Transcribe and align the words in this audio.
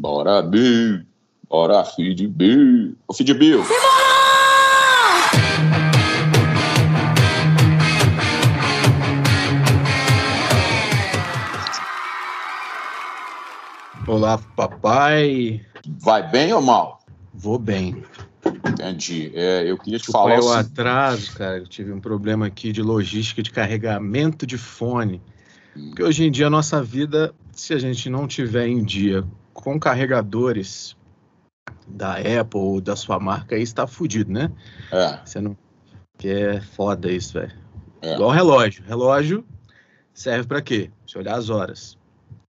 Bora, 0.00 0.40
Bill. 0.40 1.02
Bora, 1.46 1.84
de 1.98 2.26
Bill. 2.26 2.96
Ô, 3.06 3.12
de 3.12 3.34
Bill. 3.34 3.62
Olá, 14.06 14.38
papai. 14.56 15.60
Vai 15.86 16.30
bem 16.30 16.50
ou 16.54 16.62
mal? 16.62 17.02
Vou 17.34 17.58
bem. 17.58 18.02
Entendi. 18.66 19.30
É, 19.34 19.70
eu 19.70 19.76
queria 19.76 19.98
te 19.98 20.04
Desculpa 20.06 20.30
falar. 20.30 20.34
aí 20.36 20.40
o 20.40 20.46
o 20.46 20.52
atraso, 20.54 21.34
cara. 21.34 21.58
Eu 21.58 21.66
tive 21.66 21.92
um 21.92 22.00
problema 22.00 22.46
aqui 22.46 22.72
de 22.72 22.80
logística 22.80 23.42
de 23.42 23.50
carregamento 23.50 24.46
de 24.46 24.56
fone. 24.56 25.20
Porque 25.74 26.02
hoje 26.02 26.24
em 26.24 26.30
dia 26.30 26.46
a 26.46 26.50
nossa 26.50 26.82
vida, 26.82 27.34
se 27.52 27.74
a 27.74 27.78
gente 27.78 28.08
não 28.08 28.26
tiver 28.26 28.66
em 28.66 28.82
dia 28.82 29.26
com 29.60 29.78
carregadores 29.78 30.96
da 31.86 32.14
Apple 32.16 32.60
ou 32.60 32.80
da 32.80 32.96
sua 32.96 33.18
marca, 33.18 33.54
aí 33.56 33.62
está 33.62 33.86
fudido, 33.86 34.32
né? 34.32 34.50
É, 34.92 35.18
Você 35.24 35.40
não. 35.40 35.56
Que 36.18 36.28
é 36.28 36.60
foda 36.60 37.10
isso, 37.10 37.34
velho. 37.34 37.52
É. 38.02 38.14
Igual 38.14 38.30
relógio. 38.30 38.84
Relógio 38.86 39.44
serve 40.12 40.46
pra 40.46 40.60
quê? 40.60 40.90
Você 41.06 41.18
olhar 41.18 41.36
as 41.36 41.48
horas. 41.50 41.98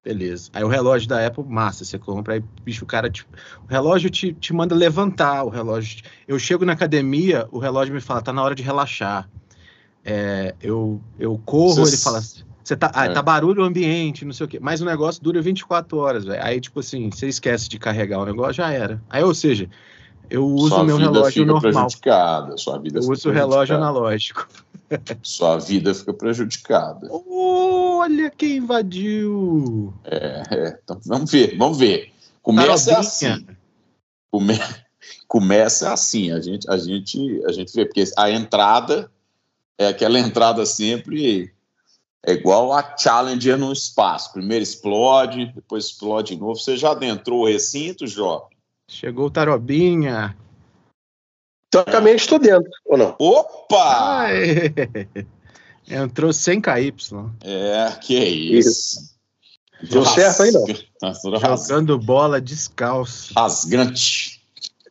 Beleza. 0.04 0.50
Aí 0.54 0.64
o 0.64 0.68
relógio 0.68 1.08
da 1.08 1.26
Apple, 1.26 1.44
massa. 1.44 1.86
Você 1.86 1.98
compra, 2.00 2.34
aí, 2.34 2.44
bicho, 2.64 2.84
o 2.84 2.88
cara. 2.88 3.10
Te, 3.10 3.24
o 3.64 3.68
relógio 3.70 4.10
te, 4.10 4.34
te 4.34 4.52
manda 4.54 4.74
levantar. 4.76 5.44
O 5.44 5.50
relógio. 5.50 5.98
te- 5.98 6.04
eu 6.28 6.38
chego 6.40 6.66
na 6.66 6.74
academia, 6.74 7.48
o 7.52 7.60
relógio 7.60 7.94
me 7.94 8.02
fala, 8.02 8.22
tá 8.22 8.34
na 8.34 8.42
hora 8.44 8.56
de 8.56 8.64
relaxar. 8.64 9.30
É, 10.04 10.56
eu, 10.60 11.00
eu 11.20 11.40
corro, 11.46 11.76
Você- 11.86 11.96
ele 11.96 12.02
fala. 12.02 12.20
Você 12.64 12.76
tá, 12.76 12.92
ah, 12.94 13.06
É. 13.06 13.10
tá 13.10 13.22
barulho 13.22 13.64
ambiente, 13.64 14.24
não 14.24 14.34
sei 14.34 14.46
o 14.46 14.50
quê. 14.50 14.60
Mas 14.62 14.82
o 14.82 14.86
negócio 14.86 15.22
dura 15.22 15.42
24 15.42 15.98
horas, 15.98 16.26
velho. 16.26 16.44
Aí, 16.44 16.60
tipo 16.62 16.80
assim, 16.80 17.10
você 17.10 17.28
esquece 17.28 17.68
de 17.68 17.80
carregar 17.80 18.20
o 18.20 18.26
negócio, 18.26 18.54
já 18.54 18.72
era. 18.72 19.02
Aí, 19.10 19.24
ou 19.24 19.34
seja, 19.34 19.70
eu 20.30 20.46
uso 20.46 20.70
sua 20.70 20.82
o 20.82 20.86
meu 20.86 20.98
relógio 20.98 21.32
fica 21.32 21.46
normal. 21.46 21.72
prejudicada. 21.74 22.58
Sua 22.58 22.78
vida 22.78 23.00
Eu 23.00 23.02
fica 23.04 23.14
uso 23.14 23.30
o 23.30 23.32
relógio 23.32 23.76
prejudicada. 23.76 23.90
analógico. 23.90 24.48
Sua 25.24 25.58
vida 25.58 25.94
fica 25.94 26.14
prejudicada. 26.14 27.08
Olha 27.12 28.30
quem 28.30 28.58
invadiu! 28.58 29.94
É, 30.04 30.44
é. 30.52 30.80
Então, 30.84 31.00
vamos 31.06 31.32
ver, 31.32 31.58
vamos 31.58 31.78
ver. 31.78 32.12
Começa 32.42 32.98
assim. 33.00 33.46
Come... 34.30 34.54
Começa 35.28 35.94
assim. 35.94 36.32
A 36.32 36.42
gente, 36.42 36.70
a, 36.70 36.78
gente, 36.78 37.42
a 37.46 37.52
gente 37.54 37.74
vê, 37.74 37.86
porque 37.86 38.04
a 38.18 38.30
entrada 38.30 39.10
é 39.78 39.88
aquela 39.88 40.20
entrada 40.20 40.66
sempre. 40.66 41.54
É 42.24 42.34
igual 42.34 42.72
a 42.72 42.96
Challenger 42.98 43.58
no 43.58 43.74
espaço. 43.74 44.32
Primeiro 44.34 44.62
explode, 44.62 45.52
depois 45.56 45.86
explode 45.86 46.36
de 46.36 46.40
novo. 46.40 46.56
Você 46.56 46.78
já 46.78 46.92
adentrou 46.92 47.42
o 47.42 47.48
recinto, 47.48 48.06
Jó? 48.06 48.48
Chegou 48.88 49.28
o 49.28 49.32
Tarobinha. 49.32 50.38
Teoricamente 51.70 52.24
estou 52.24 52.38
dentro, 52.38 52.70
ou 52.86 52.98
não? 52.98 53.16
Opa! 53.18 54.26
Ai. 54.26 54.74
Entrou 55.90 56.32
sem 56.32 56.62
KY. 56.62 56.94
É, 57.42 57.92
que 58.02 58.14
isso. 58.18 59.16
Deu 59.90 60.06
certo 60.06 60.44
aí, 60.44 60.52
não? 60.52 61.40
Jogando 61.40 61.98
bola 61.98 62.40
descalço. 62.40 63.34
rasgante. 63.34 64.42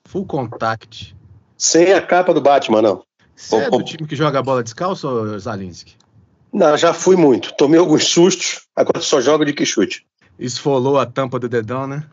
Full 0.06 0.26
contact. 0.26 1.14
Sem 1.56 1.92
a 1.92 2.02
capa 2.02 2.34
do 2.34 2.40
Batman, 2.40 2.82
não. 2.82 3.04
Você 3.36 3.56
é 3.56 3.70
do 3.70 3.84
time 3.84 4.08
que 4.08 4.16
joga 4.16 4.42
bola 4.42 4.64
descalço, 4.64 5.38
Zalinski? 5.38 5.99
Não, 6.52 6.76
já 6.76 6.92
fui 6.92 7.16
muito. 7.16 7.54
Tomei 7.56 7.78
alguns 7.78 8.04
sustos, 8.06 8.62
agora 8.74 9.00
só 9.00 9.20
jogo 9.20 9.44
de 9.44 9.52
que 9.52 9.64
chute. 9.64 10.06
Esfolou 10.38 10.98
a 10.98 11.06
tampa 11.06 11.38
do 11.38 11.48
dedão, 11.48 11.86
né? 11.86 12.08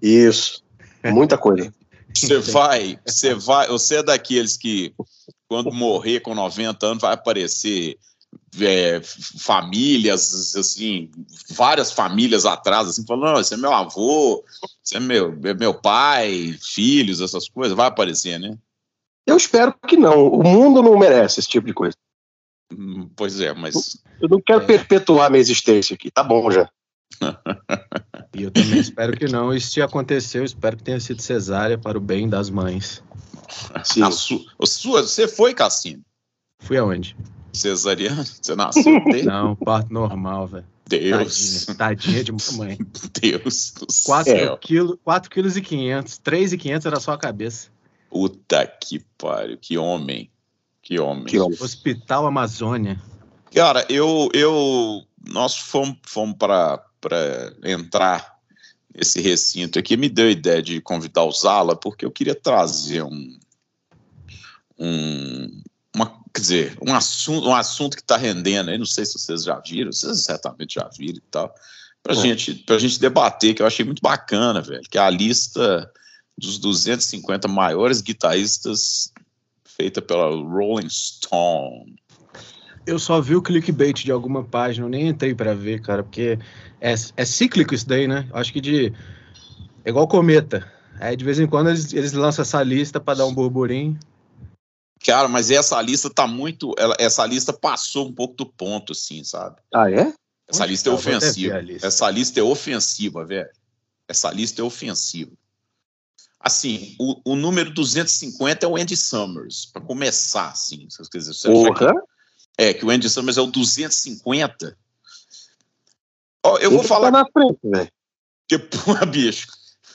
Isso. 0.00 0.62
Muita 1.04 1.36
coisa. 1.36 1.72
Você 2.14 2.38
vai, 2.38 2.98
você 3.06 3.34
vai, 3.34 3.68
você 3.68 3.96
é 3.96 4.02
daqueles 4.02 4.56
que 4.56 4.92
quando 5.48 5.72
morrer 5.72 6.20
com 6.20 6.34
90 6.34 6.86
anos 6.86 7.02
vai 7.02 7.14
aparecer 7.14 7.96
é, 8.60 9.00
famílias, 9.38 10.54
assim, 10.56 11.10
várias 11.50 11.92
famílias 11.92 12.44
atrás, 12.44 12.88
assim, 12.88 13.04
falando, 13.06 13.32
não, 13.32 13.40
esse 13.40 13.54
é 13.54 13.56
meu 13.56 13.72
avô, 13.72 14.44
esse 14.84 14.96
é 14.96 15.00
meu, 15.00 15.38
é 15.44 15.54
meu 15.54 15.74
pai, 15.74 16.56
filhos, 16.60 17.20
essas 17.20 17.48
coisas, 17.48 17.76
vai 17.76 17.86
aparecer, 17.86 18.38
né? 18.38 18.56
Eu 19.26 19.36
espero 19.36 19.74
que 19.86 19.96
não. 19.96 20.26
O 20.28 20.42
mundo 20.42 20.82
não 20.82 20.98
merece 20.98 21.40
esse 21.40 21.48
tipo 21.48 21.66
de 21.66 21.74
coisa. 21.74 21.94
Hum, 22.76 23.08
Pois 23.16 23.40
é, 23.40 23.52
mas 23.54 24.02
Eu 24.20 24.28
não 24.28 24.40
quero 24.40 24.62
É. 24.62 24.66
perpetuar 24.66 25.30
minha 25.30 25.40
existência 25.40 25.94
aqui. 25.94 26.10
Tá 26.10 26.22
bom 26.22 26.50
já. 26.50 26.68
E 28.32 28.44
eu 28.44 28.50
também 28.52 28.78
espero 28.78 29.16
que 29.16 29.26
não. 29.26 29.52
Isso 29.52 29.72
se 29.72 29.82
aconteceu, 29.82 30.44
espero 30.44 30.76
que 30.76 30.84
tenha 30.84 31.00
sido 31.00 31.20
cesárea 31.20 31.76
para 31.76 31.98
o 31.98 32.00
bem 32.00 32.28
das 32.28 32.48
mães. 32.48 33.02
Sim. 33.84 34.02
a 34.04 34.10
su, 34.12 34.46
sua, 34.64 35.02
você 35.02 35.26
foi, 35.26 35.52
Cassino? 35.52 36.02
Fui 36.60 36.76
aonde? 36.78 37.16
Cesariano? 37.52 38.24
Você 38.24 38.54
nasceu 38.54 38.84
Não, 39.26 39.56
parto 39.56 39.92
normal, 39.92 40.46
velho. 40.46 40.64
Deus, 40.86 41.66
Tadinha, 41.66 41.76
tadinha 41.76 42.24
de 42.24 42.32
mamãe. 42.32 42.78
Deus 43.20 43.72
do 43.72 43.86
4 44.06 44.32
céu. 44.32 44.56
quilos, 44.58 44.96
4 45.02 45.28
quilos 45.30 45.56
e 45.56 45.60
500. 45.60 46.18
3 46.18 46.52
e 46.52 46.58
500 46.58 46.86
era 46.86 47.00
só 47.00 47.12
a 47.12 47.18
cabeça. 47.18 47.68
Puta 48.08 48.64
que 48.66 49.00
pariu, 49.18 49.58
que 49.60 49.76
homem, 49.76 50.30
que 50.90 50.98
homem. 50.98 51.24
Que 51.24 51.38
homem. 51.38 51.56
Hospital 51.62 52.26
Amazônia. 52.26 53.00
Cara, 53.54 53.86
eu, 53.88 54.28
eu, 54.34 55.04
nós 55.28 55.56
fomos, 55.56 55.96
fomos 56.04 56.36
para 56.36 56.82
entrar 57.62 58.36
nesse 58.92 59.20
recinto 59.20 59.78
aqui. 59.78 59.96
Me 59.96 60.08
deu 60.08 60.26
a 60.26 60.32
ideia 60.32 60.60
de 60.60 60.80
convidar 60.80 61.22
o 61.22 61.30
Zala, 61.30 61.76
porque 61.76 62.04
eu 62.04 62.10
queria 62.10 62.34
trazer 62.34 63.04
um, 63.04 63.38
um 64.76 65.62
uma, 65.94 66.06
quer 66.34 66.40
dizer, 66.40 66.78
um 66.84 66.92
assunto, 66.92 67.48
um 67.48 67.54
assunto 67.54 67.96
que 67.96 68.02
está 68.02 68.16
rendendo 68.16 68.70
aí. 68.70 68.78
Não 68.78 68.84
sei 68.84 69.06
se 69.06 69.16
vocês 69.16 69.44
já 69.44 69.60
viram, 69.60 69.92
vocês 69.92 70.24
certamente 70.24 70.74
já 70.74 70.90
viram 70.98 71.18
e 71.18 71.30
tal. 71.30 71.54
Para 72.02 72.14
É. 72.14 72.16
gente, 72.16 72.54
pra 72.54 72.80
gente 72.80 72.98
debater, 72.98 73.54
que 73.54 73.62
eu 73.62 73.66
achei 73.66 73.84
muito 73.84 74.02
bacana, 74.02 74.60
velho, 74.60 74.82
que 74.90 74.98
é 74.98 75.00
a 75.00 75.10
lista 75.10 75.88
dos 76.36 76.58
250 76.58 77.46
maiores 77.46 78.00
guitarristas 78.00 79.12
feita 79.80 80.02
pela 80.02 80.26
Rolling 80.28 80.90
Stone. 80.90 81.96
Eu 82.86 82.98
só 82.98 83.18
vi 83.20 83.34
o 83.34 83.40
clickbait 83.42 84.04
de 84.04 84.12
alguma 84.12 84.44
página, 84.44 84.84
eu 84.84 84.90
nem 84.90 85.08
entrei 85.08 85.34
pra 85.34 85.54
ver, 85.54 85.80
cara, 85.80 86.02
porque 86.02 86.38
é, 86.80 86.94
é 87.16 87.24
cíclico 87.24 87.74
isso 87.74 87.88
daí, 87.88 88.06
né? 88.06 88.28
Acho 88.32 88.52
que 88.52 88.60
de. 88.60 88.92
É 89.84 89.88
igual 89.88 90.06
cometa. 90.06 90.70
Aí 90.98 91.16
de 91.16 91.24
vez 91.24 91.40
em 91.40 91.46
quando 91.46 91.70
eles, 91.70 91.92
eles 91.94 92.12
lançam 92.12 92.42
essa 92.42 92.62
lista 92.62 93.00
pra 93.00 93.14
dar 93.14 93.24
um 93.24 93.32
burburinho. 93.34 93.98
Cara, 95.06 95.28
mas 95.28 95.50
essa 95.50 95.80
lista 95.80 96.10
tá 96.10 96.26
muito. 96.26 96.74
ela- 96.78 96.96
essa 96.98 97.24
lista 97.24 97.54
passou 97.54 98.06
um 98.06 98.12
pouco 98.12 98.34
do 98.34 98.44
ponto, 98.44 98.92
assim, 98.92 99.24
sabe? 99.24 99.56
Ah, 99.72 99.90
é? 99.90 100.12
Essa 100.46 100.64
Onde 100.64 100.72
lista 100.72 100.90
é 100.90 100.92
tá? 100.92 100.98
Ver 101.00 101.16
ofensiva. 101.16 101.60
lista. 101.60 101.86
Essa 101.86 102.10
lista 102.10 102.40
é 102.40 102.42
ofensiva, 102.42 103.24
velho. 103.24 103.48
Essa 104.06 104.30
lista 104.30 104.60
é 104.60 104.64
ofensiva. 104.64 105.32
Assim, 106.42 106.96
o, 106.98 107.32
o 107.32 107.36
número 107.36 107.70
250 107.72 108.64
é 108.64 108.68
o 108.68 108.76
Andy 108.76 108.96
Summers, 108.96 109.66
para 109.66 109.82
começar, 109.82 110.48
assim. 110.48 110.88
Quer 111.12 111.18
dizer, 111.18 111.34
você 111.34 111.48
achar 111.48 111.74
que, 111.74 111.78
Porra. 111.84 111.92
é, 112.56 112.72
que 112.72 112.84
o 112.84 112.90
Andy 112.90 113.10
Summers 113.10 113.36
é 113.36 113.42
o 113.42 113.46
250. 113.46 114.76
Ó, 116.42 116.56
eu 116.56 116.70
vou 116.70 116.80
Ele 116.80 116.88
falar 116.88 117.12
Tá 117.12 117.18
na 117.18 117.26
frente, 117.30 117.58
velho. 117.62 117.92
que, 118.48 118.58
porra, 118.58 119.04
bicho. 119.04 119.48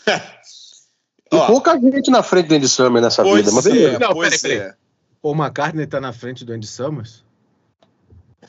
Tem 0.05 0.13
Ó, 1.39 1.47
pouca 1.47 1.79
gente 1.79 2.11
na 2.11 2.21
frente 2.21 2.47
do 2.47 2.53
Andy 2.55 2.69
Summer 2.69 3.01
nessa 3.01 3.23
pois 3.23 3.37
vida, 3.43 3.51
mas 3.51 3.65
é, 3.65 3.71
beleza. 3.71 3.99
Não, 3.99 4.13
pois 4.13 4.41
peraí, 4.41 4.57
é. 4.59 4.75
Paul 5.23 5.35
McCartney 5.35 5.87
tá 5.87 5.99
na 5.99 6.13
frente 6.13 6.45
do 6.45 6.53
Andy 6.53 6.67
Summers? 6.67 7.25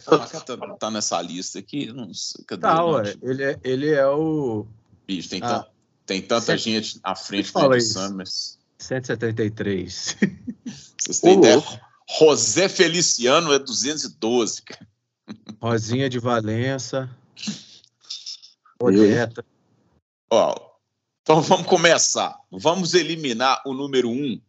Tá, 0.05 0.19
tá 0.79 0.91
nessa 0.91 1.21
lista 1.23 1.59
aqui, 1.59 1.91
não 1.91 2.13
sei, 2.13 2.45
cadê? 2.45 2.61
Tá, 2.61 2.75
Não, 2.75 2.91
ué. 2.91 3.15
Ele 3.23 3.43
é, 3.43 3.59
ele 3.65 3.91
é 3.91 4.07
o 4.07 4.67
Bicho, 5.07 5.31
tem, 5.31 5.41
Ah. 5.43 5.67
Tem 6.07 6.23
tanta 6.23 6.53
Cê- 6.53 6.59
gente 6.59 7.01
à 7.03 7.15
frente 7.15 7.53
do. 7.53 7.81
Summers. 7.81 8.59
173. 8.79 10.17
Vocês 10.99 11.21
têm 11.21 11.39
ideia? 11.39 11.63
José 12.19 12.69
Feliciano 12.69 13.53
é 13.53 13.59
212, 13.59 14.63
cara. 14.63 14.87
Rosinha 15.61 16.09
de 16.09 16.19
Valença. 16.21 17.11
Odeta. 18.81 19.45
Ó, 20.31 20.55
então 21.23 21.41
vamos 21.43 21.67
começar. 21.67 22.37
Vamos 22.53 22.95
eliminar 22.95 23.61
o 23.67 23.73
número 23.75 24.09
1. 24.11 24.13
Um. 24.13 24.41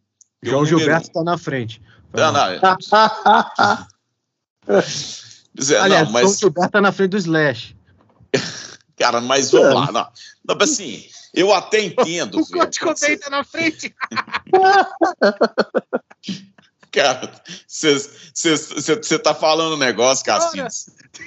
João 0.42 0.62
número 0.62 0.78
Gilberto 0.78 1.08
um- 1.08 1.12
tá 1.12 1.24
na 1.24 1.36
frente. 1.38 1.82
Não, 2.12 2.32
não, 2.32 2.46
é- 2.46 2.60
dizer, 5.54 5.78
Aliás, 5.78 6.04
não, 6.04 6.12
João 6.12 6.30
mas, 6.30 6.38
Gilberto 6.38 6.70
tá 6.72 6.80
na 6.80 6.92
frente 6.92 7.10
do 7.10 7.16
Slash. 7.16 7.76
cara, 8.96 9.20
mas 9.20 9.50
vamos 9.50 9.74
lá. 9.74 9.92
Não, 9.92 10.08
não, 10.54 10.62
assim, 10.62 11.04
eu 11.34 11.52
até 11.52 11.80
entendo. 11.80 12.38
O 12.40 12.44
velho, 12.44 12.60
Kurt 12.64 12.78
Cobain 12.78 12.94
você- 12.96 13.16
tá 13.18 13.30
na 13.30 13.44
frente. 13.44 13.94
Cara, 16.90 17.30
você 17.66 19.18
tá 19.18 19.34
falando 19.34 19.74
um 19.74 19.78
negócio, 19.78 20.24
Cassinho. 20.24 20.64
Ora. 20.64 20.70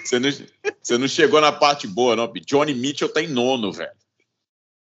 Você 0.04 0.20
não, 0.20 1.00
não 1.00 1.08
chegou 1.08 1.40
na 1.40 1.52
parte 1.52 1.86
boa, 1.88 2.16
não. 2.16 2.32
Johnny 2.46 2.74
Mitchell 2.74 3.10
tá 3.10 3.22
em 3.22 3.28
nono, 3.28 3.72
velho. 3.72 3.92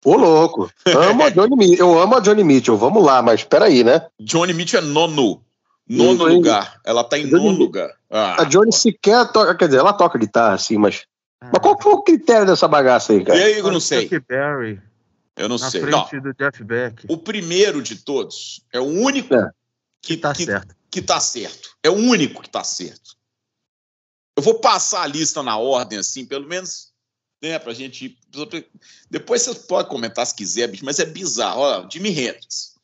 Ô, 0.04 0.16
louco. 0.16 0.70
Amo 0.86 1.24
a 1.24 1.28
Johnny 1.30 1.54
Mitchell. 1.56 1.86
Eu 1.86 1.98
amo 2.00 2.16
a 2.16 2.20
Johnny 2.20 2.42
Mitchell. 2.42 2.76
Vamos 2.78 3.04
lá, 3.04 3.20
mas 3.20 3.44
peraí, 3.44 3.84
né? 3.84 4.06
Johnny 4.18 4.54
Mitchell 4.54 4.80
é 4.80 4.84
nono. 4.84 5.44
Nono 5.86 6.18
Johnny- 6.20 6.34
lugar. 6.36 6.80
Ela 6.84 7.04
tá 7.04 7.18
em 7.18 7.28
Johnny- 7.28 7.44
nono 7.44 7.58
lugar. 7.58 7.90
Ah, 8.10 8.40
A 8.40 8.44
Johnny 8.44 8.72
sequer 8.72 9.30
toca. 9.30 9.54
Quer 9.54 9.66
dizer, 9.66 9.78
ela 9.80 9.92
toca 9.92 10.18
guitarra, 10.18 10.54
assim, 10.54 10.78
mas. 10.78 11.02
Mas 11.42 11.60
qual 11.62 11.80
foi 11.80 11.92
o 11.92 12.02
critério 12.02 12.46
dessa 12.46 12.66
bagaça 12.68 13.12
aí, 13.12 13.20
E 13.20 13.24
cara? 13.24 13.38
aí, 13.38 13.58
eu 13.58 13.70
não 13.70 13.80
sei. 13.80 14.02
Chuck 14.08 14.20
Berry, 14.28 14.80
Eu 15.40 15.48
não 15.48 15.56
na 15.58 15.70
sei. 15.70 15.80
frente 15.80 15.92
Não, 16.16 16.20
do 16.22 16.34
Jeff 16.34 16.62
Beck. 16.64 17.04
o 17.08 17.16
primeiro 17.16 17.82
de 17.82 17.96
todos 17.96 18.62
é 18.72 18.78
o 18.78 18.84
único 18.84 19.34
É. 19.34 19.50
que, 20.02 20.16
Tá 20.16 20.34
que, 20.34 20.44
certo. 20.44 20.74
que 20.90 21.00
tá 21.02 21.18
certo. 21.20 21.70
É 21.82 21.88
o 21.90 21.94
único 21.94 22.42
que 22.42 22.50
tá 22.50 22.62
certo. 22.62 23.16
Eu 24.36 24.42
vou 24.42 24.60
passar 24.60 25.02
a 25.02 25.06
lista 25.06 25.42
na 25.42 25.56
ordem, 25.56 25.98
assim, 25.98 26.24
pelo 26.24 26.46
menos, 26.46 26.92
né, 27.42 27.58
pra 27.58 27.72
gente. 27.72 28.18
Depois 29.10 29.42
vocês 29.42 29.58
podem 29.58 29.90
comentar 29.90 30.26
se 30.26 30.34
quiser, 30.34 30.66
bicho, 30.68 30.84
mas 30.84 30.98
é 30.98 31.04
bizarro. 31.04 31.60
Ó, 31.60 31.88
Jimi 31.90 32.10
Hendrix. 32.10 32.74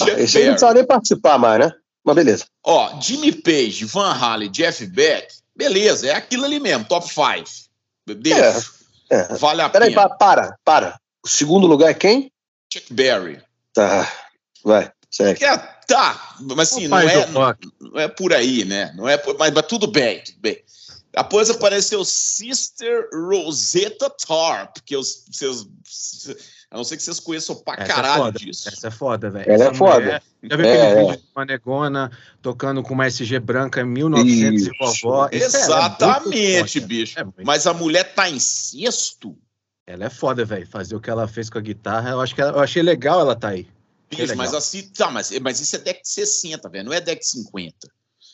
Ah, 0.00 0.04
Chuck 0.06 0.10
esse 0.12 0.18
aí 0.18 0.24
não 0.24 0.30
Berry. 0.32 0.50
precisava 0.50 0.74
nem 0.74 0.86
participar 0.86 1.38
mais, 1.38 1.58
né? 1.60 1.72
Mas 2.04 2.14
beleza. 2.14 2.46
Ó, 2.64 3.00
Jimmy 3.00 3.32
Page, 3.32 3.84
Van 3.86 4.12
Halen, 4.12 4.50
Jeff 4.50 4.86
Beck, 4.86 5.34
beleza, 5.56 6.06
é 6.08 6.14
aquilo 6.14 6.44
ali 6.44 6.60
mesmo, 6.60 6.84
top 6.86 7.06
5. 7.08 7.48
Deixa. 8.06 8.70
É. 9.10 9.34
Vale 9.36 9.62
a 9.62 9.68
Peraí, 9.68 9.90
pena. 9.90 10.08
pa- 10.08 10.16
para, 10.16 10.58
para. 10.64 11.00
O 11.24 11.28
segundo 11.28 11.66
lugar 11.66 11.90
é 11.90 11.94
quem? 11.94 12.32
Chuck 12.72 12.92
Berry. 12.92 13.40
Tá. 13.72 14.10
Vai, 14.64 14.90
segue. 15.10 15.44
É- 15.44 15.56
tá, 15.86 16.36
mas 16.40 16.72
assim, 16.72 16.86
não 16.88 16.98
é, 16.98 17.24
rock. 17.24 17.68
não 17.80 17.98
é 18.00 18.08
por 18.08 18.32
aí, 18.32 18.64
né? 18.64 18.92
Não 18.96 19.08
é 19.08 19.16
por- 19.16 19.36
mas, 19.38 19.52
mas 19.52 19.66
tudo 19.66 19.86
bem, 19.86 20.22
tudo 20.22 20.38
bem. 20.40 20.62
Depois 21.14 21.48
apareceu 21.48 22.04
Sister 22.04 23.08
Rosetta 23.12 24.10
Tarp, 24.26 24.76
que 24.84 24.94
eu, 24.94 25.02
vocês, 25.02 25.66
a 26.70 26.76
não 26.76 26.84
ser 26.84 26.96
que 26.98 27.02
vocês 27.02 27.18
conheçam 27.18 27.56
pra 27.56 27.74
Essa 27.74 27.82
é 27.84 27.94
caralho 27.94 28.22
foda. 28.24 28.38
disso. 28.38 28.68
Essa 28.68 28.88
é 28.88 28.90
foda, 28.90 29.30
velho. 29.30 29.50
Ela 29.50 29.64
é 29.64 29.66
Essa 29.68 29.74
foda. 29.74 30.00
mulher- 30.00 30.22
Já 30.42 30.56
viu 30.56 30.66
É, 30.66 30.72
aquele 30.72 31.00
é. 31.00 31.04
vídeo 31.12 31.16
de 31.16 31.28
uma 31.34 31.44
negona 31.44 32.12
tocando 32.42 32.82
com 32.82 32.94
uma 32.94 33.06
SG 33.06 33.38
branca 33.40 33.80
em 33.80 33.84
1900 33.86 34.62
Isso. 34.62 34.70
e 34.72 34.78
vovó? 34.78 35.28
É- 35.32 35.36
é 35.36 35.38
Exatamente, 35.38 36.80
bicho. 36.80 37.18
É 37.18 37.24
muito- 37.24 37.42
Mas 37.44 37.66
a 37.66 37.72
mulher 37.74 38.14
tá 38.14 38.28
em 38.28 38.38
sexto. 38.38 39.36
Ela 39.88 40.04
é 40.04 40.10
foda, 40.10 40.44
velho. 40.44 40.66
Fazer 40.66 40.94
o 40.94 41.00
que 41.00 41.08
ela 41.08 41.26
fez 41.26 41.48
com 41.48 41.56
a 41.56 41.62
guitarra, 41.62 42.10
eu 42.10 42.20
acho 42.20 42.34
que 42.34 42.42
ela- 42.42 42.52
eu 42.52 42.60
achei 42.60 42.82
legal 42.82 43.20
ela 43.20 43.34
tá 43.34 43.48
aí. 43.48 43.66
Legal. 44.12 44.36
mas 44.36 44.52
assim, 44.54 44.82
tá, 44.88 45.10
mas, 45.10 45.30
mas 45.40 45.60
isso 45.60 45.76
é 45.76 45.78
década 45.78 46.02
de 46.02 46.08
60, 46.10 46.68
velho, 46.68 46.84
não 46.84 46.92
é 46.92 47.00
década 47.00 47.20
de 47.20 47.26
50. 47.26 47.88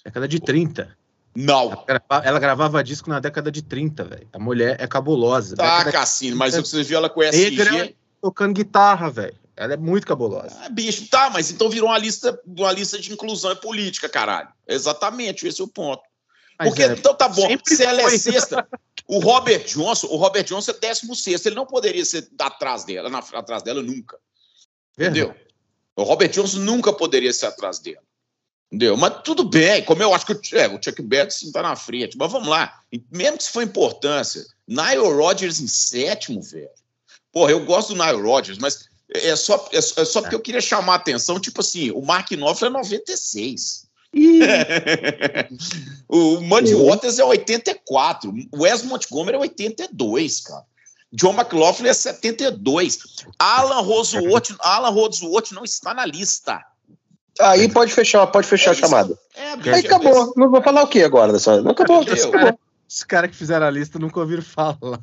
Década 0.04 0.26
de 0.28 0.40
30. 0.40 0.96
Não. 1.36 1.70
Ela 1.72 1.84
gravava, 1.86 2.26
ela 2.26 2.38
gravava 2.40 2.84
disco 2.84 3.08
na 3.08 3.20
década 3.20 3.50
de 3.52 3.62
30, 3.62 4.04
velho. 4.04 4.28
A 4.32 4.38
mulher 4.38 4.76
é 4.80 4.86
cabulosa. 4.86 5.56
Tá, 5.56 5.90
Cassino, 5.90 6.36
mas 6.36 6.56
o 6.56 6.62
que 6.62 6.68
você 6.68 6.82
viu 6.82 6.96
ela 6.98 7.08
com. 7.08 7.22
SG. 7.22 7.96
tocando 8.20 8.54
guitarra, 8.54 9.10
velho. 9.10 9.34
Ela 9.56 9.74
é 9.74 9.76
muito 9.76 10.06
cabulosa. 10.06 10.56
Ah, 10.62 10.68
bicho, 10.68 11.08
tá, 11.08 11.30
mas 11.30 11.50
então 11.50 11.68
virou 11.68 11.88
uma 11.88 11.98
lista, 11.98 12.36
uma 12.44 12.72
lista 12.72 12.98
de 12.98 13.12
inclusão 13.12 13.52
e 13.52 13.56
política, 13.56 14.08
caralho. 14.08 14.48
Exatamente, 14.66 15.46
esse 15.46 15.60
é 15.60 15.64
o 15.64 15.68
ponto. 15.68 16.02
Mas 16.58 16.68
Porque, 16.68 16.82
é, 16.82 16.86
então 16.92 17.14
tá 17.14 17.28
bom, 17.28 17.48
se 17.66 17.82
ela 17.82 18.02
é 18.02 18.18
sexta, 18.18 18.66
o 19.08 19.18
Robert 19.18 19.64
Johnson, 19.64 20.06
o 20.08 20.16
Robert 20.16 20.44
Johnson 20.44 20.70
é 20.70 20.74
décimo 20.74 21.14
sexto, 21.16 21.46
ele 21.46 21.56
não 21.56 21.66
poderia 21.66 22.04
ser 22.04 22.28
atrás 22.38 22.84
dela, 22.84 23.08
na- 23.10 23.18
atrás 23.18 23.62
dela 23.62 23.82
nunca, 23.82 24.18
verdade. 24.96 25.20
entendeu? 25.20 25.44
O 25.96 26.02
Robert 26.02 26.30
Johnson 26.30 26.58
nunca 26.58 26.92
poderia 26.92 27.32
ser 27.32 27.46
atrás 27.46 27.78
dela, 27.78 28.02
entendeu? 28.70 28.96
Mas 28.96 29.22
tudo 29.24 29.44
bem, 29.44 29.84
como 29.84 30.02
eu 30.02 30.14
acho 30.14 30.26
que 30.26 30.32
o, 30.32 30.40
é, 30.58 30.68
o 30.68 30.80
Chuck 30.82 31.02
Berry 31.02 31.30
sim 31.30 31.50
tá 31.52 31.62
na 31.62 31.74
frente, 31.76 32.16
mas 32.16 32.30
vamos 32.30 32.48
lá, 32.48 32.80
mesmo 33.10 33.38
que 33.38 33.44
se 33.44 33.50
for 33.50 33.62
importância, 33.62 34.44
Nile 34.66 34.96
Rodgers 35.08 35.60
em 35.60 35.66
sétimo, 35.68 36.40
velho. 36.42 36.68
Porra, 37.32 37.50
eu 37.50 37.64
gosto 37.64 37.94
do 37.94 38.02
Nile 38.04 38.22
Rodgers, 38.22 38.58
mas 38.58 38.88
é 39.10 39.34
só, 39.36 39.68
é, 39.72 39.80
só- 39.80 40.00
é 40.00 40.04
só 40.04 40.20
porque 40.20 40.34
eu 40.36 40.40
queria 40.40 40.60
chamar 40.60 40.92
a 40.94 40.96
atenção, 40.96 41.38
tipo 41.40 41.60
assim, 41.60 41.90
o 41.90 42.00
Mark 42.00 42.30
Knopfler 42.30 42.70
é 42.70 42.72
96. 42.74 43.86
O 46.08 46.40
Muddy 46.40 46.74
Waters 46.74 47.18
é 47.18 47.24
84. 47.24 48.32
O 48.52 48.62
Wes 48.62 48.82
Montgomery 48.82 49.36
é 49.36 49.40
82, 49.40 50.40
cara. 50.42 50.64
John 51.12 51.32
McLaughlin 51.32 51.88
é 51.88 51.94
72. 51.94 52.98
Alan 53.38 53.80
Roseworth, 53.80 54.54
Alan 54.60 54.90
Roseworth 54.90 55.52
não 55.52 55.64
está 55.64 55.94
na 55.94 56.04
lista. 56.04 56.60
Aí 57.40 57.68
pode 57.68 57.92
fechar, 57.92 58.26
pode 58.28 58.46
fechar 58.46 58.70
É 58.70 58.72
a 58.72 58.74
chamada. 58.74 59.18
É, 59.34 59.52
Aí 59.70 59.86
acabou. 59.86 60.32
Não 60.36 60.50
vou 60.50 60.62
falar 60.62 60.82
o 60.82 60.88
que 60.88 61.02
agora 61.02 61.32
dessa. 61.32 61.60
Não 61.60 61.72
acabou. 61.72 62.04
os 62.88 63.04
caras 63.04 63.30
que 63.30 63.36
fizeram 63.36 63.66
a 63.66 63.70
lista 63.70 63.98
nunca 63.98 64.20
ouviram 64.20 64.42
falar. 64.42 65.00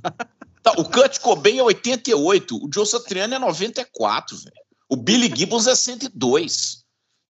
Tá, 0.64 0.74
o 0.78 0.86
Kurt 0.86 1.20
Cobain 1.20 1.58
é 1.58 1.64
88. 1.64 2.56
O 2.56 2.70
Joe 2.74 2.86
Satriani 2.86 3.34
é 3.34 3.40
94, 3.40 4.38
velho. 4.38 4.52
O 4.88 4.96
Billy 4.96 5.32
Gibbons 5.36 5.68
é 5.68 5.76
102. 5.76 6.81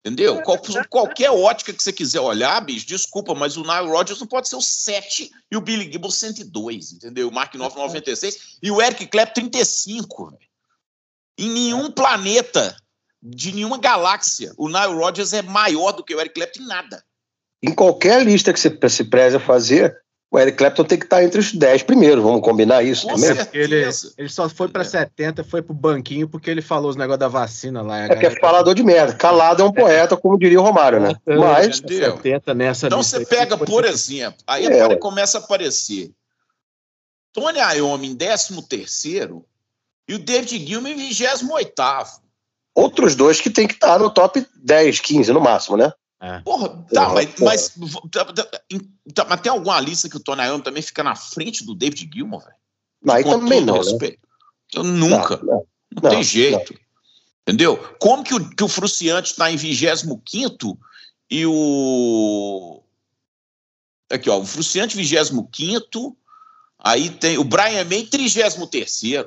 Entendeu? 0.03 0.41
Qual- 0.41 0.59
qualquer 0.89 1.29
ótica 1.29 1.71
que 1.71 1.81
você 1.81 1.93
quiser 1.93 2.19
olhar, 2.19 2.59
bicho, 2.61 2.87
desculpa, 2.87 3.35
mas 3.35 3.55
o 3.55 3.61
Nile 3.61 3.87
Rodgers 3.87 4.19
não 4.19 4.27
pode 4.27 4.49
ser 4.49 4.55
o 4.55 4.61
7 4.61 5.31
e 5.51 5.55
o 5.55 5.61
Billy 5.61 5.91
Gibbons 5.91 6.15
102, 6.15 6.93
entendeu? 6.93 7.27
O 7.27 7.31
Mark 7.31 7.53
Knopfler 7.53 7.85
96 7.85 8.57
e 8.61 8.71
o 8.71 8.81
Eric 8.81 9.07
Clapton 9.07 9.47
35, 9.47 10.31
velho. 10.31 10.51
Em 11.37 11.49
nenhum 11.49 11.91
planeta 11.91 12.75
de 13.21 13.51
nenhuma 13.51 13.77
galáxia, 13.77 14.51
o 14.57 14.67
Nile 14.67 14.95
Rodgers 14.95 15.33
é 15.33 15.43
maior 15.43 15.91
do 15.91 16.03
que 16.03 16.15
o 16.15 16.19
Eric 16.19 16.33
Clapton 16.33 16.63
em 16.63 16.67
nada. 16.67 17.03
Em 17.63 17.73
qualquer 17.73 18.25
lista 18.25 18.51
que 18.51 18.59
você 18.59 18.89
se 18.89 19.03
preze 19.03 19.35
a 19.37 19.39
fazer, 19.39 19.95
o 20.31 20.39
Eric 20.39 20.57
Clapton 20.57 20.85
tem 20.85 20.97
que 20.97 21.03
estar 21.03 21.21
entre 21.21 21.41
os 21.41 21.51
10 21.51 21.83
primeiros. 21.83 22.23
Vamos 22.23 22.39
combinar 22.41 22.81
isso 22.81 23.05
Com 23.05 23.15
também? 23.15 23.31
Ele, 23.51 23.89
ele 24.17 24.29
só 24.29 24.47
foi 24.47 24.69
pra 24.69 24.81
70, 24.85 25.43
foi 25.43 25.61
pro 25.61 25.73
banquinho 25.73 26.25
porque 26.29 26.49
ele 26.49 26.61
falou 26.61 26.89
os 26.89 26.95
negócios 26.95 27.19
da 27.19 27.27
vacina 27.27 27.81
lá. 27.81 28.05
É 28.05 28.15
que 28.15 28.25
é 28.25 28.39
falador 28.39 28.73
de 28.73 28.81
merda. 28.81 29.13
Calado 29.13 29.61
é 29.61 29.65
um 29.65 29.73
poeta, 29.73 30.15
como 30.15 30.39
diria 30.39 30.59
o 30.59 30.63
Romário, 30.63 31.01
né? 31.01 31.13
Mas, 31.27 31.79
Entendeu? 31.79 32.15
70 32.15 32.53
nessa 32.53 32.87
Então 32.87 33.03
você 33.03 33.17
aí, 33.17 33.25
pega, 33.25 33.57
foi- 33.57 33.67
por 33.67 33.83
exemplo, 33.83 34.41
aí 34.47 34.67
É, 34.67 34.95
começa 34.95 35.37
a 35.37 35.41
aparecer 35.41 36.11
Tony 37.33 37.59
Iommi 37.59 38.07
em 38.07 38.15
13 38.15 38.61
terceiro 38.69 39.45
e 40.07 40.15
o 40.15 40.19
David 40.19 40.65
Gilmour 40.65 40.91
em 40.91 40.95
28 40.95 42.21
outros 42.73 43.15
dois 43.15 43.41
que 43.41 43.49
tem 43.49 43.67
que 43.67 43.73
estar 43.73 43.99
no 43.99 44.09
top 44.09 44.45
10, 44.63 45.01
15 45.01 45.33
no 45.33 45.41
máximo, 45.41 45.75
né? 45.75 45.91
É. 46.21 46.39
Porra, 46.41 46.69
tá, 46.93 47.05
Porra, 47.05 47.13
mas, 47.15 47.25
porra. 47.31 47.45
mas, 47.45 47.75
tá, 48.11 48.25
tá, 48.25 48.45
tá, 49.15 49.25
mas 49.27 49.41
tem 49.41 49.51
alguma 49.51 49.79
lista 49.79 50.07
que 50.07 50.17
o 50.17 50.19
Tony 50.19 50.43
Iommi 50.43 50.63
também 50.63 50.83
fica 50.83 51.03
na 51.03 51.15
frente 51.15 51.65
do 51.65 51.73
David 51.73 52.09
Gilmour, 52.13 52.41
velho? 52.41 52.55
Aí 53.09 53.23
Com 53.23 53.31
também 53.31 53.61
não, 53.61 53.81
né? 53.81 54.15
Eu 54.73 54.83
nunca. 54.83 55.37
Não, 55.37 55.45
não. 55.45 55.65
Não, 55.93 56.03
Não, 56.03 56.09
tem 56.11 56.23
jeito. 56.23 56.73
Entendeu? 57.41 57.77
Como 57.99 58.23
que 58.23 58.33
o, 58.35 58.49
que 58.49 58.63
o 58.63 58.67
Fruciante 58.67 59.31
está 59.31 59.51
em 59.51 59.57
25 59.57 60.21
e 61.29 61.45
o. 61.45 62.83
Aqui, 64.11 64.29
ó. 64.29 64.39
O 64.39 64.45
Fruciante 64.45 64.95
25, 64.95 66.15
aí 66.77 67.09
tem 67.09 67.37
o 67.37 67.43
Brian 67.43 67.83
May 67.85 68.03
33. 68.03 69.25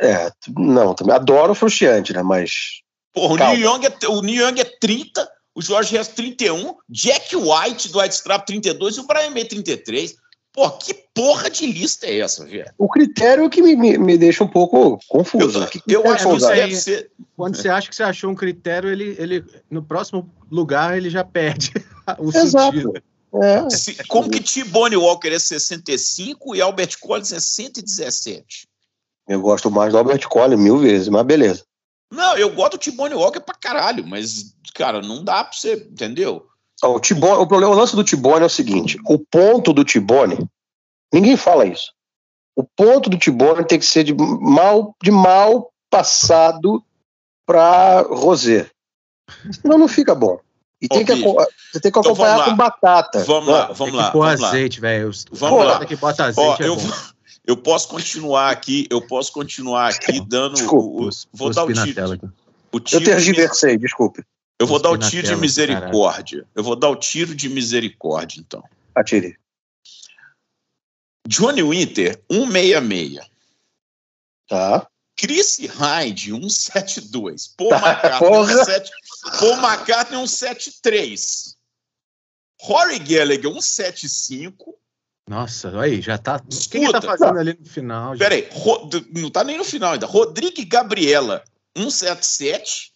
É, 0.00 0.30
não, 0.56 0.94
também 0.94 1.14
adoro 1.14 1.52
o 1.52 1.54
Frustiante, 1.54 2.12
né? 2.12 2.22
Mas 2.22 2.82
Porra, 3.12 3.34
o 3.34 3.38
Calma. 3.38 3.54
Neil, 3.54 3.70
Young 3.70 3.86
é, 3.86 4.08
o 4.08 4.22
Neil 4.22 4.46
Young 4.46 4.60
é 4.60 4.64
30, 4.64 5.28
o 5.58 5.62
Jorge 5.62 5.96
Hess 5.96 6.06
31, 6.08 6.76
Jack 6.88 7.34
White 7.34 7.88
do 7.90 7.98
White 7.98 8.14
Strap 8.14 8.46
32 8.46 8.96
e 8.96 9.00
o 9.00 9.06
Brian 9.08 9.30
May 9.30 9.44
33. 9.44 10.14
Pô, 10.52 10.70
que 10.70 10.94
porra 11.14 11.50
de 11.50 11.66
lista 11.66 12.06
é 12.06 12.20
essa, 12.20 12.44
velho? 12.44 12.70
o 12.78 12.88
critério 12.88 13.44
é 13.44 13.48
que 13.48 13.60
me, 13.60 13.74
me, 13.76 13.98
me 13.98 14.16
deixa 14.16 14.42
um 14.44 14.48
pouco 14.48 14.98
confuso. 15.08 15.60
Eu, 15.62 15.66
Que 15.68 15.82
eu 15.88 16.06
acho 16.10 16.28
que 16.30 16.38
deve 16.46 16.76
ser. 16.76 17.10
Quando 17.36 17.56
você 17.56 17.68
acha 17.68 17.88
que 17.88 17.94
você 17.96 18.02
achou 18.04 18.30
um 18.30 18.34
critério, 18.34 18.88
ele, 18.90 19.16
ele 19.18 19.44
no 19.70 19.82
próximo 19.82 20.28
lugar 20.50 20.96
ele 20.96 21.10
já 21.10 21.22
perde 21.24 21.72
o 22.18 22.28
Exato. 22.30 22.76
sentido. 22.76 23.02
É, 23.42 23.68
Se- 23.70 23.94
como 24.06 24.30
que 24.30 24.40
T-Bone 24.40 24.96
Walker 24.96 25.28
é 25.28 25.38
65 25.38 26.54
e 26.56 26.62
Albert 26.62 26.98
Collins 27.00 27.32
é 27.32 27.40
117? 27.40 28.66
eu 29.28 29.40
gosto 29.42 29.70
mais 29.70 29.92
do 29.92 29.98
Albert 29.98 30.26
Collin 30.28 30.56
mil 30.56 30.78
vezes, 30.78 31.08
mas 31.08 31.26
beleza. 31.26 31.62
Não, 32.10 32.36
eu 32.36 32.52
gosto 32.54 32.72
do 32.72 32.78
T-Bone 32.78 33.14
Walker 33.14 33.40
pra 33.40 33.54
caralho, 33.54 34.06
mas, 34.06 34.54
cara, 34.74 35.00
não 35.02 35.22
dá 35.22 35.44
pra 35.44 35.52
você, 35.52 35.74
entendeu? 35.74 36.46
O, 36.82 37.00
Tibone, 37.00 37.42
o 37.42 37.46
problema, 37.46 37.72
o 37.72 37.76
lance 37.76 37.96
do 37.96 38.04
Tibone 38.04 38.42
é 38.44 38.46
o 38.46 38.50
seguinte: 38.50 38.98
o 39.06 39.18
ponto 39.18 39.72
do 39.72 39.84
Tibone, 39.84 40.38
ninguém 41.12 41.36
fala 41.36 41.66
isso. 41.66 41.92
O 42.56 42.62
ponto 42.64 43.10
do 43.10 43.18
Tibone 43.18 43.64
tem 43.66 43.78
que 43.78 43.84
ser 43.84 44.04
de 44.04 44.14
mal, 44.14 44.94
de 45.02 45.10
mal 45.10 45.72
passado 45.90 46.82
para 47.46 48.02
rosé. 48.02 48.70
Senão 49.60 49.76
não 49.78 49.88
fica 49.88 50.14
bom. 50.14 50.38
E 50.80 50.86
Ô, 50.86 50.94
tem 50.94 51.04
que, 51.04 51.16
você 51.16 51.80
tem 51.80 51.90
que 51.92 51.98
Então, 51.98 52.02
acompanhar 52.12 52.36
lá. 52.38 52.44
com 52.44 52.56
batata. 52.56 53.24
Vamos 53.24 53.48
lá, 53.48 53.72
vamos 53.72 53.94
lá. 53.94 54.10
Vamos 54.10 54.40
lá. 54.40 54.48
azeite, 54.48 54.80
velho. 54.80 55.08
Os- 55.08 55.24
Vamos 55.32 55.64
lá. 55.64 55.84
que 55.84 55.96
bota 55.96 56.24
azeite 56.26 56.62
Ó, 56.62 56.64
é 56.64 56.68
eu, 56.68 56.76
bom. 56.76 56.82
Eu 57.48 57.56
posso 57.56 57.88
continuar 57.88 58.50
aqui, 58.50 58.86
eu 58.90 59.00
posso 59.06 59.32
continuar 59.32 59.88
aqui 59.88 60.20
dando. 60.20 60.54
Desculpa, 60.54 61.04
o, 61.04 61.08
o- 61.08 61.10
vou 61.32 61.50
dar 61.50 61.64
o 61.64 61.72
tiro. 61.72 62.32
O 62.70 62.76
Eu 62.76 62.80
tiro 62.80 63.00
de, 63.04 63.10
mis- 63.10 63.24
tergiversei, 63.24 63.78
desculpe. 63.78 64.22
eu 64.60 64.66
vou 64.66 64.78
dar 64.78 64.90
o 64.90 64.98
tiro 64.98 65.26
de 65.26 65.34
misericórdia. 65.36 66.46
Eu 66.54 66.62
vou 66.62 66.76
dar 66.76 66.90
o 66.90 66.96
tiro 66.96 67.34
de 67.34 67.48
misericórdia, 67.48 68.38
então. 68.40 68.62
Atire. 68.94 69.38
Johnny 71.26 71.62
Winter, 71.62 72.22
166. 72.30 73.26
Tá. 74.48 74.86
Chris 75.16 75.58
Hyde, 75.58 76.30
172. 76.30 77.48
Paul 77.56 77.70
McCartney, 77.72 78.46
17, 78.46 78.90
Paul 79.40 79.56
McCartney 79.56 80.28
173. 80.28 81.56
Rory 82.60 82.98
Gallagher, 82.98 83.50
175. 83.60 84.74
Nossa, 85.28 85.78
aí, 85.78 86.00
já 86.00 86.16
tá. 86.16 86.36
O 86.36 86.70
que 86.70 86.78
ele 86.78 86.90
tá 86.90 87.02
fazendo 87.02 87.38
ali 87.38 87.56
no 87.58 87.66
final? 87.66 88.16
Peraí, 88.16 88.48
não 89.14 89.30
tá 89.30 89.44
nem 89.44 89.58
no 89.58 89.64
final 89.64 89.92
ainda. 89.92 90.06
Rodrigo 90.06 90.56
Gabriela, 90.66 91.44
177. 91.76 92.92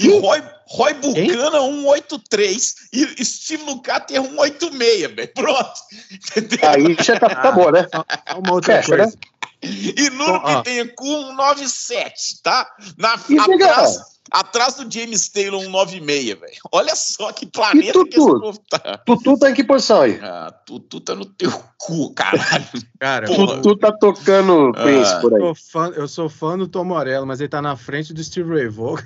E 0.00 0.08
Roy, 0.20 0.42
Roy 0.66 0.94
Bucana, 0.94 1.60
183. 1.60 2.74
E 2.92 3.24
Steve 3.24 3.64
Lukather, 3.64 4.22
186, 4.22 5.14
velho. 5.14 5.32
Pronto. 5.34 5.80
Entendeu? 6.12 6.68
Aí 6.68 6.96
já 7.00 7.18
tá, 7.18 7.26
acabou, 7.26 7.70
né? 7.72 7.86
Uma 8.36 8.54
outra 8.54 8.76
Fecha, 8.76 8.96
coisa. 8.96 9.06
Né? 9.06 9.12
E 9.62 10.10
Nuno 10.10 10.40
Bittencourt, 10.40 11.36
197, 11.36 12.42
tá? 12.42 12.68
Na, 12.96 13.14
atrás, 13.14 13.98
atrás 14.30 14.74
do 14.74 14.92
James 14.92 15.28
Taylor, 15.28 15.60
196, 15.60 16.40
velho. 16.40 16.52
Olha 16.72 16.94
só 16.94 17.32
que 17.32 17.46
planeta 17.46 17.92
Tutu? 17.92 18.10
que 18.10 18.18
esse 18.18 18.40
povo 18.40 18.60
tá. 18.68 18.98
Tutu 19.04 19.38
tá 19.38 19.50
em 19.50 19.54
que 19.54 19.64
posição 19.64 20.02
aí? 20.02 20.18
Ah, 20.22 20.52
Tutu 20.66 21.00
tá 21.00 21.14
no 21.14 21.24
teu 21.24 21.52
cu, 21.76 22.12
caralho. 22.14 22.64
Cara, 22.98 23.26
Tutu 23.26 23.76
tá 23.76 23.92
tocando 23.92 24.72
ah, 24.74 24.82
Prince 24.82 25.20
por 25.20 25.34
aí. 25.34 25.40
Eu 25.40 25.54
sou, 25.54 25.54
fã, 25.54 25.92
eu 25.94 26.08
sou 26.08 26.28
fã 26.28 26.58
do 26.58 26.68
Tom 26.68 26.84
Morello, 26.84 27.26
mas 27.26 27.40
ele 27.40 27.48
tá 27.48 27.62
na 27.62 27.76
frente 27.76 28.12
do 28.12 28.22
Steve 28.22 28.50
Ray 28.50 28.68
Vaughan. 28.68 29.04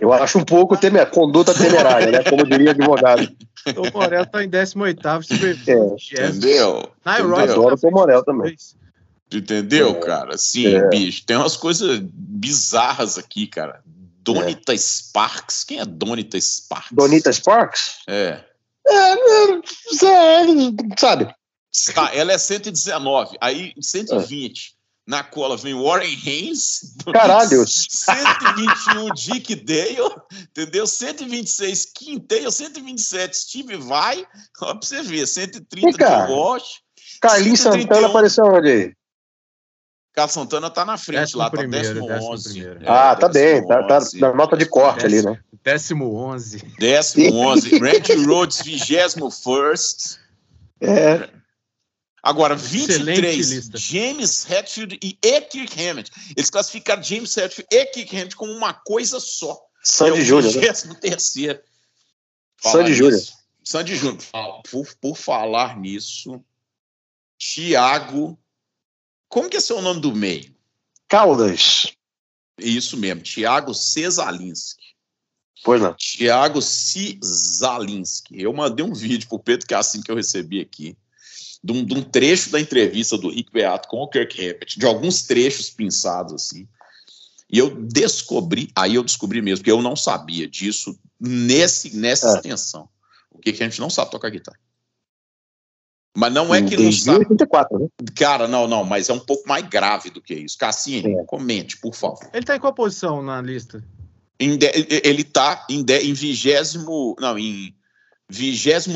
Eu 0.00 0.12
acho 0.12 0.38
um 0.38 0.44
pouco 0.44 0.76
temer, 0.76 1.10
conduta 1.10 1.52
temerária, 1.52 2.10
né? 2.10 2.22
Como 2.22 2.46
diria 2.46 2.70
advogado. 2.70 3.28
O 3.76 3.98
Morel 3.98 4.24
tá 4.24 4.42
em 4.42 4.48
18 4.48 5.06
é. 5.06 6.28
Entendeu? 6.28 6.90
Eu 7.18 7.36
adoro 7.36 7.76
o 7.82 7.90
Morel 7.90 8.24
também. 8.24 8.56
Entendeu, 9.32 9.90
é. 9.90 9.94
cara? 9.94 10.38
Sim, 10.38 10.74
é. 10.74 10.88
bicho. 10.88 11.24
Tem 11.24 11.36
umas 11.36 11.56
coisas 11.56 12.00
bizarras 12.02 13.18
aqui, 13.18 13.46
cara. 13.46 13.82
Donita 14.22 14.72
é. 14.72 14.76
Sparks. 14.76 15.64
Quem 15.64 15.80
é 15.80 15.84
Donita 15.84 16.40
Sparks? 16.40 16.92
Donita 16.92 17.32
Sparks? 17.32 17.98
É. 18.06 18.44
É, 18.86 19.12
é 19.12 19.60
sabe? 20.98 21.34
Tá, 21.94 22.10
ela 22.14 22.32
é 22.32 22.38
119, 22.38 23.36
aí 23.40 23.72
120. 23.80 24.74
Na 25.06 25.24
cola 25.24 25.56
vem 25.56 25.74
Warren 25.74 26.16
Haynes. 26.24 26.94
Caralho! 27.12 27.64
121 27.66 29.14
Dick 29.14 29.54
Dale, 29.56 30.14
entendeu? 30.42 30.86
126 30.86 31.86
Kim 31.94 32.24
Dale, 32.28 32.50
127 32.50 33.36
Steve 33.36 33.76
Vai. 33.76 34.26
Ó, 34.60 34.74
pra 34.74 34.80
você 34.80 35.02
ver, 35.02 35.26
130 35.26 35.96
de 35.96 36.32
Walsh. 36.32 36.80
Carlinhos 37.20 37.60
Santana 37.60 38.06
apareceu 38.08 38.44
onde 38.44 38.68
aí? 38.68 38.92
Carlos 40.12 40.32
Santana 40.32 40.68
tá 40.70 40.84
na 40.84 40.96
frente 40.98 41.20
décimo 41.20 41.38
lá, 41.38 41.50
primeiro, 41.50 42.06
tá 42.06 42.14
décimo 42.14 42.32
11. 42.32 42.66
É, 42.66 42.76
ah, 42.86 43.16
tá 43.16 43.28
bem, 43.28 43.66
tá, 43.66 43.82
tá 43.84 44.00
na 44.14 44.34
nota 44.34 44.56
de 44.56 44.66
corte 44.66 45.06
décimo, 45.06 45.28
ali, 45.28 45.36
né? 45.36 45.44
Décimo 45.62 46.14
11. 46.14 46.58
Décimo 46.78 47.36
11. 47.36 47.78
Randy 47.78 48.24
Rhodes, 48.26 48.62
vigésimo 48.62 49.30
first. 49.30 50.18
É. 50.80 51.28
Agora, 52.22 52.54
23, 52.54 53.70
James 53.74 54.46
Hetfield 54.50 54.98
e 55.02 55.16
Ekirk 55.22 55.72
Hammett. 55.80 56.10
Eles 56.36 56.50
classificaram 56.50 57.02
James 57.02 57.34
Hetfield 57.36 57.68
e 57.72 57.76
Ekirk 57.76 58.14
Hammett 58.16 58.36
como 58.36 58.52
uma 58.52 58.74
coisa 58.74 59.20
só. 59.20 59.58
Sandy 59.82 60.20
é 60.20 60.24
Júnior. 60.24 60.54
Né? 60.54 60.60
23 60.60 61.60
Sandy 62.60 62.94
Júnior. 62.94 63.22
Sandy 63.64 63.96
Júnior. 63.96 64.22
Por, 64.70 64.86
por 65.00 65.16
falar 65.16 65.78
nisso, 65.78 66.42
Thiago. 67.38 68.38
Como 69.30 69.48
que 69.48 69.56
é 69.56 69.60
seu 69.60 69.80
nome 69.80 70.00
do 70.00 70.14
meio? 70.14 70.52
Caldas. 71.08 71.94
Isso 72.58 72.96
mesmo, 72.96 73.22
Thiago 73.22 73.72
Cesalinski. 73.72 74.82
Pois 75.62 75.80
não. 75.80 75.94
Thiago 75.94 76.60
Cizalinski. 76.60 78.42
Eu 78.42 78.52
mandei 78.52 78.84
um 78.84 78.92
vídeo 78.92 79.28
pro 79.28 79.38
Pedro, 79.38 79.68
que 79.68 79.72
é 79.72 79.76
assim 79.76 80.02
que 80.02 80.10
eu 80.10 80.16
recebi 80.16 80.60
aqui 80.60 80.98
de 81.62 81.72
um, 81.72 81.84
de 81.84 81.94
um, 81.94 82.02
trecho 82.02 82.50
da 82.50 82.60
entrevista 82.60 83.16
do 83.16 83.30
Rick 83.30 83.52
Beato 83.52 83.88
com 83.88 83.98
o 83.98 84.08
Kirk 84.08 84.40
Hammett, 84.40 84.78
de 84.78 84.86
alguns 84.86 85.22
trechos 85.22 85.70
pensados 85.70 86.32
assim. 86.32 86.66
E 87.48 87.58
eu 87.58 87.70
descobri, 87.70 88.70
aí 88.74 88.96
eu 88.96 89.04
descobri 89.04 89.40
mesmo, 89.40 89.64
que 89.64 89.70
eu 89.70 89.80
não 89.80 89.94
sabia 89.94 90.48
disso 90.48 90.98
nesse, 91.20 91.96
nessa 91.96 92.30
é. 92.30 92.34
extensão. 92.34 92.88
O 93.30 93.38
que, 93.38 93.52
que 93.52 93.62
a 93.62 93.68
gente 93.68 93.80
não 93.80 93.90
sabe 93.90 94.10
tocar 94.10 94.30
guitarra. 94.30 94.58
Mas 96.16 96.32
não 96.32 96.52
é 96.54 96.62
que 96.62 96.76
não 96.76 96.90
sabe. 96.90 97.20
84, 97.20 97.78
né? 97.78 97.88
Cara, 98.16 98.48
não, 98.48 98.66
não, 98.66 98.84
mas 98.84 99.08
é 99.08 99.12
um 99.12 99.20
pouco 99.20 99.48
mais 99.48 99.66
grave 99.68 100.10
do 100.10 100.20
que 100.20 100.34
isso. 100.34 100.58
Cassinho, 100.58 101.20
é. 101.20 101.24
comente, 101.24 101.76
por 101.76 101.94
favor. 101.94 102.28
Ele 102.32 102.44
tá 102.44 102.56
em 102.56 102.60
qual 102.60 102.74
posição 102.74 103.22
na 103.22 103.40
lista? 103.40 103.84
De, 104.38 104.70
ele 105.04 105.22
tá 105.22 105.66
em, 105.68 105.84
de, 105.84 105.98
em 105.98 106.12
vigésimo. 106.12 107.14
Não, 107.20 107.38
em 107.38 107.74
23, 108.28 108.88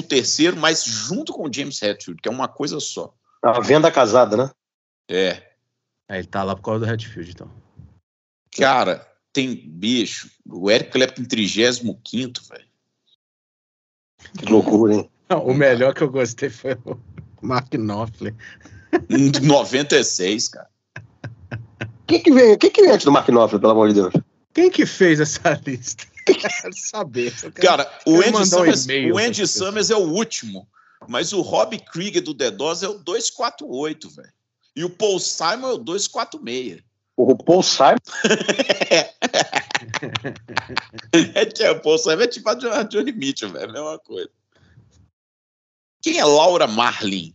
mas 0.56 0.84
junto 0.84 1.32
com 1.32 1.48
o 1.48 1.52
James 1.52 1.80
Hetfield, 1.80 2.20
que 2.20 2.28
é 2.28 2.32
uma 2.32 2.48
coisa 2.48 2.80
só. 2.80 3.14
A 3.42 3.60
venda 3.60 3.90
casada, 3.90 4.36
né? 4.36 4.50
É. 5.08 5.42
é. 6.08 6.18
Ele 6.18 6.26
tá 6.26 6.42
lá 6.42 6.56
por 6.56 6.62
causa 6.62 6.84
do 6.84 6.92
Hetfield, 6.92 7.30
então. 7.30 7.50
Cara, 8.56 9.06
tem 9.32 9.54
bicho. 9.54 10.30
O 10.48 10.70
Eric 10.70 10.90
Clapton 10.90 11.22
em 11.22 11.26
35, 11.26 12.00
velho. 12.48 12.64
Que 14.38 14.46
loucura, 14.46 14.94
hein? 14.94 15.10
Não, 15.34 15.44
o 15.46 15.52
melhor 15.52 15.92
que 15.92 16.02
eu 16.02 16.08
gostei 16.08 16.48
foi 16.48 16.78
o 16.84 16.96
Mark 17.42 17.68
Knopfler. 17.72 18.32
96, 19.42 20.48
cara. 20.48 20.68
O 20.86 22.06
que, 22.06 22.20
que 22.20 22.32
vem? 22.32 22.56
que, 22.56 22.70
que 22.70 22.82
vem 22.82 22.92
antes 22.92 23.04
do 23.04 23.10
Mark 23.10 23.28
Knopfler, 23.28 23.60
pelo 23.60 23.72
amor 23.72 23.88
de 23.88 23.94
Deus? 23.94 24.14
Quem 24.52 24.70
que 24.70 24.86
fez 24.86 25.18
essa 25.18 25.60
lista? 25.66 26.04
quero 26.24 26.76
saber. 26.76 27.34
Quero, 27.34 27.52
Cara, 27.54 27.90
o 28.06 28.20
Andy, 28.20 28.46
Summers, 28.46 28.86
um 28.86 29.14
o 29.14 29.18
Andy 29.18 29.44
Summers 29.48 29.90
é 29.90 29.96
o 29.96 30.08
último, 30.08 30.68
mas 31.08 31.32
o 31.32 31.40
Rob 31.40 31.76
Krieger 31.80 32.22
do 32.22 32.32
The 32.32 32.52
Doors 32.52 32.84
é 32.84 32.88
o 32.88 32.94
248, 32.94 34.10
velho. 34.10 34.32
E 34.76 34.84
o 34.84 34.90
Paul 34.90 35.18
Simon 35.18 35.68
é 35.68 35.72
o 35.72 35.78
246. 35.78 36.80
O 37.16 37.36
Paul 37.36 37.64
Simon? 37.64 37.96
é 41.34 41.46
que 41.46 41.64
é, 41.64 41.72
o 41.72 41.80
Paul 41.80 41.98
Simon 41.98 42.22
é 42.22 42.28
tipo 42.28 42.48
a 42.48 42.54
Johnny 42.84 43.10
Mitchell, 43.10 43.50
velho. 43.50 43.64
É 43.64 43.68
a 43.68 43.72
mesma 43.72 43.98
coisa. 43.98 44.30
Quem 46.04 46.18
é 46.18 46.24
Laura 46.26 46.66
Marlin? 46.66 47.34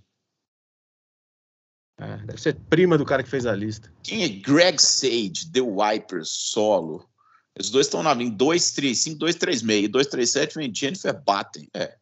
É, 1.98 2.18
deve 2.18 2.40
ser 2.40 2.54
prima 2.70 3.00
do 3.00 3.04
cara 3.04 3.24
que 3.24 3.30
fez 3.30 3.48
a 3.48 3.56
lista. 3.56 3.92
Quem 4.04 4.24
é 4.24 4.30
Greg 4.30 4.80
Sage, 4.80 5.52
The 5.52 5.60
Wipers, 5.60 6.30
solo? 6.30 7.10
Os 7.60 7.72
dois 7.72 7.88
estão 7.88 8.04
na 8.04 8.14
em 8.14 8.30
235, 8.30 9.18
236. 9.18 9.86
E 9.86 9.88
237 9.88 10.56
vem 10.56 10.76
Jennifer 10.76 11.20
Batten. 11.20 11.68
É. 11.74 11.98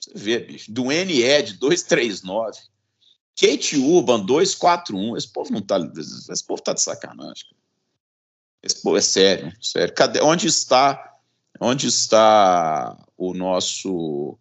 Você 0.00 0.10
vê, 0.12 0.40
bicho. 0.40 0.72
Do 0.72 0.90
Ed 0.90 1.52
239. 1.52 2.58
Kate 3.40 3.78
Urban 3.78 4.26
241. 4.26 5.16
Esse 5.16 5.32
povo 5.32 5.52
não 5.52 5.62
tá. 5.62 5.78
Esse 5.78 6.44
povo 6.44 6.60
tá 6.60 6.72
de 6.72 6.82
sacanagem. 6.82 7.46
Esse 8.60 8.82
povo 8.82 8.96
é 8.96 9.00
sério, 9.00 9.52
sério. 9.62 9.94
Cadê? 9.94 10.20
Onde 10.20 10.48
está? 10.48 11.16
Onde 11.60 11.86
está 11.86 13.06
o 13.16 13.32
nosso. 13.34 14.36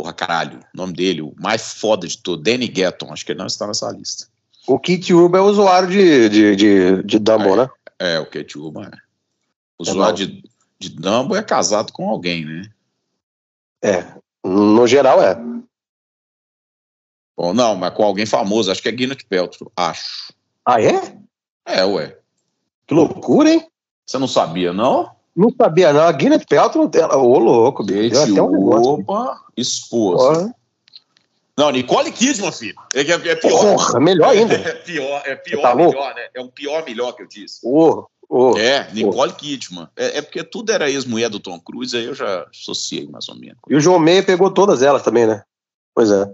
Porra, 0.00 0.14
caralho, 0.14 0.60
o 0.60 0.76
nome 0.78 0.94
dele, 0.94 1.20
o 1.20 1.34
mais 1.38 1.74
foda 1.74 2.08
de 2.08 2.16
todo, 2.16 2.42
Danny 2.42 2.66
Gatton, 2.68 3.12
acho 3.12 3.22
que 3.22 3.32
ele 3.32 3.38
não 3.38 3.46
está 3.46 3.66
nessa 3.66 3.90
lista. 3.90 4.28
O 4.66 4.78
Kit 4.78 5.12
Urban 5.12 5.40
é 5.40 5.42
usuário 5.42 5.90
de, 5.90 6.28
de, 6.30 6.56
de, 6.56 7.02
de 7.02 7.18
Dumbo, 7.18 7.50
é. 7.50 7.56
né? 7.56 7.70
É, 7.98 8.18
o 8.18 8.24
Kate 8.24 8.58
Urban 8.58 8.86
é. 8.86 8.96
O 9.78 9.82
usuário 9.82 10.16
de, 10.16 10.42
de 10.78 10.88
Dumbo 10.88 11.36
é 11.36 11.42
casado 11.42 11.92
com 11.92 12.08
alguém, 12.08 12.46
né? 12.46 12.62
É, 13.82 14.06
no 14.42 14.86
geral 14.86 15.22
é. 15.22 15.34
Bom, 17.36 17.52
não, 17.52 17.76
mas 17.76 17.92
com 17.92 18.02
alguém 18.02 18.24
famoso, 18.24 18.72
acho 18.72 18.80
que 18.80 18.88
é 18.88 18.92
Gwyneth 18.92 19.26
Paltrow, 19.28 19.70
acho. 19.76 20.32
Ah, 20.64 20.80
é? 20.80 21.14
É, 21.66 21.84
ué. 21.84 22.16
Que 22.86 22.94
loucura, 22.94 23.50
hein? 23.50 23.68
Você 24.06 24.16
não 24.16 24.26
sabia, 24.26 24.72
não? 24.72 25.14
Não 25.34 25.50
sabia, 25.56 25.92
não. 25.92 26.02
A 26.02 26.12
Gwyneth 26.12 26.44
Paltrow, 26.48 26.90
ela, 26.94 27.16
ô 27.16 27.38
louco, 27.38 27.84
bicho. 27.84 28.18
Até 28.18 28.42
um 28.42 28.68
Opa, 28.68 29.40
esposa. 29.56 30.54
Não, 31.56 31.70
Nicole 31.70 32.10
Kidman, 32.10 32.50
filho. 32.52 32.74
É, 32.94 33.00
é, 33.00 33.12
é 33.12 33.36
pior. 33.36 33.60
Porra, 33.60 34.00
melhor 34.00 34.30
ainda. 34.30 34.54
É 34.60 34.72
pior, 34.72 35.22
é 35.26 35.36
pior, 35.36 35.62
tá 35.62 35.74
melhor, 35.74 36.14
né? 36.14 36.28
É 36.34 36.40
um 36.40 36.48
pior 36.48 36.84
melhor 36.84 37.12
que 37.12 37.22
eu 37.22 37.26
disse. 37.26 37.60
Oh, 37.62 38.06
oh, 38.28 38.56
é, 38.56 38.90
Nicole 38.92 39.32
oh. 39.32 39.34
Kidman. 39.34 39.88
É, 39.96 40.18
é, 40.18 40.22
porque 40.22 40.42
tudo 40.42 40.72
era 40.72 40.90
ex-mulher 40.90 41.28
do 41.28 41.38
Tom 41.38 41.60
Cruise, 41.60 41.94
aí 41.94 42.06
eu 42.06 42.14
já 42.14 42.46
associei 42.50 43.06
mais 43.06 43.28
ou 43.28 43.36
menos. 43.36 43.58
E 43.68 43.74
o 43.74 43.80
João 43.80 43.98
Meia 43.98 44.22
pegou 44.22 44.50
todas 44.50 44.82
elas 44.82 45.02
também, 45.02 45.26
né? 45.26 45.42
Pois 45.94 46.10
é. 46.10 46.32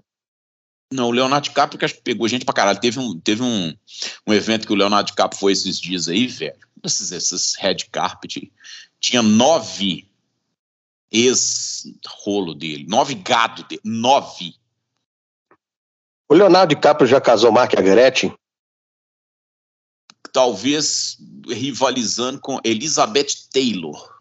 Não, 0.93 1.09
o 1.09 1.11
Leonardo 1.11 1.49
DiCaprio 1.49 1.79
que 1.79 1.85
acho 1.85 1.95
que 1.95 2.03
pegou 2.03 2.29
gente 2.29 2.45
pra 2.45 2.55
caralho. 2.55 2.81
Teve 2.81 2.99
um, 2.99 3.19
teve 3.19 3.43
um, 3.43 3.75
um 4.27 4.33
evento 4.33 4.67
que 4.67 4.73
o 4.73 4.77
Leonardo 4.77 5.09
DiCaprio 5.09 5.39
foi 5.39 5.53
esses 5.53 5.81
dias 5.81 6.09
aí, 6.09 6.27
velho. 6.27 6.59
Esses, 6.83 7.11
esses 7.11 7.55
red 7.57 7.77
carpet. 7.91 8.53
Tinha 9.01 9.23
nove 9.23 10.09
ex-rolo 11.11 12.55
dele. 12.55 12.87
Nove 12.89 13.15
gado 13.15 13.65
dele. 13.65 13.81
Nove. 13.85 14.55
O 16.29 16.35
Leonardo 16.35 16.75
DiCaprio 16.75 17.07
já 17.07 17.21
casou 17.21 17.51
Mark 17.51 17.73
e 17.73 17.79
a 17.79 17.83
Gretchen? 17.83 18.37
talvez 20.37 21.17
rivalizando 21.49 22.39
com 22.39 22.61
Elizabeth 22.63 23.49
Taylor. 23.51 24.16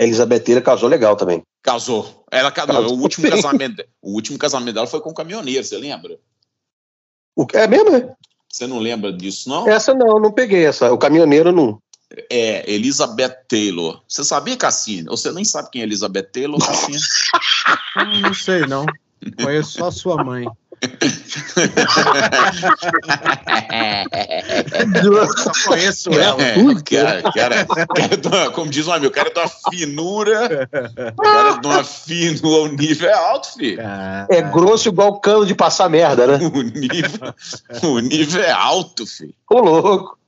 Elizabeth 0.00 0.40
Taylor 0.40 0.62
casou 0.62 0.88
legal 0.88 1.14
também. 1.14 1.42
Casou. 1.62 2.24
Ela 2.30 2.50
casou. 2.50 2.96
O 2.96 3.00
último 3.00 3.28
casamento, 3.28 3.84
o 4.00 4.12
último 4.12 4.38
casamento 4.38 4.74
dela 4.74 4.86
foi 4.86 5.00
com 5.00 5.10
um 5.10 5.14
caminhoneiro, 5.14 5.62
você 5.62 5.76
lembra? 5.76 6.18
O, 7.36 7.46
é 7.52 7.66
mesmo, 7.66 7.94
é? 7.94 8.14
Você 8.48 8.66
não 8.66 8.78
lembra 8.78 9.12
disso, 9.12 9.48
não? 9.48 9.68
Essa 9.68 9.94
não, 9.94 10.18
não 10.18 10.32
peguei 10.32 10.64
essa. 10.64 10.90
O 10.92 10.98
caminhoneiro 10.98 11.52
não. 11.52 11.80
É, 12.28 12.68
Elizabeth 12.70 13.44
Taylor. 13.46 14.02
Você 14.08 14.24
sabia, 14.24 14.56
Cassine? 14.56 15.08
Ou 15.08 15.16
você 15.16 15.30
nem 15.30 15.44
sabe 15.44 15.70
quem 15.70 15.82
é 15.82 15.84
Elizabeth 15.84 16.30
Taylor, 16.32 16.58
Cassine? 16.58 16.98
não, 17.96 18.20
não 18.28 18.34
sei, 18.34 18.66
não. 18.66 18.86
Conheço 19.40 19.72
só 19.72 19.90
sua 19.90 20.24
mãe. 20.24 20.46
Só 25.36 25.52
conheço 25.68 26.10
ela. 26.10 26.42
É, 26.42 26.54
cara, 26.82 27.22
cara, 27.32 27.66
cara, 27.66 28.50
como 28.50 28.70
diz 28.70 28.86
um 28.86 28.92
amigo, 28.92 29.08
o 29.08 29.14
cara 29.14 29.28
é 29.28 29.32
de 29.32 29.38
uma 29.38 29.48
finura, 29.70 30.68
o 31.12 31.22
cara 31.22 31.50
é 31.50 31.60
de 31.60 31.66
uma 31.66 31.84
finura, 31.84 32.62
o 32.62 32.68
nível 32.68 33.08
é 33.08 33.12
alto, 33.12 33.48
filho. 33.58 33.80
É 34.28 34.40
grosso 34.42 34.88
igual 34.88 35.20
cano 35.20 35.44
de 35.44 35.54
passar 35.54 35.90
merda, 35.90 36.26
né? 36.26 36.38
O 36.42 36.62
nível, 36.62 37.34
o 37.82 37.98
nível 38.00 38.42
é 38.42 38.50
alto, 38.50 39.06
filho. 39.06 39.34
Ô, 39.50 39.60
louco. 39.60 40.18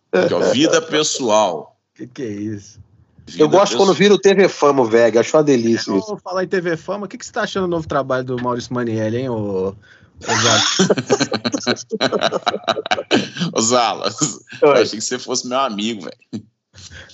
Vida 0.52 0.82
pessoal. 0.82 1.76
Que 1.94 2.06
que 2.06 2.22
é 2.22 2.30
isso? 2.30 2.78
Vida 3.26 3.42
eu 3.42 3.48
gosto 3.48 3.72
pessoal. 3.72 3.86
quando 3.86 3.96
vira 3.96 4.14
o 4.14 4.18
TV 4.18 4.48
Fama, 4.48 4.84
velho. 4.84 5.18
Acho 5.18 5.36
uma 5.36 5.42
delícia. 5.42 5.90
Eu 5.90 6.18
falar 6.22 6.44
em 6.44 6.48
TV 6.48 6.76
Fama. 6.76 7.06
O 7.06 7.08
que, 7.08 7.16
que 7.16 7.24
você 7.24 7.32
tá 7.32 7.42
achando 7.42 7.66
do 7.66 7.70
novo 7.70 7.88
trabalho 7.88 8.24
do 8.24 8.42
Maurício 8.42 8.74
Manielli, 8.74 9.18
hein, 9.18 9.28
ô, 9.30 9.74
Zala, 13.60 14.10
eu 14.60 14.72
achei 14.72 14.98
que 14.98 15.04
você 15.04 15.18
fosse 15.18 15.48
meu 15.48 15.58
amigo, 15.58 16.02
velho. 16.02 16.44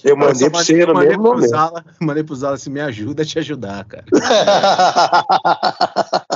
Eu 0.05 0.17
mandei 0.17 0.49
pra 0.49 0.63
você 0.63 0.87
no 0.87 0.95
mandei 0.95 1.11
mesmo 1.11 1.23
momento. 1.23 1.49
Zala, 1.49 1.85
mandei 2.01 2.23
pro 2.23 2.37
Zala 2.37 2.55
assim, 2.55 2.71
me 2.71 2.81
ajuda 2.81 3.23
a 3.23 3.27
te 3.27 3.39
ajudar, 3.39 3.85
cara. 3.85 4.05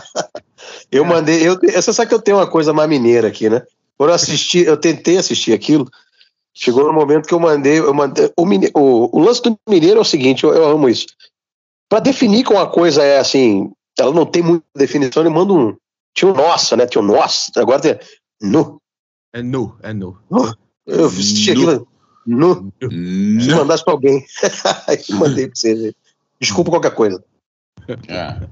eu 0.90 1.04
mandei, 1.04 1.47
eu, 1.47 1.59
você 1.59 1.92
sabe 1.92 2.09
que 2.09 2.14
eu 2.14 2.23
tenho 2.23 2.38
uma 2.38 2.47
coisa 2.47 2.73
mais 2.73 2.88
mineira 2.88 3.28
aqui, 3.28 3.49
né? 3.49 3.62
Quando 3.97 4.11
eu 4.11 4.14
assisti, 4.14 4.61
eu 4.61 4.76
tentei 4.76 5.19
assistir 5.19 5.52
aquilo, 5.52 5.88
chegou 6.52 6.85
no 6.85 6.92
momento 6.92 7.28
que 7.28 7.35
eu 7.35 7.40
mandei, 7.40 7.78
eu 7.78 7.95
mandei 7.95 8.33
o, 8.37 8.45
mine, 8.45 8.71
o, 8.75 9.16
o 9.16 9.21
lance 9.21 9.42
do 9.42 9.57
mineiro 9.69 9.99
é 9.99 10.02
o 10.02 10.04
seguinte, 10.04 10.45
eu, 10.45 10.52
eu 10.52 10.69
amo 10.69 10.88
isso. 10.88 11.07
Para 11.88 12.00
definir 12.00 12.45
que 12.45 12.52
uma 12.52 12.66
coisa 12.66 13.02
é 13.02 13.19
assim, 13.19 13.71
ela 13.99 14.12
não 14.12 14.26
tem 14.26 14.42
muita 14.42 14.64
definição, 14.75 15.23
ele 15.23 15.31
manda 15.31 15.52
um, 15.52 15.76
tinha 16.14 16.31
o 16.31 16.35
nossa, 16.35 16.76
né? 16.76 16.87
Tinha 16.87 17.02
o 17.02 17.07
nossa, 17.07 17.50
agora 17.57 17.81
tem 17.81 17.99
nu. 18.40 18.81
É 19.33 19.42
nu, 19.42 19.76
é 19.83 19.92
nu. 19.92 20.19
Eu 20.87 21.07
assisti 21.07 21.52
aquilo. 21.52 21.88
Nu. 22.26 22.73
Se 22.81 23.54
mandasse 23.54 23.85
pra 23.85 23.95
alguém. 23.95 24.25
mandei 25.11 25.47
pra 25.47 25.57
você. 25.57 25.95
Desculpa 26.40 26.71
qualquer 26.71 26.95
coisa. 26.95 27.25
É. 28.09 28.49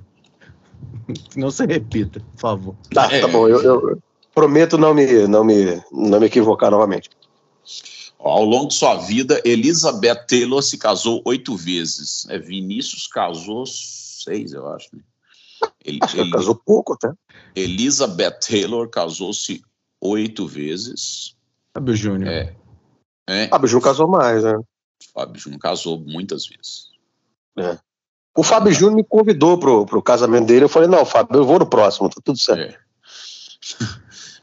Não 1.36 1.50
se 1.50 1.66
repita, 1.66 2.20
por 2.20 2.40
favor. 2.40 2.76
Tá, 2.92 3.08
tá 3.08 3.16
é. 3.16 3.26
bom. 3.26 3.48
Eu, 3.48 3.62
eu, 3.62 4.02
prometo 4.34 4.78
não 4.78 4.94
me, 4.94 5.26
não, 5.26 5.44
me, 5.44 5.82
não 5.92 6.20
me 6.20 6.26
equivocar 6.26 6.70
novamente. 6.70 7.10
Ao 8.18 8.44
longo 8.44 8.68
de 8.68 8.74
sua 8.74 8.96
vida, 8.96 9.40
Elizabeth 9.44 10.26
Taylor 10.28 10.62
se 10.62 10.76
casou 10.76 11.22
oito 11.24 11.56
vezes. 11.56 12.26
É, 12.28 12.38
Vinícius 12.38 13.06
casou 13.06 13.64
seis, 13.66 14.52
eu 14.52 14.68
acho. 14.68 14.88
Né? 14.92 15.02
Ele, 15.84 15.98
ele 16.14 16.30
casou 16.30 16.54
pouco, 16.54 16.94
até. 16.94 17.12
Elizabeth 17.54 18.38
Taylor 18.40 18.88
casou-se 18.88 19.62
oito 20.00 20.47
vezes. 20.47 21.37
Fábio 21.75 21.95
Júnior. 21.95 22.33
É. 22.33 22.57
é. 23.28 23.49
Fábio 23.49 23.69
Júnior 23.69 23.85
casou 23.85 24.09
mais, 24.09 24.45
né? 24.45 24.59
Fábio 25.14 25.40
Júnior 25.40 25.61
casou 25.61 25.99
muitas 25.99 26.47
vezes. 26.47 26.90
É. 27.59 27.78
O 28.37 28.42
Fábio 28.42 28.73
Júnior 28.73 28.97
me 28.97 29.04
convidou 29.04 29.58
pro, 29.58 29.84
pro 29.84 30.02
casamento 30.02 30.47
dele. 30.47 30.65
Eu 30.65 30.69
falei, 30.69 30.89
não, 30.89 31.04
Fábio, 31.04 31.36
eu 31.36 31.45
vou 31.45 31.58
no 31.58 31.67
próximo, 31.67 32.08
tá 32.08 32.21
tudo 32.25 32.39
certo. 32.39 32.78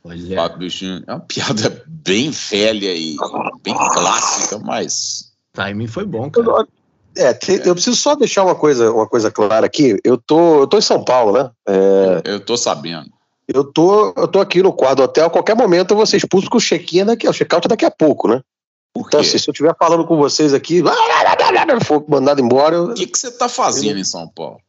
É. 0.06 0.14
é. 0.34 0.36
Fábio 0.36 0.70
Júnior 0.70 1.04
é 1.08 1.14
uma 1.14 1.22
piada 1.22 1.84
bem 1.88 2.30
velha 2.30 2.94
e 2.94 3.16
bem 3.64 3.76
clássica, 3.76 4.60
mas. 4.60 5.34
O 5.54 5.58
timing 5.58 5.88
foi 5.88 6.06
bom, 6.06 6.30
cara. 6.30 6.68
É, 7.18 7.38
eu 7.66 7.74
preciso 7.74 7.96
só 7.96 8.16
deixar 8.16 8.44
uma 8.44 8.56
coisa, 8.56 8.92
uma 8.92 9.08
coisa 9.08 9.32
clara 9.32 9.66
aqui. 9.66 10.00
Eu 10.04 10.18
tô, 10.18 10.62
eu 10.62 10.68
tô 10.68 10.78
em 10.78 10.82
São 10.82 11.04
Paulo, 11.04 11.34
né? 11.34 11.52
É, 11.68 12.22
eu 12.26 12.40
tô 12.40 12.56
sabendo. 12.56 13.10
Eu 13.48 13.64
tô, 13.64 14.14
eu 14.18 14.28
tô 14.28 14.40
aqui 14.40 14.62
no 14.62 14.74
quarto 14.74 14.98
do 14.98 15.04
hotel. 15.04 15.28
A 15.28 15.30
qualquer 15.30 15.56
momento 15.56 15.92
eu 15.92 15.98
vou 15.98 16.06
ser 16.06 16.18
expulso 16.18 16.50
com 16.50 16.58
o 16.58 16.62
check-in 16.62 17.06
daqui, 17.06 17.28
o 17.28 17.34
check-out 17.34 17.68
daqui 17.68 17.86
a 17.86 17.92
pouco, 17.92 18.28
né? 18.28 18.42
Então, 18.96 19.20
assim, 19.20 19.38
se 19.38 19.50
eu 19.50 19.52
estiver 19.52 19.76
falando 19.78 20.06
com 20.06 20.18
vocês 20.18 20.54
aqui, 20.54 20.82
for 21.86 22.04
mandado 22.08 22.42
embora. 22.42 22.82
O 22.82 22.94
que, 22.94 23.08
que 23.08 23.18
você 23.18 23.32
tá 23.32 23.48
fazendo 23.48 23.92
eu... 23.92 23.98
em 24.00 24.04
São 24.04 24.28
Paulo? 24.28 24.60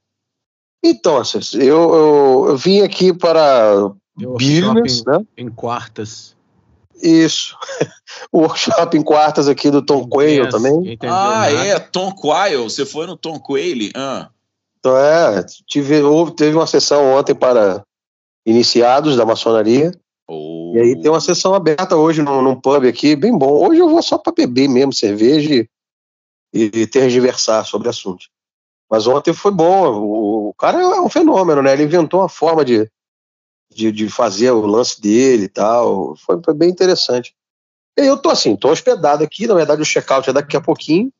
Então, 0.84 1.16
assim, 1.16 1.40
eu, 1.54 1.94
eu, 1.94 2.44
eu 2.48 2.56
vim 2.56 2.82
aqui 2.82 3.12
para 3.12 3.90
Business, 4.16 5.04
né? 5.04 5.20
Em 5.37 5.48
quartas. 5.48 6.37
Isso. 7.02 7.56
o 8.32 8.40
workshop 8.40 8.96
em 8.96 9.02
quartas 9.02 9.48
aqui 9.48 9.70
do 9.70 9.82
Tom 9.82 10.08
Quayle 10.08 10.48
também. 10.48 10.98
Ah, 11.02 11.50
nada. 11.50 11.66
é, 11.66 11.78
Tom 11.78 12.12
Quayle. 12.12 12.64
Você 12.64 12.84
foi 12.84 13.06
no 13.06 13.16
Tom 13.16 13.38
Quayle? 13.38 13.92
Ah. 13.94 14.30
Então, 14.78 14.96
é, 14.96 15.44
tive, 15.66 16.02
houve, 16.02 16.34
teve 16.34 16.56
uma 16.56 16.66
sessão 16.66 17.14
ontem 17.14 17.34
para 17.34 17.82
iniciados 18.46 19.16
da 19.16 19.26
maçonaria. 19.26 19.92
Oh. 20.28 20.72
E 20.74 20.80
aí 20.80 21.00
tem 21.00 21.11
uma 21.11 21.20
sessão 21.20 21.54
aberta 21.54 21.96
hoje 21.96 22.22
num, 22.22 22.42
num 22.42 22.61
pub 22.61 22.84
aqui, 22.87 23.16
bem 23.16 23.37
bom. 23.37 23.66
Hoje 23.66 23.80
eu 23.80 23.88
vou 23.88 24.02
só 24.02 24.18
para 24.18 24.32
beber 24.32 24.68
mesmo 24.68 24.92
cerveja 24.92 25.54
e, 25.54 25.68
e 26.52 26.87
tergiversar 26.87 27.64
sobre 27.64 27.88
assunto. 27.88 28.26
Mas 28.90 29.06
ontem 29.06 29.32
foi 29.32 29.50
bom. 29.50 29.92
O, 29.92 30.48
o 30.48 30.54
cara 30.54 30.80
é 30.80 31.00
um 31.00 31.08
fenômeno, 31.08 31.62
né? 31.62 31.72
Ele 31.72 31.84
inventou 31.84 32.20
uma 32.20 32.28
forma 32.28 32.64
de, 32.64 32.88
de, 33.74 33.92
de 33.92 34.09
fazer 34.09 34.50
o 34.50 34.66
lance 34.66 35.00
dele 35.00 35.44
e 35.44 35.48
tal. 35.48 36.16
Foi, 36.16 36.40
foi 36.44 36.54
bem 36.54 36.70
interessante. 36.70 37.35
E 37.98 38.02
eu 38.02 38.16
tô 38.16 38.31
assim, 38.31 38.54
tô 38.57 38.70
hospedado 38.70 39.24
aqui, 39.24 39.46
na 39.46 39.54
verdade 39.54 39.83
o 39.83 39.85
check-out 39.85 40.31
é 40.31 40.33
daqui 40.33 40.57
a 40.57 40.61
pouquinho. 40.61 41.12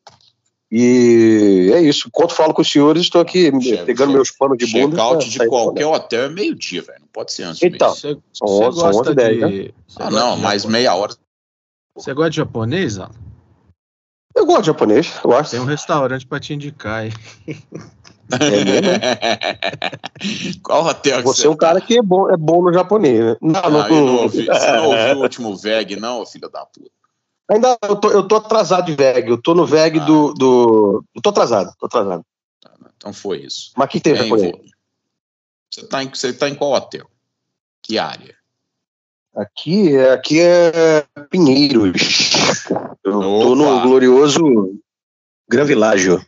E 0.71 1.71
é 1.73 1.81
isso. 1.81 2.09
Enquanto 2.09 2.35
falo 2.35 2.53
com 2.53 2.61
os 2.61 2.71
senhores, 2.71 3.03
estou 3.03 3.23
aqui 3.23 3.51
check, 3.59 3.87
pegando 3.87 4.13
meus 4.13 4.31
panos 4.31 4.59
de 4.59 4.67
bunda. 4.67 4.97
Check-out 4.97 5.31
de 5.31 5.47
qualquer 5.47 5.87
hotel 5.87 6.25
é 6.25 6.29
meio-dia, 6.29 6.83
velho. 6.83 7.01
Não 7.01 7.09
pode 7.09 7.33
ser 7.33 7.45
antes. 7.45 7.63
Então, 7.63 7.95
você, 7.95 8.19
são 8.33 8.47
11, 8.47 8.81
são 8.81 8.91
11 8.91 9.15
10, 9.15 9.41
né? 9.41 9.71
Ah, 9.97 10.11
não, 10.11 10.37
mais 10.37 10.67
meia 10.67 10.95
hora. 10.95 11.15
Você 11.97 12.13
gosta 12.13 12.31
de 12.31 12.37
japonês, 12.37 12.99
Alan? 12.99 13.15
Eu 14.37 14.47
gosto 14.47 14.61
de 14.61 14.67
japonês, 14.67 15.15
eu 15.25 15.33
acho. 15.33 15.51
Tem 15.51 15.61
um 15.61 15.65
restaurante 15.65 16.27
para 16.27 16.39
te 16.39 16.53
indicar 16.55 17.01
aí. 17.01 17.13
É 18.31 19.59
Qual 20.63 20.85
hotel 20.85 21.23
você, 21.23 21.43
você 21.43 21.47
é 21.47 21.51
um 21.51 21.57
cara 21.57 21.81
que 21.81 21.99
é 21.99 22.03
bom, 22.03 22.31
é 22.31 22.37
bom 22.37 22.63
no 22.63 22.73
japonês, 22.73 23.19
né? 23.19 23.37
Não, 23.41 23.61
ah, 23.61 23.71
não, 23.71 23.89
não 23.89 24.17
ouvi, 24.23 24.45
você 24.45 24.73
não 24.73 24.87
ouviu 24.87 25.17
o 25.17 25.23
último 25.23 25.57
VEG, 25.57 25.97
não, 25.97 26.27
filho 26.27 26.49
da 26.49 26.65
puta? 26.67 26.91
Ainda 27.51 27.79
eu 27.83 27.97
tô, 27.97 28.11
eu 28.11 28.29
tô 28.29 28.37
atrasado 28.37 28.87
de 28.87 28.95
VEG, 28.95 29.31
eu 29.31 29.41
tô 29.41 29.55
no 29.55 29.65
VEG 29.65 29.99
ah. 30.01 30.05
do, 30.05 30.35
do. 30.35 31.05
Eu 31.15 31.23
tô 31.23 31.31
atrasado, 31.31 31.73
tô 31.79 31.87
atrasado. 31.87 32.23
Tá, 32.61 32.71
então 32.97 33.13
foi 33.13 33.39
isso. 33.39 33.73
Mas 33.77 33.89
que 33.89 34.01
tem 34.01 34.13
é, 34.13 34.17
japonês? 34.17 34.55
Você 35.71 35.87
tá, 35.87 36.03
em, 36.03 36.09
você 36.09 36.33
tá 36.33 36.49
em 36.49 36.55
qual 36.55 36.73
hotel? 36.73 37.07
Que 37.83 37.99
área? 37.99 38.37
Aqui, 39.35 39.97
aqui 39.97 40.41
é 40.41 41.07
Pinheiros. 41.31 42.67
Eu 43.05 43.19
Opa. 43.19 43.45
tô 43.45 43.55
no 43.55 43.81
glorioso 43.83 44.79
Gran 45.49 45.65
Világio. 45.65 46.25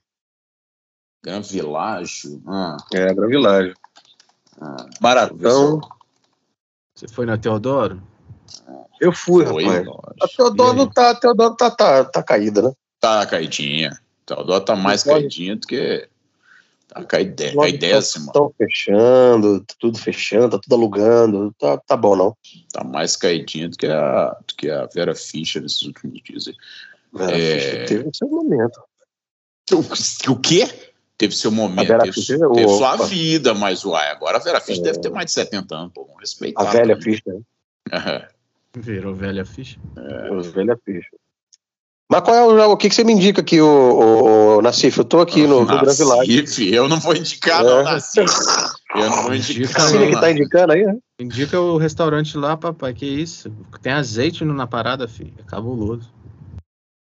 Gran 1.22 1.42
Világio? 1.42 2.42
Ah. 2.46 2.76
É, 2.92 3.12
Gran 3.12 3.28
Világio. 3.28 3.74
Ah, 4.61 4.87
Baratão. 5.00 5.80
Você 6.94 7.09
foi 7.09 7.26
na 7.26 7.38
Teodoro? 7.38 8.02
Eu 9.00 9.12
fui, 9.12 9.46
foi, 9.46 9.64
rapaz. 9.64 10.16
A 10.20 10.28
Teodoro 10.28 10.87
tá, 10.90 11.11
a 11.11 11.14
Teodoro 11.14 11.56
tá, 11.56 11.70
tá, 11.70 12.04
tá 12.04 12.22
caída, 12.22 12.62
né? 12.62 12.72
Tá 13.00 13.24
caidinha. 13.26 13.92
A 13.92 14.35
Teodoro 14.35 14.64
tá 14.64 14.76
mais 14.76 15.02
caidinha 15.02 15.56
do 15.56 15.66
que. 15.66 16.06
Tá 16.88 17.04
caidécima. 17.04 18.26
Estão 18.26 18.52
fechando, 18.59 19.64
tudo 19.78 19.96
fechando, 19.96 20.50
tá 20.50 20.59
tudo 20.59 20.74
alugando. 20.74 21.54
Tá, 21.59 21.78
tá 21.78 21.96
bom, 21.96 22.16
não. 22.16 22.37
Tá 22.72 22.85
mais 22.85 23.16
caidinha 23.16 23.68
do 23.68 23.76
que 23.76 23.87
a, 23.87 24.37
do 24.46 24.54
que 24.56 24.68
a 24.68 24.87
Vera 24.87 25.14
Fischer 25.14 25.62
nesses 25.62 25.83
últimos 25.83 26.20
dias. 26.22 26.44
Vera 27.12 27.38
é... 27.38 27.59
Fischer 27.59 27.88
teve 27.88 28.11
seu 28.12 28.28
momento. 28.28 28.80
O, 29.72 30.33
o 30.33 30.37
quê? 30.40 30.89
Teve 31.20 31.37
seu 31.37 31.50
momento, 31.50 31.87
teve, 31.87 32.12
Fischer, 32.12 32.38
teve 32.38 32.68
sua 32.68 32.96
vida, 32.96 33.52
mas 33.52 33.85
uai, 33.85 34.11
agora 34.11 34.38
a 34.38 34.40
Vera 34.40 34.59
Fischer 34.59 34.80
é. 34.80 34.85
deve 34.87 35.00
ter 35.00 35.11
mais 35.11 35.26
de 35.26 35.33
70 35.33 35.74
anos, 35.74 35.92
pô, 35.92 36.04
vamos 36.04 36.18
respeitar. 36.18 36.62
A 36.62 36.64
velha 36.64 36.96
Fischer. 36.96 37.35
Né? 37.92 38.28
Virou 38.74 39.14
velha 39.14 39.44
Fischer. 39.44 39.78
É. 39.98 40.33
Os 40.33 40.46
velha 40.46 40.78
Fischer. 40.83 41.18
Mas 42.11 42.22
qual 42.22 42.35
é 42.35 42.42
o, 42.42 42.72
o 42.72 42.76
que, 42.76 42.88
que 42.88 42.94
você 42.94 43.04
me 43.04 43.12
indica 43.12 43.42
aqui, 43.42 43.61
o, 43.61 43.66
o, 43.66 44.56
o 44.56 44.62
Nassif? 44.62 44.96
Eu 44.96 45.04
tô 45.04 45.20
aqui 45.20 45.46
no, 45.46 45.66
no 45.66 45.83
Nassif, 45.83 46.72
eu 46.72 46.88
não 46.88 46.98
vou 46.98 47.14
indicar, 47.14 47.61
é. 47.61 47.64
não, 47.64 47.83
Nassif. 47.83 48.33
Eu 48.94 49.11
não 49.11 49.22
vou 49.24 49.35
indicar. 49.35 49.88
Você 49.88 50.06
que 50.09 50.20
tá 50.20 50.30
indicando 50.30 50.72
aí, 50.72 50.85
né? 50.85 50.96
Indica 51.20 51.61
o 51.61 51.76
restaurante 51.76 52.37
lá, 52.38 52.56
papai, 52.56 52.94
que 52.94 53.04
isso? 53.04 53.52
Tem 53.83 53.92
azeite 53.92 54.42
na 54.42 54.66
parada, 54.66 55.06
filho. 55.06 55.35
É 55.38 55.42
cabuloso. 55.42 56.11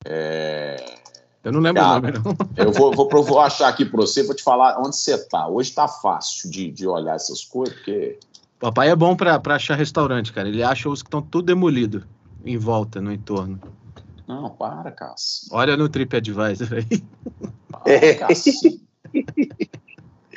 É... 0.03 0.98
Eu 1.43 1.51
não 1.51 1.59
lembro 1.59 1.81
Cara, 1.81 1.99
o 1.99 2.01
nome, 2.01 2.13
não. 2.17 2.65
Eu 2.65 2.71
vou, 2.71 2.93
vou, 2.93 3.23
vou 3.23 3.39
achar 3.39 3.69
aqui 3.69 3.85
para 3.85 4.01
você, 4.01 4.23
vou 4.23 4.35
te 4.35 4.43
falar 4.43 4.77
onde 4.79 4.95
você 4.95 5.17
tá. 5.17 5.47
Hoje 5.47 5.71
tá 5.71 5.87
fácil 5.87 6.49
de, 6.51 6.69
de 6.69 6.87
olhar 6.87 7.15
essas 7.15 7.43
coisas, 7.43 7.75
porque. 7.75 8.19
Papai 8.59 8.89
é 8.89 8.95
bom 8.95 9.15
pra, 9.15 9.39
pra 9.39 9.55
achar 9.55 9.75
restaurante, 9.75 10.33
cara. 10.33 10.49
Ele 10.49 10.61
acha 10.61 10.89
os 10.89 11.01
que 11.01 11.07
estão 11.07 11.21
tudo 11.21 11.45
demolido 11.45 12.05
em 12.43 12.57
volta, 12.57 12.99
no 12.99 13.11
entorno. 13.11 13.59
Não, 14.27 14.49
para, 14.49 14.91
Cássio. 14.91 15.47
Olha 15.51 15.77
no 15.77 15.87
TripAdvisor 15.87 16.67
aí. 16.73 17.03
É. 17.85 18.13
Para, 18.15 18.27
Cássio. 18.27 18.81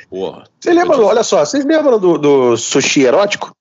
Porra. 0.09 0.45
Você 0.59 0.73
lembra, 0.73 0.97
olha 1.01 1.23
só, 1.23 1.45
vocês 1.45 1.65
lembram 1.65 1.99
do, 1.99 2.17
do 2.17 2.57
sushi 2.57 3.01
erótico? 3.01 3.53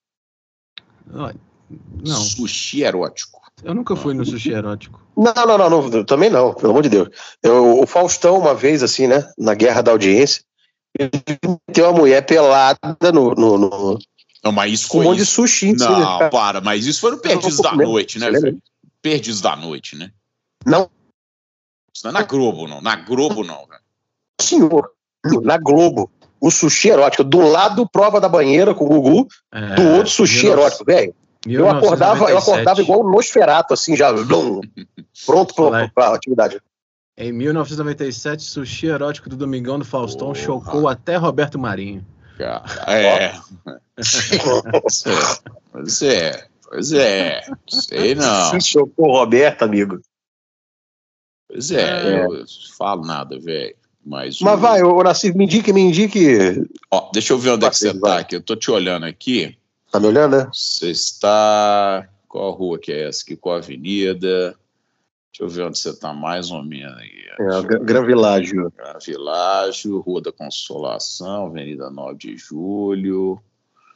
Não, 2.04 2.16
Sushi 2.16 2.82
erótico. 2.82 3.41
Eu 3.64 3.74
nunca 3.74 3.94
fui 3.96 4.14
no 4.14 4.24
sushi 4.24 4.52
erótico. 4.52 5.00
Não, 5.16 5.32
não, 5.34 5.58
não, 5.58 5.88
não, 5.88 6.04
também 6.04 6.30
não, 6.30 6.54
pelo 6.54 6.70
amor 6.70 6.82
de 6.82 6.88
Deus. 6.88 7.08
Eu- 7.42 7.80
o 7.80 7.86
Faustão, 7.86 8.38
uma 8.38 8.54
vez, 8.54 8.82
assim, 8.82 9.06
né, 9.06 9.30
na 9.38 9.54
Guerra 9.54 9.82
da 9.82 9.92
Audiência, 9.92 10.42
ele 10.98 11.10
meteu 11.68 11.86
uma 11.86 11.98
mulher 11.98 12.24
pelada 12.26 12.78
no, 13.12 13.34
no, 13.34 13.58
no 13.58 13.98
Não, 14.44 14.52
mas 14.52 14.72
isso 14.72 14.88
com 14.88 14.98
um 14.98 15.02
foi. 15.02 15.10
monte 15.10 15.18
de 15.18 15.26
sushi. 15.26 15.72
Não, 15.74 16.30
para, 16.30 16.60
mas 16.60 16.86
isso 16.86 17.00
foi 17.00 17.12
no 17.12 17.18
Perdidos 17.18 17.58
da 17.58 17.70
lembro. 17.70 17.86
Noite, 17.88 18.18
né? 18.18 18.28
Perdidos 19.00 19.40
da 19.40 19.56
Noite, 19.56 19.96
né? 19.96 20.10
Não. 20.66 20.90
Isso 21.94 22.04
não 22.04 22.10
é 22.10 22.14
na 22.14 22.22
Globo, 22.22 22.66
não. 22.68 22.80
Na 22.80 22.96
Globo, 22.96 23.44
não, 23.44 23.66
velho. 23.66 23.80
senhor, 24.40 24.90
na 25.42 25.56
Globo, 25.58 26.10
o 26.40 26.50
sushi 26.50 26.88
erótico, 26.88 27.22
do 27.22 27.38
lado 27.40 27.88
prova 27.88 28.20
da 28.20 28.28
banheira 28.28 28.74
com 28.74 28.84
o 28.84 28.88
Gugu, 28.88 29.28
É, 29.52 29.74
do 29.74 29.88
outro 29.96 30.10
sushi 30.10 30.46
19- 30.46 30.50
erótico, 30.52 30.84
velho. 30.84 31.14
Eu 31.46 31.68
acordava, 31.68 32.30
eu 32.30 32.38
acordava 32.38 32.80
1997. 32.80 32.80
igual 32.82 33.00
um 33.04 33.10
Nosferato, 33.10 33.74
assim, 33.74 33.96
já 33.96 34.12
blum, 34.12 34.60
pronto 35.26 35.54
para 35.54 36.06
a 36.08 36.14
atividade. 36.14 36.60
Em 37.16 37.32
1997, 37.32 38.42
sushi 38.42 38.86
erótico 38.86 39.28
do 39.28 39.36
Domingão 39.36 39.78
do 39.78 39.84
Faustão 39.84 40.28
Porra. 40.28 40.38
chocou 40.40 40.88
até 40.88 41.16
Roberto 41.16 41.58
Marinho. 41.58 42.06
Cara, 42.38 42.64
é. 42.88 43.34
Pois 45.72 46.02
é. 46.02 46.46
Pois 46.68 46.92
é. 46.92 47.38
É. 47.38 47.42
Sei 47.68 48.14
não. 48.14 48.50
Se 48.60 48.70
chocou 48.70 49.08
o 49.08 49.12
Roberto, 49.12 49.62
amigo. 49.62 50.00
Pois 51.48 51.70
é, 51.70 52.24
eu 52.24 52.44
falo 52.76 53.04
nada, 53.04 53.38
velho. 53.38 53.74
Mas, 54.04 54.40
Mas 54.40 54.54
o- 54.54 54.56
vai, 54.60 54.82
ô 54.82 55.02
Nassif, 55.02 55.36
me 55.36 55.44
indique, 55.44 55.72
me 55.72 55.80
indique. 55.80 56.64
Ó, 56.90 57.10
deixa 57.12 57.32
eu 57.34 57.38
ver 57.38 57.50
onde 57.50 57.66
é 57.66 57.70
que 57.70 57.76
você 57.76 57.98
tá 57.98 58.18
aqui. 58.18 58.34
Eu 58.36 58.42
tô 58.42 58.56
te 58.56 58.70
olhando 58.70 59.04
aqui. 59.06 59.56
Tá 59.92 60.00
me 60.00 60.06
olhando, 60.06 60.38
né? 60.38 60.50
Você 60.50 60.90
está. 60.90 62.08
Qual 62.26 62.50
rua 62.52 62.78
que 62.78 62.90
é 62.90 63.08
essa 63.08 63.22
aqui? 63.22 63.36
Qual 63.36 63.56
avenida? 63.56 64.56
Deixa 65.30 65.42
eu 65.42 65.48
ver 65.48 65.64
onde 65.64 65.78
você 65.78 65.90
está 65.90 66.14
mais 66.14 66.50
ou 66.50 66.64
menos 66.64 66.96
aí. 66.96 67.10
É, 67.38 67.78
Gran 67.84 68.06
Világio. 68.06 68.72
Gran 68.74 68.98
Világio, 69.04 70.00
Rua 70.00 70.22
da 70.22 70.32
Consolação, 70.32 71.46
Avenida 71.46 71.90
9 71.90 72.16
de 72.16 72.36
Julho. 72.38 73.38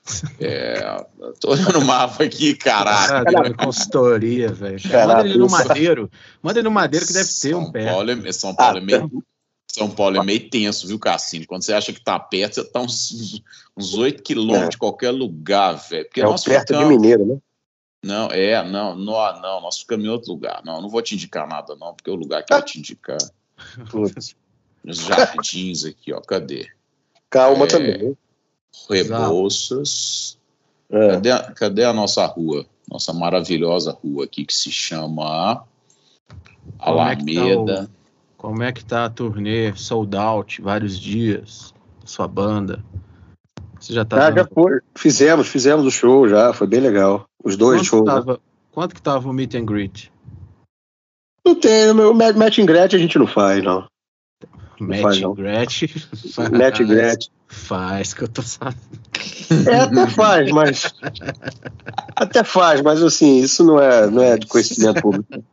É, 0.38 1.04
tô 1.40 1.50
olhando 1.50 1.80
o 1.80 1.84
mapa 1.84 2.22
aqui, 2.22 2.54
caralho. 2.54 3.24
Caralho, 3.24 3.56
consultoria, 3.56 4.52
velho. 4.52 4.78
Manda 5.04 5.28
ele 5.28 5.36
no. 5.36 5.50
Madeiro. 5.50 6.08
Manda 6.40 6.60
ele 6.60 6.68
no 6.68 6.70
Madeiro 6.70 7.04
que 7.04 7.12
deve 7.12 7.24
ter 7.24 7.32
São 7.32 7.58
um 7.58 7.72
pé. 7.72 7.90
Paulo 7.90 8.10
é, 8.12 8.32
São 8.32 8.54
Paulo 8.54 8.78
é 8.78 8.80
Ah, 8.80 8.84
meio. 8.84 9.24
São 9.78 9.90
Paulo 9.90 10.16
é 10.16 10.24
meio 10.24 10.48
tenso, 10.48 10.86
viu, 10.88 10.98
Cassino? 10.98 11.46
Quando 11.46 11.62
você 11.62 11.74
acha 11.74 11.92
que 11.92 12.00
tá 12.00 12.18
perto, 12.18 12.54
você 12.54 12.64
tá 12.64 12.80
uns, 12.80 13.42
uns 13.76 13.94
8 13.94 14.22
quilômetros 14.22 14.66
É. 14.68 14.70
de 14.70 14.78
qualquer 14.78 15.10
lugar, 15.10 15.72
velho. 15.74 16.04
Porque 16.06 16.20
É 16.20 16.24
nós 16.24 16.42
perto 16.44 16.68
de 16.68 16.74
ficamos- 16.74 16.88
Mineiro, 16.96 17.26
né? 17.26 17.38
Não, 18.02 18.28
é, 18.30 18.62
não, 18.66 18.94
não, 18.94 19.40
não, 19.40 19.60
nós 19.60 19.78
ficamos 19.80 20.04
em 20.06 20.08
outro 20.08 20.32
lugar. 20.32 20.62
Não, 20.64 20.80
não 20.80 20.88
vou 20.88 21.02
te 21.02 21.14
indicar 21.14 21.46
nada, 21.46 21.74
não, 21.76 21.92
porque 21.94 22.10
o 22.10 22.14
lugar 22.14 22.42
que 22.44 22.52
eu 22.52 22.56
vou 22.58 22.64
te 22.64 22.78
indicar. 22.78 23.18
Putz. 23.90 24.34
Os 24.84 24.98
jardins 24.98 25.84
aqui, 25.84 26.12
ó. 26.12 26.20
Cadê? 26.20 26.68
Calma 27.28 27.64
É. 27.64 27.68
também. 27.68 28.16
Rebouças. 28.88 30.38
É. 30.90 31.08
Cadê, 31.12 31.30
a- 31.32 31.52
cadê 31.52 31.84
a 31.84 31.92
nossa 31.92 32.24
rua? 32.26 32.64
Nossa 32.90 33.12
maravilhosa 33.12 33.90
rua 33.92 34.24
aqui 34.24 34.44
que 34.44 34.54
se 34.54 34.70
chama 34.70 35.64
Como 36.78 37.00
é 37.00 37.16
que 37.16 37.34
tá 37.34 37.40
Alameda. 37.42 37.90
Como 38.46 38.62
é 38.62 38.70
que 38.70 38.84
tá 38.84 39.06
a 39.06 39.10
turnê 39.10 39.74
sold 39.74 40.16
out, 40.16 40.62
vários 40.62 41.00
dias, 41.00 41.74
sua 42.04 42.28
banda? 42.28 42.80
Você 43.76 43.92
já 43.92 44.04
tá 44.04 44.28
Ah, 44.28 44.30
já 44.30 44.46
foi. 44.46 44.78
Fizemos, 44.94 45.48
fizemos 45.48 45.84
o 45.84 45.90
show 45.90 46.28
já, 46.28 46.52
foi 46.52 46.68
bem 46.68 46.78
legal. 46.78 47.28
Os 47.42 47.56
dois 47.56 47.80
quanto, 47.80 47.88
shows. 47.88 48.06
né? 48.06 48.14
tava, 48.14 48.40
quanto 48.70 48.94
que 48.94 49.02
tava 49.02 49.28
o 49.28 49.32
meet 49.32 49.56
and 49.56 49.64
greet? 49.64 50.12
Não 51.44 51.56
tem, 51.56 51.90
o 51.90 52.14
match 52.14 52.60
and 52.60 52.66
greet 52.66 52.94
a 52.94 52.98
gente 53.00 53.18
não 53.18 53.26
faz, 53.26 53.64
não. 53.64 53.88
Faz, 55.02 55.18
Match 56.52 56.80
and 56.80 56.86
greet. 56.86 57.32
Faz, 57.48 58.14
que 58.14 58.22
eu 58.22 58.28
tô 58.28 58.42
sabendo. 58.42 58.78
É, 59.68 59.80
até 59.80 60.06
faz, 60.06 60.52
mas. 60.52 60.94
Até 62.14 62.44
faz, 62.44 62.80
mas 62.80 63.02
assim, 63.02 63.40
isso 63.40 63.64
não 63.64 63.80
é, 63.80 64.08
não 64.08 64.22
é 64.22 64.38
de 64.38 64.46
conhecimento 64.46 65.02
público. 65.02 65.44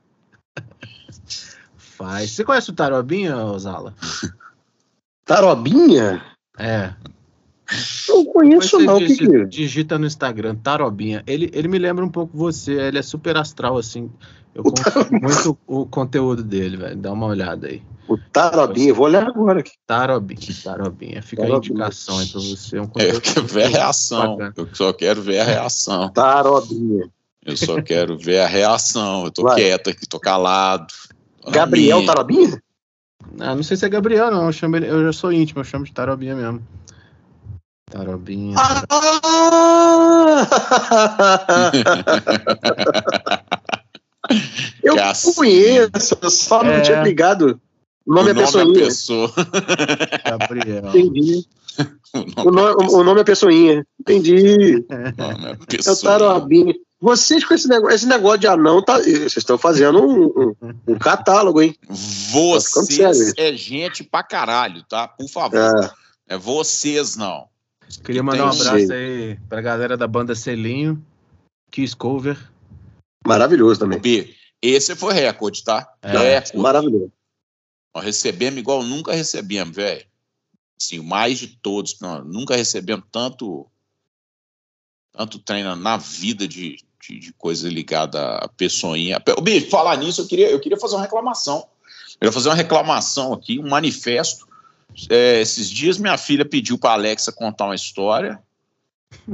Faz. 2.04 2.32
Você 2.32 2.44
conhece 2.44 2.70
o 2.70 2.74
Tarobinha, 2.74 3.38
Osala? 3.38 3.94
Tarobinha? 5.26 6.22
É. 6.60 6.94
Não 8.10 8.26
conheço, 8.26 8.78
não. 8.80 8.98
O 8.98 9.00
que 9.00 9.16
que 9.16 9.26
digi- 9.26 9.46
digita 9.48 9.98
no 9.98 10.06
Instagram, 10.06 10.56
Tarobinha. 10.56 11.24
Ele, 11.26 11.50
ele 11.54 11.68
me 11.68 11.80
lembra 11.80 12.04
um 12.04 12.10
pouco 12.10 12.38
você, 12.38 12.74
ele 12.74 13.00
é 13.00 13.02
super 13.02 13.38
astral, 13.38 13.78
assim. 13.78 14.12
Eu 14.54 14.63
consumo 14.63 15.22
muito 15.22 15.58
o 15.66 15.86
conteúdo 15.86 16.44
dele, 16.44 16.78
velho. 16.78 16.96
Dá 16.98 17.12
uma 17.12 17.26
olhada 17.26 17.68
aí. 17.68 17.82
O 18.08 18.18
Tarobinha, 18.18 18.89
eu 18.89 18.96
vou 18.96 19.06
olhar 19.06 19.26
agora 19.26 19.62
aqui. 19.62 19.72
Tarobinha, 19.88 20.39
Tarobinha. 20.63 21.22
Fica 21.24 21.44
a 21.44 21.48
Tarobinha. 21.48 21.72
indicação 21.72 22.20
aí 22.20 22.28
pra 22.28 22.42
você. 22.42 22.78
É 22.78 22.82
um 22.82 22.89
É, 22.98 23.12
eu 23.12 23.22
quero 23.22 23.48
ver 23.48 23.63
a 23.63 23.68
reação. 23.70 24.38
bacana. 24.38 24.54
Eu 24.58 24.70
só 24.76 24.94
quero 24.94 25.22
ver 25.22 25.39
a 25.39 25.44
reação. 25.46 26.10
Tarobinha. 26.10 27.10
Eu 27.46 27.58
só 27.58 27.82
quero 27.82 28.18
ver 28.18 28.39
a 28.42 28.48
reação. 28.48 29.24
Eu 29.26 29.32
tô 29.32 29.44
Vai. 29.44 29.56
quieto 29.56 29.89
aqui, 29.89 30.06
tô 30.08 30.20
calado. 30.20 30.94
Gabriel. 31.51 32.06
Tarobinha? 32.06 32.62
Ah, 33.39 33.56
não 33.56 33.63
sei 33.63 33.77
se 33.77 33.86
é 33.86 33.89
Gabriel, 33.89 34.29
não. 34.32 34.45
Eu, 34.47 34.51
chamo 34.53 34.75
ele- 34.75 34.89
eu 34.89 35.03
já 35.06 35.13
sou 35.13 35.32
íntimo, 35.32 35.62
eu 35.62 35.65
chamo 35.65 35.86
de 35.86 35.93
Tarobinha 35.93 36.36
mesmo. 36.36 36.62
Tarobinha. 37.89 38.56
eu 44.84 44.95
Cacete. 44.95 45.36
conheço, 45.36 46.17
eu 46.21 46.29
só 46.29 46.63
não 46.63 46.71
É. 46.71 46.82
tinha 46.82 47.01
ligado. 47.03 47.60
O 48.06 48.13
nome 48.13 48.29
o 48.29 48.32
é 48.32 48.34
nome 48.34 48.45
Pessoinha. 48.45 48.73
da 48.73 48.79
pessoa. 48.86 49.32
Gabriel. 50.25 50.88
Entendi. 50.89 51.45
O 52.38 52.49
O, 52.49 52.51
nome 52.51 52.86
no- 52.86 52.93
o 52.99 53.03
nome 53.03 53.21
é 53.21 53.23
Pessoinha. 53.23 53.86
Entendi. 53.99 54.82
da 55.15 55.32
nome 55.34 55.51
é 55.51 55.51
É 55.51 55.56
o. 55.91 56.19
Tarobinha. 56.19 56.73
Vocês 57.04 57.44
com 57.44 57.54
esse 57.54 57.68
negócio, 57.68 57.96
esse 57.96 58.06
negócio 58.08 58.38
de 58.39 58.48
anão, 58.48 58.82
tá, 58.82 58.98
vocês 58.98 59.36
estão 59.36 59.58
fazendo 59.58 60.02
um, 60.02 60.28
um- 60.28 60.56
um 60.88 60.98
catálogo, 60.98 61.62
hein? 61.62 61.76
Tá 61.86 61.94
Vocês 61.94 63.18
sério. 63.18 63.34
é 63.38 63.54
gente 63.54 64.06
pra 64.06 64.24
caralho, 64.24 64.82
tá? 64.86 65.06
Por 65.10 65.28
favor. 65.28 65.58
É, 65.60 65.92
É 66.36 66.38
vocês, 66.38 67.18
não. 67.18 67.50
Queria 68.06 68.24
mandar 68.24 68.46
um 68.46 68.50
abraço 68.52 68.78
jeito. 68.78 68.94
aí 68.94 69.38
pra 69.50 69.60
galera 69.62 69.98
da 69.98 70.08
banda 70.08 70.34
Selinho, 70.34 71.06
Kiss 71.70 71.94
Cover. 71.94 72.38
maravilhoso 73.28 73.82
também. 73.82 74.00
B, 74.00 74.34
esse 74.62 74.96
foi 74.96 75.13
recorde, 75.13 75.62
tá? 75.62 75.94
É, 76.02 76.36
recorde. 76.39 76.58
Maravilhoso. 76.58 77.12
Nós 77.94 78.06
recebemos 78.06 78.58
igual 78.60 78.82
nunca 78.82 79.12
recebemos, 79.13 79.76
velho. 79.76 80.06
Assim, 80.82 81.00
mais 81.00 81.38
de 81.38 81.48
todos. 81.58 82.00
Não, 82.00 82.24
nunca 82.24 82.56
recebemos 82.56 83.06
tanto 83.12 83.68
tanto 85.16 85.38
treino 85.38 85.76
na 85.76 85.96
vida 85.98 86.48
de, 86.48 86.78
de, 87.08 87.20
de 87.20 87.34
coisa 87.34 87.70
ligada 87.70 88.38
a 88.38 88.48
pessoinha. 88.48 89.22
Bicho, 89.42 89.70
falar 89.70 89.98
nisso, 89.98 90.22
eu 90.22 90.28
queria, 90.28 90.50
eu 90.50 90.60
queria 90.60 90.78
fazer 90.80 90.96
uma 90.96 91.02
reclamação. 91.04 91.68
Eu 92.13 92.20
queria 92.20 92.32
fazer 92.32 92.50
uma 92.50 92.56
reclamação 92.56 93.34
aqui, 93.34 93.60
um 93.60 93.68
manifesto. 93.70 94.48
É, 95.10 95.42
esses 95.42 95.70
dias 95.70 95.98
minha 95.98 96.18
filha 96.18 96.46
pediu 96.46 96.78
para 96.78 96.94
Alexa 96.94 97.32
contar 97.32 97.66
uma 97.66 97.76
história. 97.76 98.42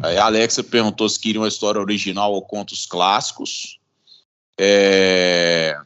Aí 0.02 0.18
a 0.18 0.26
Alexa 0.26 0.64
perguntou 0.64 1.08
se 1.08 1.20
queria 1.20 1.42
uma 1.42 1.48
história 1.48 1.80
original 1.80 2.34
ou 2.34 2.42
contos 2.42 2.86
clássicos. 2.86 3.80
É, 4.58 5.78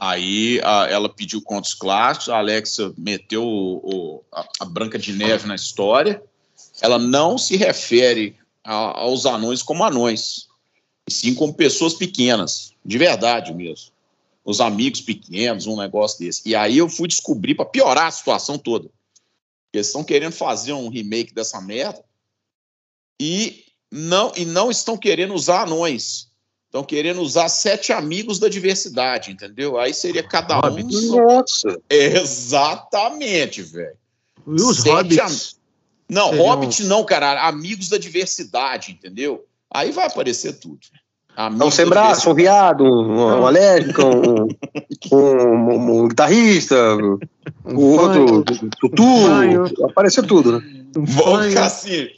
Aí 0.00 0.60
a- 0.62 0.86
ela 0.88 1.08
pediu 1.08 1.42
contos 1.42 1.74
clássicos, 1.74 2.28
a 2.28 2.38
Alexa 2.38 2.92
meteu 2.96 3.42
o- 3.44 3.80
o- 3.82 4.24
a, 4.32 4.46
a 4.60 4.64
Branca 4.64 4.96
de 4.96 5.12
Neve 5.12 5.48
na 5.48 5.56
história. 5.56 6.22
Ela 6.80 7.00
não 7.00 7.36
se 7.36 7.56
refere 7.56 8.36
a- 8.64 9.00
aos 9.00 9.26
anões 9.26 9.62
como 9.62 9.84
anões, 9.84 10.46
e 11.08 11.12
sim 11.12 11.34
como 11.34 11.54
pessoas 11.54 11.94
pequenas, 11.94 12.72
de 12.84 12.98
verdade 12.98 13.52
mesmo. 13.54 13.90
Os 14.44 14.60
amigos 14.60 15.00
pequenos, 15.00 15.66
um 15.66 15.76
negócio 15.76 16.18
desse. 16.20 16.42
E 16.46 16.54
aí 16.54 16.78
eu 16.78 16.88
fui 16.88 17.06
descobrir, 17.08 17.54
para 17.54 17.66
piorar 17.66 18.06
a 18.06 18.10
situação 18.10 18.56
toda, 18.58 18.88
eles 19.72 19.86
estão 19.88 20.02
querendo 20.02 20.32
fazer 20.32 20.72
um 20.72 20.88
remake 20.88 21.34
dessa 21.34 21.60
merda 21.60 22.02
e 23.20 23.64
não, 23.90 24.32
e 24.36 24.44
não 24.44 24.70
estão 24.70 24.96
querendo 24.96 25.34
usar 25.34 25.62
anões. 25.62 26.28
estão 26.66 26.84
querendo 26.84 27.22
usar 27.22 27.48
sete 27.48 27.92
amigos 27.94 28.38
da 28.38 28.46
diversidade, 28.48 29.30
entendeu? 29.30 29.78
Aí 29.78 29.94
seria 29.94 30.22
cada 30.22 30.58
um. 30.58 30.60
Nossa. 31.16 31.80
Exatamente, 31.88 33.62
velho. 33.62 33.96
E 34.46 34.62
os 34.62 34.76
Sete 34.78 34.90
hobbits? 34.90 35.57
Não, 36.08 36.30
Seriam- 36.30 36.46
Hobbit 36.46 36.84
não, 36.84 37.04
cara. 37.04 37.46
Amigos 37.46 37.88
da 37.88 37.98
diversidade, 37.98 38.92
entendeu? 38.92 39.44
Aí 39.70 39.90
vai 39.92 40.06
aparecer 40.06 40.54
tudo. 40.58 40.78
Amigos 41.36 41.66
Um 41.68 41.70
sem 41.70 41.86
braço, 41.86 42.28
um 42.30 42.34
viado, 42.34 42.82
um, 42.82 43.16
um 43.40 43.46
alérgico, 43.46 44.02
um, 44.02 44.48
um, 45.12 45.16
um- 45.16 46.02
um 46.04 46.08
guitarrista, 46.08 46.76
Um 46.96 47.74
o 47.76 47.80
outro, 47.80 48.42
tutu, 48.80 49.04
fanho. 49.26 49.64
apareceu 49.84 50.26
tudo, 50.26 50.58
né? 50.58 50.84
Vamos 50.96 51.46
ficar 51.48 51.66
assim. 51.66 52.08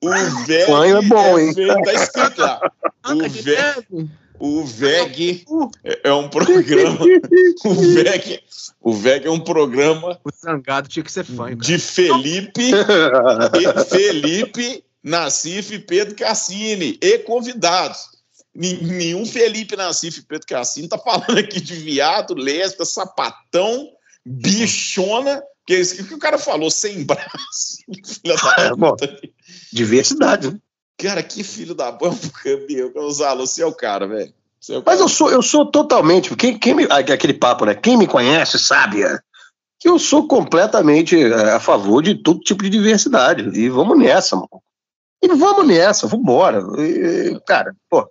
O 0.00 0.08
VEG. 0.46 0.66
Fanho 0.66 0.96
é 0.96 1.02
bom, 1.02 1.38
hein? 1.38 1.52
feito- 1.52 1.82
Tá 1.82 1.92
escrito 1.92 2.40
lá. 2.40 2.60
O 3.08 3.14
neve. 3.14 4.10
O 4.40 4.64
VEG 4.64 5.44
é 5.84 6.08
é 6.08 6.12
um 6.12 6.28
programa. 6.28 6.98
O 7.62 7.74
VEG, 7.74 8.40
o 8.80 8.92
VEG 8.94 9.26
é 9.26 9.30
um 9.30 9.40
programa 9.40 10.18
O 10.24 10.30
zangado 10.32 10.88
tinha 10.88 11.02
que 11.02 11.12
ser 11.12 11.24
fanho, 11.24 11.58
cara. 11.58 11.68
de 11.68 11.78
Felipe, 11.78 12.70
e 12.72 13.84
Felipe, 13.84 14.84
Nassif 15.02 15.74
e 15.74 15.78
Pedro 15.78 16.14
Cassini 16.14 16.98
e 17.02 17.18
convidados. 17.18 18.08
Nenhum 18.54 19.26
Felipe 19.26 19.76
Nassif 19.76 20.18
e 20.18 20.22
Pedro 20.22 20.46
Cassini 20.46 20.88
tá 20.88 20.98
falando 20.98 21.38
aqui 21.38 21.60
de 21.60 21.74
viado, 21.74 22.34
lésbica, 22.34 22.84
sapatão, 22.84 23.88
bichona, 24.24 25.42
que 25.66 25.74
é 25.74 25.80
isso 25.80 26.04
que 26.04 26.14
o 26.14 26.18
cara 26.18 26.38
falou, 26.38 26.70
sem 26.70 27.04
braço. 27.04 27.76
Filha 28.22 28.36
da 28.36 28.64
É, 28.64 28.74
bom. 28.74 28.96
Diversidade, 29.72 30.50
né? 30.50 30.58
Cara, 31.02 31.22
que 31.22 31.42
filho 31.42 31.74
da 31.74 31.90
boa, 31.90 32.12
meu, 32.68 32.92
Gonzalo, 32.92 33.46
você 33.46 33.62
é 33.62 33.66
o 33.66 33.72
cara, 33.74 34.06
velho. 34.06 34.32
Você 34.60 34.74
é 34.74 34.78
o 34.78 34.82
Mas 34.84 34.96
cara. 34.96 35.00
eu 35.04 35.08
sou, 35.08 35.30
eu 35.30 35.42
sou 35.42 35.66
totalmente. 35.66 36.34
Quem, 36.36 36.58
quem 36.58 36.74
me, 36.74 36.84
aquele 36.84 37.34
papo, 37.34 37.64
né? 37.64 37.74
Quem 37.74 37.96
me 37.96 38.06
conhece 38.06 38.58
sabe 38.58 39.02
é, 39.02 39.18
que 39.78 39.88
eu 39.88 39.98
sou 39.98 40.26
completamente 40.28 41.16
é, 41.20 41.52
a 41.52 41.60
favor 41.60 42.02
de 42.02 42.14
todo 42.14 42.40
tipo 42.40 42.62
de 42.62 42.70
diversidade. 42.70 43.48
E 43.58 43.68
vamos 43.68 43.98
nessa, 43.98 44.36
mano. 44.36 44.62
E 45.22 45.28
vamos 45.28 45.66
nessa, 45.66 46.06
vambora. 46.06 46.62
E, 46.78 47.38
cara, 47.46 47.74
pô, 47.88 48.06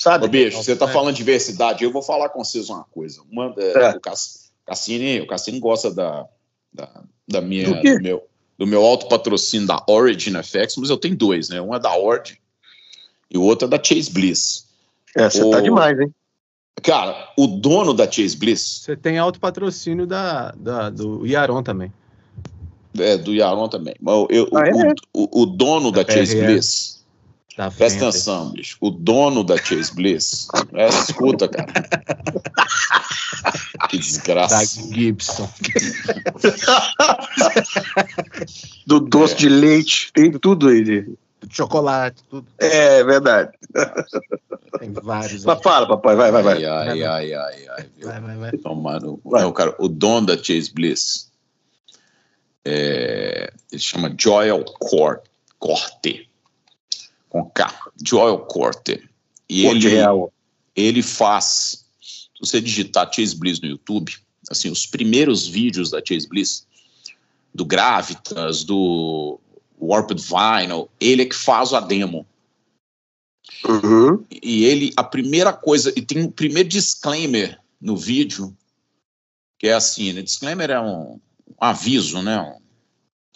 sabe? 0.00 0.24
Ô, 0.26 0.28
bicho, 0.28 0.56
você 0.62 0.74
tá 0.76 0.86
É. 0.88 0.92
falando 0.92 1.12
de 1.12 1.18
diversidade, 1.18 1.84
eu 1.84 1.92
vou 1.92 2.02
falar 2.02 2.28
com 2.30 2.42
vocês 2.44 2.68
uma 2.68 2.84
coisa. 2.84 3.22
Uma, 3.30 3.54
é, 3.58 3.72
É. 3.72 3.90
O 3.90 4.00
Cass- 4.00 4.50
Cassini, 4.66 5.20
o 5.20 5.26
Cassini 5.26 5.60
gosta 5.60 5.92
da, 5.92 6.26
da, 6.72 7.02
da 7.28 7.40
minha, 7.40 7.66
Do 7.66 7.82
do, 7.82 8.02
meu, 8.02 8.22
do 8.58 8.66
meu 8.66 8.84
alto 8.84 9.08
patrocínio 9.08 9.66
da 9.66 9.82
Origin 9.88 10.34
FX, 10.42 10.76
mas 10.76 10.90
eu 10.90 10.96
tenho 10.96 11.16
dois, 11.16 11.48
né? 11.48 11.60
Um 11.60 11.74
é 11.74 11.78
da 11.78 11.96
Origin 11.96 12.36
e 13.30 13.36
o 13.38 13.42
outro 13.42 13.66
é 13.66 13.68
da 13.70 13.82
Chase 13.82 14.10
Bliss. 14.12 14.66
É, 15.16 15.28
você 15.30 15.40
tá 15.50 15.58
Ô. 15.58 15.60
demais, 15.60 15.98
hein? 15.98 16.12
Cara, 16.82 17.32
o 17.36 17.46
dono 17.46 17.94
da 17.94 18.10
Chase 18.10 18.36
Bliss, 18.36 18.82
Você 18.84 18.96
tem 18.96 19.16
alto 19.18 19.38
patrocínio 19.40 20.06
da, 20.06 20.52
da, 20.56 20.90
do 20.90 21.24
Iaron 21.26 21.62
também. 21.62 21.92
é 22.98 23.16
do 23.16 23.32
Yaron 23.32 23.68
também, 23.68 23.94
mas 24.00 24.26
eu, 24.30 24.48
Ah, 24.54 24.68
é? 24.68 24.72
o, 25.12 25.40
o, 25.40 25.42
o 25.42 25.46
dono 25.46 25.90
da 25.92 26.02
Da 26.02 26.12
Chase. 26.12 26.34
Bliss, 26.40 27.04
Da 27.56 27.70
presta 27.70 27.98
Fender. 27.98 28.08
atenção, 28.08 28.50
bicho, 28.50 28.76
o 28.80 28.90
dono 28.90 29.42
da 29.44 29.56
Chase 29.56 29.94
Bliss, 29.94 30.48
é, 30.74 30.88
escuta, 30.88 31.48
cara. 31.48 31.72
Que 33.88 33.96
desgraça. 33.98 34.56
Da 34.56 34.64
Gibson. 34.64 35.48
Do 38.86 39.00
doce 39.00 39.34
de 39.36 39.48
leite, 39.48 40.10
tem 40.12 40.30
tudo 40.32 40.68
aí. 40.68 41.06
Chocolate, 41.50 42.22
tudo. 42.28 42.46
É 42.58 43.02
verdade. 43.04 43.52
Tem 44.78 44.92
vários. 44.92 45.44
Mas 45.44 45.62
fala, 45.62 45.86
papai, 45.86 46.16
vai, 46.16 46.30
vai, 46.30 46.42
vai. 46.42 46.64
Ai, 46.64 46.90
ai, 46.90 47.02
ai, 47.04 47.34
ai, 47.34 47.68
ai, 47.68 47.86
viu? 47.96 48.08
Vai, 48.08 48.20
vai, 48.20 48.36
vai. 48.36 48.52
Tomando. 48.52 49.20
Vai. 49.24 49.42
Não, 49.42 49.52
cara, 49.52 49.74
o 49.78 49.88
dono 49.88 50.26
da 50.28 50.36
Chase 50.42 50.72
Bliss, 50.72 51.30
é, 52.64 53.52
ele 53.70 53.80
chama 53.80 54.14
Joel 54.18 54.64
Cor- 54.64 55.22
Corte, 55.58 56.28
com 57.28 57.44
K, 57.50 57.72
Joel 58.04 58.38
Corte. 58.38 59.08
E 59.48 59.66
ele, 59.66 59.88
real. 59.88 60.32
ele 60.74 61.02
faz, 61.02 61.84
se 62.00 62.28
você 62.40 62.60
digitar 62.60 63.12
Chase 63.12 63.36
Bliss 63.36 63.60
no 63.60 63.68
YouTube, 63.68 64.14
assim, 64.50 64.70
os 64.70 64.86
primeiros 64.86 65.46
vídeos 65.46 65.90
da 65.90 66.02
Chase 66.04 66.28
Bliss, 66.28 66.66
do 67.54 67.64
Gravitas, 67.64 68.64
do 68.64 69.38
Warped 69.80 70.20
Vinyl, 70.20 70.88
ele 71.00 71.22
é 71.22 71.26
que 71.26 71.36
faz 71.36 71.72
a 71.72 71.80
demo. 71.80 72.26
Uhum. 73.64 74.24
E 74.30 74.64
ele, 74.64 74.92
a 74.96 75.04
primeira 75.04 75.52
coisa, 75.52 75.92
e 75.96 76.02
tem 76.02 76.22
um 76.22 76.30
primeiro 76.30 76.68
disclaimer 76.68 77.58
no 77.80 77.96
vídeo, 77.96 78.54
que 79.58 79.68
é 79.68 79.74
assim, 79.74 80.12
né? 80.12 80.22
Disclaimer 80.22 80.70
é 80.70 80.80
um, 80.80 81.12
um 81.12 81.20
aviso, 81.60 82.20
né? 82.22 82.40
Um- 82.40 82.64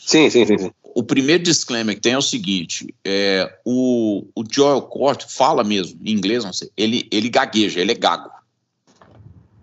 Sim, 0.00 0.30
sim, 0.30 0.46
sim, 0.46 0.56
sim. 0.56 0.70
o 0.94 1.02
primeiro 1.02 1.42
disclaimer 1.42 1.94
que 1.94 2.00
tem 2.00 2.12
é 2.12 2.18
o 2.18 2.22
seguinte: 2.22 2.94
é, 3.04 3.52
o, 3.64 4.24
o 4.34 4.44
Joel 4.48 4.82
Cort 4.82 5.26
fala 5.28 5.64
mesmo, 5.64 6.00
em 6.04 6.12
inglês, 6.12 6.44
não 6.44 6.52
sei, 6.52 6.70
ele, 6.76 7.06
ele 7.10 7.28
gagueja, 7.28 7.80
ele 7.80 7.92
é 7.92 7.94
gago. 7.96 8.30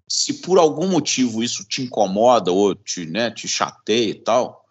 Se 0.07 0.35
por 0.35 0.57
algum 0.59 0.87
motivo 0.87 1.43
isso 1.43 1.63
te 1.63 1.81
incomoda 1.81 2.51
ou 2.51 2.75
te, 2.75 3.05
né, 3.05 3.31
te 3.31 3.47
chateia 3.47 4.09
e 4.09 4.15
tal, 4.15 4.65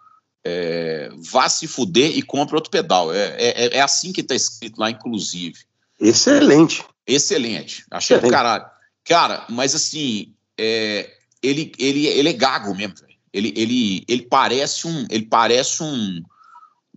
é, 0.45 1.11
vá 1.17 1.49
se 1.49 1.67
fuder 1.67 2.17
e 2.17 2.23
compre 2.23 2.55
outro 2.55 2.71
pedal. 2.71 3.13
É, 3.13 3.35
é, 3.39 3.77
é 3.77 3.81
assim 3.81 4.13
que 4.13 4.23
tá 4.23 4.35
escrito 4.35 4.79
lá, 4.79 4.91
inclusive. 4.91 5.59
Excelente. 6.01 6.85
Excelente. 7.07 7.85
Achei 7.91 8.19
do 8.19 8.29
caralho. 8.29 8.65
Cara, 9.05 9.45
mas 9.49 9.75
assim, 9.75 10.33
é, 10.59 11.11
ele, 11.43 11.73
ele, 11.79 12.07
ele 12.07 12.29
é 12.29 12.33
gago 12.33 12.75
mesmo, 12.75 12.95
velho. 12.97 13.15
Ele, 13.33 13.53
ele, 13.57 14.05
ele 14.09 14.23
parece 14.23 14.87
um. 14.87 15.07
Ele 15.11 15.27
parece 15.27 15.83
um. 15.83 16.23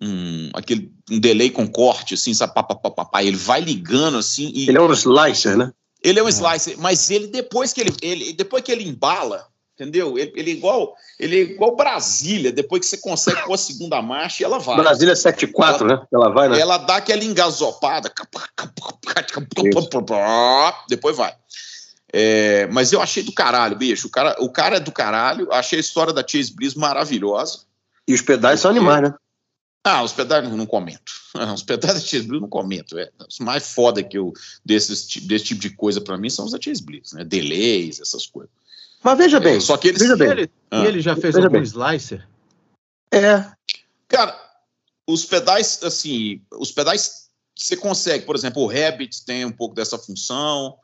um 0.02 0.50
aquele, 0.54 0.92
um 1.10 1.20
delay 1.20 1.50
com 1.50 1.68
corte, 1.68 2.14
assim, 2.14 2.34
sabe? 2.34 2.54
Pá, 2.54 2.64
pá, 2.64 2.76
pá, 2.76 2.92
pá, 2.92 3.06
pá. 3.06 3.24
Ele 3.24 3.36
vai 3.36 3.60
ligando 3.60 4.18
assim 4.18 4.52
e. 4.54 4.70
Ele 4.70 4.78
é 4.78 4.82
um 4.82 4.94
slicer, 4.94 5.58
né? 5.58 5.72
Ele 6.08 6.20
é 6.20 6.24
um 6.24 6.30
slicer, 6.30 6.78
mas 6.78 7.10
ele 7.10 7.28
depois 7.28 7.74
que 7.74 7.82
ele, 7.82 7.94
ele 8.02 8.34
depois 8.34 8.64
que 8.64 8.72
ele 8.72 8.88
embala, 8.88 9.46
entendeu? 9.76 10.18
Ele, 10.18 10.32
ele 10.36 10.52
é 10.52 10.54
igual 10.54 10.96
ele 11.20 11.36
é 11.36 11.42
igual 11.42 11.76
Brasília, 11.76 12.52
depois 12.52 12.80
que 12.82 12.86
você 12.88 12.98
consegue 12.98 13.44
pôr 13.44 13.54
a 13.54 13.58
segunda 13.58 14.02
marcha, 14.02 14.46
ela 14.46 14.58
vai. 14.58 14.78
Brasília 14.78 15.16
74, 15.16 15.86
né? 15.86 16.02
Ela 16.14 16.30
vai, 16.30 16.48
né? 16.48 16.60
Ela 16.60 16.78
dá 16.78 16.98
aquela 16.98 17.24
engasopada, 17.24 18.10
depois 20.88 21.18
vai. 21.18 21.34
É, 22.14 22.68
mas 22.68 22.94
eu 22.94 23.02
achei 23.02 23.22
do 23.22 23.34
caralho, 23.34 23.76
bicho. 23.76 24.08
O 24.08 24.10
cara, 24.10 24.36
o 24.40 24.50
cara 24.50 24.78
é 24.78 24.80
do 24.80 24.94
caralho. 24.94 25.52
Achei 25.52 25.78
a 25.78 25.82
história 25.82 26.14
da 26.14 26.26
Chase 26.26 26.56
Bliss 26.56 26.74
maravilhosa. 26.74 27.60
E 28.08 28.14
os 28.14 28.22
pedais 28.22 28.62
são 28.62 28.72
animais, 28.72 29.02
né? 29.02 29.14
Ah, 29.88 30.04
os 30.04 30.12
pedais 30.14 30.50
não, 30.50 30.66
comento. 30.66 31.12
Ah, 31.40 31.54
Os 31.54 31.62
pedais 31.64 31.94
da 31.94 32.00
Chase 32.00 32.24
Bliss 32.28 32.42
não 32.42 32.50
comento. 32.50 32.98
É. 32.98 33.10
Os 33.30 33.38
mais 33.40 33.72
foda 33.74 34.02
que 34.04 34.18
eu 34.18 34.34
desses, 34.66 35.06
desse 35.28 35.46
tipo 35.46 35.62
de 35.62 35.70
coisa 35.70 36.02
pra 36.02 36.18
mim 36.18 36.30
são 36.32 36.46
os 36.46 36.52
da 36.52 36.60
Chase 36.60 36.84
Bliss, 36.84 37.14
né? 37.14 37.24
Delays, 37.24 38.00
essas 38.00 38.26
coisas. 38.26 38.52
Mas 39.04 39.18
veja 39.18 39.40
bem, 39.40 39.58
É, 39.58 39.60
só 39.60 39.78
que 39.78 39.90
eles. 39.90 40.02
veja 40.02 40.14
E 40.16 40.18
bem. 40.18 40.30
ele, 40.30 40.52
Ah. 40.72 40.84
e 40.84 40.88
ele 40.88 41.00
já 41.02 41.16
fez 41.16 41.36
algum 41.36 41.50
bem. 41.50 41.62
slicer? 41.64 42.28
é. 43.12 43.46
Cara, 44.08 44.36
os 45.06 45.26
pedais, 45.26 45.80
assim, 45.84 46.42
os 46.52 46.72
pedais 46.72 47.28
você 47.56 47.76
consegue, 47.78 48.26
por 48.26 48.36
exemplo, 48.36 48.64
o 48.64 48.68
Rabbit 48.68 49.24
tem 49.26 49.46
um 49.46 49.52
pouco 49.52 49.76
dessa 49.76 49.98
função, 49.98 50.76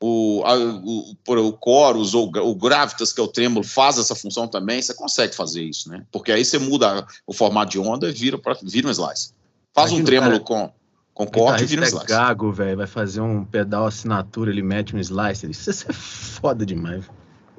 o, 0.00 0.42
a- 0.44 0.54
o, 0.56 1.14
por- 1.24 1.38
o 1.38 1.58
Chorus 1.62 2.14
ou 2.14 2.28
o 2.28 2.54
Gravitas, 2.54 3.12
que 3.12 3.20
é 3.20 3.24
o 3.24 3.28
trêmulo, 3.28 3.64
faz 3.64 3.98
essa 3.98 4.14
função 4.14 4.46
também, 4.46 4.80
você 4.80 4.94
consegue 4.94 5.34
fazer 5.34 5.62
isso, 5.62 5.88
né? 5.88 6.04
Porque 6.12 6.30
aí 6.32 6.44
você 6.44 6.58
muda 6.58 7.06
o 7.26 7.32
formato 7.32 7.72
de 7.72 7.78
onda 7.78 8.08
e 8.08 8.12
vira, 8.12 8.38
pra, 8.38 8.56
vira 8.62 8.86
um 8.88 8.90
slice. 8.90 9.32
Faz 9.74 9.90
um 9.92 9.96
Imagina 9.98 10.02
o 10.02 10.06
trêmulo 10.06 10.44
cara- 10.44 10.44
com, 10.44 10.72
com 11.14 11.24
O 11.24 11.30
corte 11.30 11.64
e 11.64 11.66
vira 11.66 11.82
um 11.82 11.84
é 11.84 11.88
slice. 11.88 12.06
gago, 12.06 12.52
velho. 12.52 12.76
Vai 12.76 12.86
fazer 12.86 13.20
um 13.20 13.44
pedal 13.44 13.86
assinatura, 13.86 14.50
ele 14.50 14.62
mete 14.62 14.94
um 14.94 14.98
slicer. 15.00 15.50
Isso 15.50 15.70
é 15.70 15.92
foda 15.92 16.64
demais. 16.64 17.04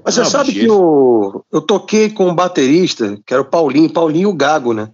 Mas 0.03 0.13
você 0.15 0.21
Não, 0.21 0.29
sabe 0.29 0.51
bicho, 0.53 0.59
que 0.61 0.65
eu, 0.71 1.45
eu 1.51 1.61
toquei 1.61 2.09
com 2.09 2.29
um 2.29 2.33
baterista, 2.35 3.19
que 3.25 3.33
era 3.33 3.41
o 3.43 3.45
Paulinho, 3.45 3.91
Paulinho 3.91 4.29
o 4.29 4.33
Gago, 4.33 4.73
né? 4.73 4.89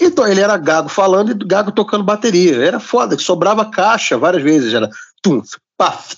Então, 0.00 0.24
ele 0.26 0.40
era 0.40 0.56
gago 0.56 0.88
falando 0.88 1.32
e 1.32 1.34
gago 1.34 1.72
tocando 1.72 2.04
bateria. 2.04 2.56
Era 2.64 2.78
foda, 2.78 3.16
que 3.16 3.22
sobrava 3.24 3.68
caixa 3.68 4.16
várias 4.16 4.40
vezes. 4.42 4.72
Era 4.72 4.88
tum, 5.20 5.42
paf, 5.76 6.16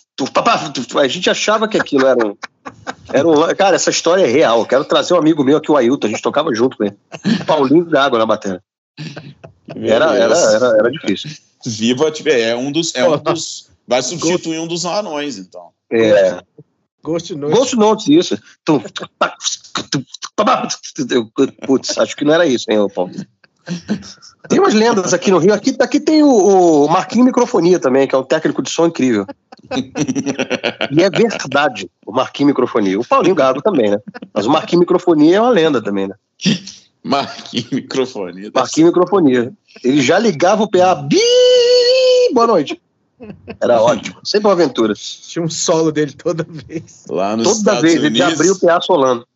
A 0.99 1.09
gente 1.09 1.31
achava 1.31 1.67
que 1.67 1.79
aquilo 1.79 2.07
era 2.07 2.27
um. 2.27 2.37
Era 3.13 3.29
um 3.29 3.55
cara, 3.55 3.77
essa 3.77 3.91
história 3.91 4.23
é 4.23 4.31
real. 4.31 4.65
Quero 4.67 4.85
trazer 4.85 5.15
um 5.15 5.19
amigo 5.19 5.43
meu 5.43 5.57
aqui, 5.57 5.71
o 5.71 5.77
Ailton, 5.77 6.07
a 6.07 6.11
gente 6.11 6.23
tocava 6.23 6.55
junto 6.55 6.77
com 6.77 6.85
ele. 6.85 6.97
Paulinho 7.47 7.85
Gago 7.87 8.19
na 8.19 8.27
bateria. 8.27 8.63
Era, 9.75 10.15
era, 10.15 10.37
era, 10.37 10.67
era 10.79 10.91
difícil. 10.91 11.31
Viva, 11.65 12.13
é 12.27 12.55
um 12.55 12.71
dos, 12.71 12.95
é 12.95 13.09
um 13.09 13.17
dos, 13.19 13.71
vai 13.87 14.03
substituir 14.03 14.59
um 14.59 14.67
dos 14.67 14.85
anões, 14.85 15.39
então. 15.39 15.71
É, 15.91 16.43
Ghost 17.03 17.35
Note. 17.35 17.55
Ghost 17.55 17.77
Notes, 17.77 18.09
isso. 18.09 18.39
Putz, 21.67 21.99
acho 21.99 22.17
que 22.17 22.25
não 22.25 22.35
era 22.35 22.47
isso, 22.47 22.67
hein, 22.71 22.79
ô 22.79 22.89
Paulo? 22.89 23.13
Tem 24.49 24.59
umas 24.59 24.75
lendas 24.75 25.15
aqui 25.15 25.31
no 25.31 25.39
Rio. 25.39 25.55
Aqui, 25.55 25.75
aqui 25.79 26.01
tem 26.01 26.23
o, 26.23 26.85
o 26.85 26.89
Marquinho 26.89 27.25
Microfonia 27.25 27.79
também, 27.79 28.07
que 28.09 28.15
é 28.15 28.19
um 28.19 28.25
técnico 28.25 28.63
de 28.63 28.71
som 28.71 28.87
incrível. 28.87 29.27
e 30.91 31.03
é 31.03 31.11
verdade, 31.11 31.89
o 32.05 32.13
Marquinho 32.13 32.49
Microfonia. 32.49 32.99
O 32.99 33.05
Paulinho 33.05 33.35
Gago 33.35 33.63
também, 33.63 33.91
né? 33.91 33.99
Mas 34.35 34.47
o 34.47 34.51
Marquinho 34.51 34.81
Microfonia 34.81 35.37
é 35.37 35.41
uma 35.41 35.51
lenda 35.51 35.81
também, 35.81 36.09
né? 36.09 36.15
Marquinho 37.03 37.69
Microfonia. 37.73 38.51
Marquinho 38.55 38.87
Microfonia. 38.89 39.53
Ele 39.83 40.03
já 40.03 40.19
ligava 40.19 40.65
o 40.65 40.71
PA. 40.71 40.95
Bi! 40.97 41.19
Boa 42.33 42.47
noite. 42.47 42.81
Era 43.61 43.81
ótimo. 43.81 44.19
Sempre 44.25 44.49
uma 44.49 44.55
aventura. 44.55 44.95
Tinha 44.95 45.45
um 45.45 45.51
solo 45.51 45.93
dele 45.93 46.13
toda 46.13 46.45
vez. 46.49 47.05
Lá 47.09 47.37
nos 47.37 47.47
Toda 47.47 47.59
Estados 47.59 47.83
vez 47.83 47.99
Unidos, 48.01 48.21
ele 48.21 48.33
abriu 48.33 48.53
o 48.55 48.59
PA 48.59 48.81
solando. 48.81 49.27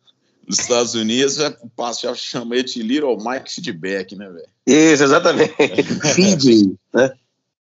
Nos 0.47 0.59
Estados 0.59 0.93
Unidos, 0.95 1.35
já, 1.35 1.51
passo, 1.75 2.03
já 2.03 2.15
chama 2.15 2.55
ele 2.55 2.63
de 2.63 2.81
Little 2.81 3.17
Mike 3.17 3.51
Feedback, 3.53 4.15
né, 4.15 4.29
velho? 4.29 4.47
Isso, 4.65 5.03
exatamente. 5.03 5.53
Feed, 6.15 6.75
né? 6.93 7.13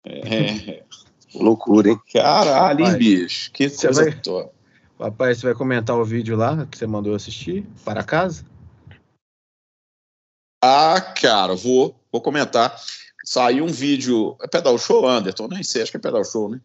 É. 0.05 0.83
Loucura, 1.33 1.89
hein? 1.89 1.99
Caralho, 2.13 2.79
hein, 2.81 2.85
Rapaz, 2.85 2.97
bicho? 2.97 3.51
Que 3.51 3.67
você 3.69 3.87
coisa 3.87 4.03
vai- 4.03 4.21
top. 4.21 4.51
Papai, 4.97 5.33
você 5.35 5.41
vai 5.47 5.55
comentar 5.55 5.95
o 5.97 6.05
vídeo 6.05 6.37
lá 6.37 6.65
que 6.67 6.77
você 6.77 6.85
mandou 6.87 7.15
assistir 7.15 7.65
para 7.83 8.03
casa? 8.03 8.45
Ah, 10.63 11.01
cara, 11.01 11.55
vou, 11.55 11.95
vou 12.11 12.21
comentar. 12.21 12.79
Saiu 13.23 13.65
um 13.65 13.71
vídeo. 13.71 14.37
É 14.41 14.47
Pedal 14.47 14.77
Show 14.77 15.07
Anderton? 15.07 15.47
Nem 15.47 15.63
sei, 15.63 15.81
acho 15.81 15.91
que 15.91 15.97
é 15.97 15.99
Pedal 15.99 16.23
Show, 16.23 16.49
né? 16.49 16.61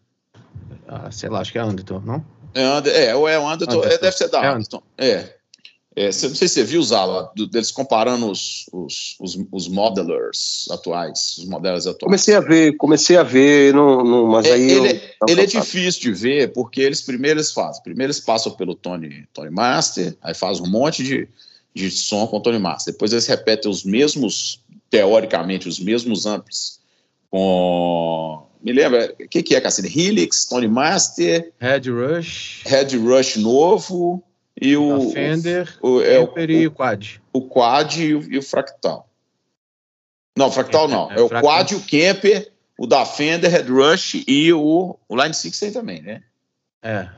Ah, 0.87 1.11
sei 1.11 1.29
lá, 1.29 1.39
acho 1.39 1.51
que 1.51 1.57
é 1.57 1.61
Anderton, 1.61 1.99
não? 2.05 2.23
É, 2.53 2.63
Ander, 2.63 2.93
é 2.95 3.15
ou 3.15 3.27
é 3.27 3.39
o 3.39 3.47
Anderton, 3.47 3.77
Anderton. 3.77 3.95
é, 3.95 3.97
deve 3.97 4.15
ser 4.15 4.29
da 4.29 4.43
É 4.43 4.47
Anderton. 4.47 4.83
É. 4.97 5.37
É, 5.93 6.05
não 6.05 6.11
sei 6.13 6.29
se 6.29 6.47
você 6.49 6.63
viu, 6.63 6.81
Zala, 6.81 7.29
do- 7.35 7.45
deles 7.47 7.69
comparando 7.69 8.31
os, 8.31 8.65
os, 8.71 9.15
os, 9.19 9.37
os 9.51 9.67
modelers 9.67 10.65
atuais, 10.71 11.35
os 11.37 11.45
modelos 11.45 11.85
atuais. 11.85 12.05
Comecei 12.05 12.33
a 12.33 12.39
ver, 12.39 12.77
comecei 12.77 13.17
a 13.17 13.23
ver, 13.23 13.73
não, 13.73 14.01
não, 14.01 14.25
mas 14.27 14.45
É, 14.45 14.53
aí. 14.53 14.71
ele, 14.71 14.87
eu- 14.89 14.93
não 15.21 15.27
ele 15.27 15.41
é 15.41 15.45
difícil 15.45 16.01
de 16.01 16.13
ver, 16.13 16.53
porque 16.53 16.79
eles 16.79 17.01
primeiro 17.01 17.39
eles 17.39 17.51
fazem. 17.51 17.83
Primeiro 17.83 18.09
eles 18.11 18.21
passam 18.21 18.53
pelo 18.53 18.73
Tony, 18.73 19.27
Tony 19.33 19.49
Master, 19.49 20.15
aí 20.21 20.33
faz 20.33 20.61
um 20.61 20.65
monte 20.67 21.03
de, 21.03 21.27
de 21.75 21.91
som 21.91 22.25
com 22.25 22.37
o 22.37 22.41
Tony 22.41 22.57
Master. 22.59 22.93
Depois 22.93 23.11
eles 23.11 23.27
repetem 23.27 23.69
os 23.69 23.83
mesmos, 23.83 24.61
teoricamente, 24.89 25.67
os 25.67 25.77
mesmos 25.77 26.25
amplis 26.25 26.79
com. 27.29 28.43
Me 28.63 28.71
lembra, 28.71 29.13
o 29.19 29.27
que, 29.27 29.41
que 29.41 29.55
é, 29.55 29.61
Cassino? 29.61 29.87
Helix, 29.87 30.45
Tony 30.45 30.67
Master, 30.67 31.51
Red 31.59 31.89
Rush, 31.89 32.61
Red 32.65 32.95
Rush 32.97 33.37
novo 33.37 34.23
e 34.61 34.77
o. 34.77 34.95
a 34.95 35.11
Fender, 35.11 35.77
o, 35.81 35.99
é, 36.01 36.19
o, 36.19 36.39
e 36.39 36.67
o 36.67 36.71
Quad. 36.71 37.19
o 37.33 37.41
Quad 37.41 37.95
e 37.97 38.13
o, 38.15 38.31
e 38.33 38.37
o 38.37 38.41
Fractal. 38.43 39.09
Não, 40.37 40.47
o 40.47 40.51
Fractal 40.51 40.85
É, 40.85 40.87
não. 40.87 41.11
é, 41.11 41.15
É, 41.17 41.21
o 41.21 41.27
Fractal. 41.27 41.41
Quad, 41.41 41.71
o 41.75 41.81
Kemper, 41.81 42.51
o 42.77 42.87
da 42.87 43.05
Fender, 43.05 43.51
Red 43.51 43.63
Rush 43.71 44.23
e 44.27 44.53
o, 44.53 44.97
o 45.09 45.15
Line 45.21 45.33
6 45.33 45.59
tem 45.59 45.71
também, 45.73 46.01
né? 46.01 46.23
É, 46.81 47.09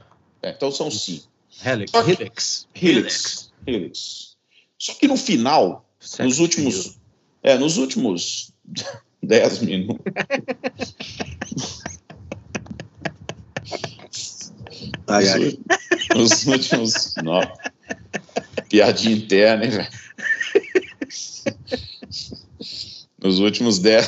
É, 0.42 0.50
então 0.52 0.72
são 0.72 0.90
cinco. 0.90 1.28
Helix. 1.64 1.92
Só 1.92 2.04
que- 2.04 2.12
Helix. 2.12 2.68
Helix. 2.76 3.52
Helix. 3.68 4.38
Só 4.78 4.94
que 4.96 5.08
no 5.08 5.16
final, 5.16 5.86
Sex 6.00 6.26
nos 6.28 6.40
últimos. 6.40 6.98
É, 7.44 7.58
nos 7.58 7.78
últimos 7.78 8.52
10 9.22 9.60
minutos. 9.60 10.04
Ai, 15.08 15.28
ai. 15.30 15.60
Nos 16.16 16.46
últimos. 16.46 17.16
Não. 17.24 17.42
Piadinha 18.70 19.16
interna, 19.16 19.66
hein, 19.66 19.72
velho? 19.72 19.88
Nos 23.22 23.39
últimos 23.39 23.80
10. 23.80 24.08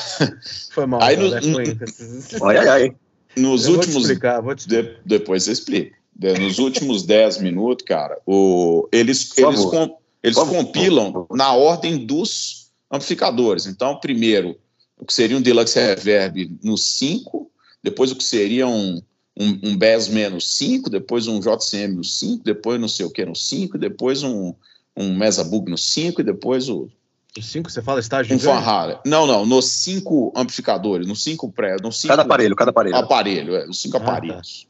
Foi 0.72 0.86
mal. 0.86 1.02
Aí 1.02 1.16
cara, 1.16 1.28
no- 1.30 1.36
é 1.36 1.42
foi. 1.42 2.50
Ai, 2.50 2.58
ai, 2.58 2.68
ai. 2.68 2.96
Nos 3.38 3.66
Eu 3.66 3.72
vou 3.74 3.80
te 3.82 3.88
últimos 3.88 4.04
explicar, 4.04 4.42
vou 4.42 4.56
te 4.56 4.60
explicar. 4.60 4.84
De- 4.84 4.98
depois 5.06 5.44
você 5.44 5.52
explica. 5.52 5.96
De- 6.16 6.40
nos 6.40 6.60
últimos 6.60 7.04
10 7.04 7.40
minutos, 7.42 7.86
cara, 7.86 8.18
o, 8.26 8.88
eles, 8.92 9.26
Por 9.34 9.50
eles, 9.54 9.66
com- 9.66 9.98
eles 10.24 10.36
Por 10.38 10.46
favor. 10.46 10.66
compilam 10.66 11.28
na 11.32 11.54
ordem 11.54 12.06
dos 12.06 12.72
amplificadores. 12.90 13.66
Então, 13.66 14.00
primeiro, 14.00 14.58
o 14.98 15.06
que 15.06 15.14
seria 15.14 15.36
um 15.38 15.42
Deluxe 15.42 15.78
Reverb 15.80 16.58
no 16.64 16.78
5, 16.78 17.52
depois 17.84 18.12
o 18.12 18.16
que 18.16 18.24
seria 18.24 18.66
um, 18.68 19.02
um, 19.38 19.70
um 19.70 19.78
Bassman 19.78 20.30
no 20.30 20.40
5, 20.42 20.90
depois 20.90 21.28
um 21.28 21.40
JCM 21.40 21.96
no 21.96 22.04
5, 22.04 22.44
depois 22.44 22.80
não 22.80 22.88
sei 22.88 23.06
o 23.06 23.12
que 23.12 23.26
no 23.26 23.36
5, 23.36 23.78
depois 23.78 24.24
um, 24.24 24.54
um 24.96 25.16
Mesa 25.16 25.44
Bug 25.44 25.70
no 25.70 25.78
5 25.78 26.22
e 26.22 26.24
depois 26.24 26.70
o, 26.70 26.90
O 27.38 27.42
5, 27.42 27.70
você 27.70 27.82
fala 27.82 28.00
estágio 28.00 28.36
um 28.38 28.52
Halen. 28.54 28.98
Não, 29.06 29.28
não, 29.28 29.46
nos 29.46 29.66
5 29.66 30.34
amplificadores, 30.36 31.06
nos 31.06 31.22
5 31.24 31.52
pré, 31.52 31.76
nos 31.82 31.98
5 32.00 32.08
Cada 32.08 32.22
aparelho, 32.22 32.56
cada 32.56 32.72
aparelho. 32.72 32.96
aparelho, 32.96 33.56
é, 33.56 33.68
os 33.68 33.80
cinco 33.80 33.98
Ah, 33.98 34.00
tá. 34.00 34.12
aparelhos. 34.14 34.68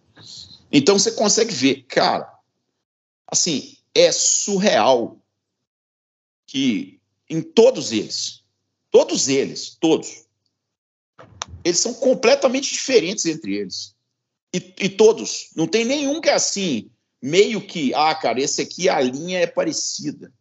Então 0.71 0.97
você 0.97 1.12
consegue 1.12 1.54
ver, 1.54 1.84
cara, 1.88 2.28
assim, 3.28 3.78
é 3.93 4.12
surreal 4.12 5.17
que 6.47 6.99
em 7.30 7.41
todos 7.41 7.91
eles, 7.91 8.41
todos 8.91 9.28
eles, 9.28 9.78
todos, 9.80 10.25
eles 11.63 11.80
são 11.80 11.93
completamente 11.93 12.71
diferentes 12.73 13.25
entre 13.25 13.56
eles. 13.56 13.94
E, 14.55 14.73
e 14.85 14.87
todos, 14.87 15.49
não 15.53 15.67
tem 15.67 15.83
nenhum 15.83 16.21
que 16.21 16.29
é 16.29 16.33
assim, 16.33 16.89
meio 17.21 17.59
que, 17.59 17.93
ah, 17.93 18.15
cara, 18.15 18.39
esse 18.39 18.61
aqui 18.61 18.87
a 18.87 19.01
linha 19.01 19.39
é 19.39 19.45
parecida. 19.45 20.31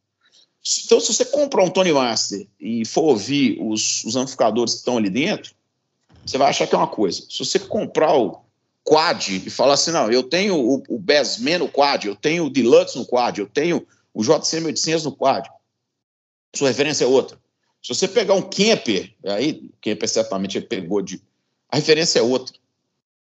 Então, 0.85 1.01
se 1.01 1.13
você 1.13 1.25
comprar 1.25 1.65
um 1.65 1.69
Tony 1.69 1.93
Master 1.93 2.47
e 2.61 2.85
for 2.85 3.03
ouvir 3.03 3.59
os, 3.61 4.05
os 4.05 4.15
amplificadores 4.15 4.75
que 4.75 4.79
estão 4.79 4.99
ali 4.99 5.11
dentro, 5.11 5.53
você 6.25 6.39
vai 6.39 6.49
achar 6.49 6.69
que 6.69 6.77
é 6.77 6.79
uma 6.79 6.87
coisa. 6.87 7.27
Se 7.29 7.41
você 7.41 7.59
comprar 7.59 8.17
o 8.17 8.41
Quad 8.85 9.31
e 9.31 9.51
falar 9.51 9.75
assim, 9.75 9.91
não, 9.91 10.09
eu 10.13 10.23
tenho 10.23 10.55
o, 10.55 10.81
o 10.89 10.97
Bassman 10.97 11.59
no 11.59 11.69
Quad, 11.69 12.05
eu 12.07 12.15
tenho 12.15 12.45
o 12.45 12.51
Deluxe 12.51 12.97
no 12.97 13.05
Quad, 13.05 13.39
eu 13.39 13.49
tenho 13.49 13.85
o 14.15 14.23
JCM 14.23 14.67
800 14.67 15.05
no 15.07 15.17
Quad, 15.17 15.49
sua 16.55 16.69
referência 16.69 17.05
é 17.05 17.09
outra. 17.09 17.37
Se 17.83 17.89
você 17.89 18.07
pegar 18.07 18.35
um 18.35 18.43
Kemper, 18.43 19.13
aí, 19.25 19.71
o 19.75 19.81
Kemper 19.81 20.09
certamente 20.09 20.61
pegou 20.61 21.03
de... 21.03 21.21
A 21.69 21.77
referência 21.77 22.21
é 22.21 22.23
outra. 22.23 22.55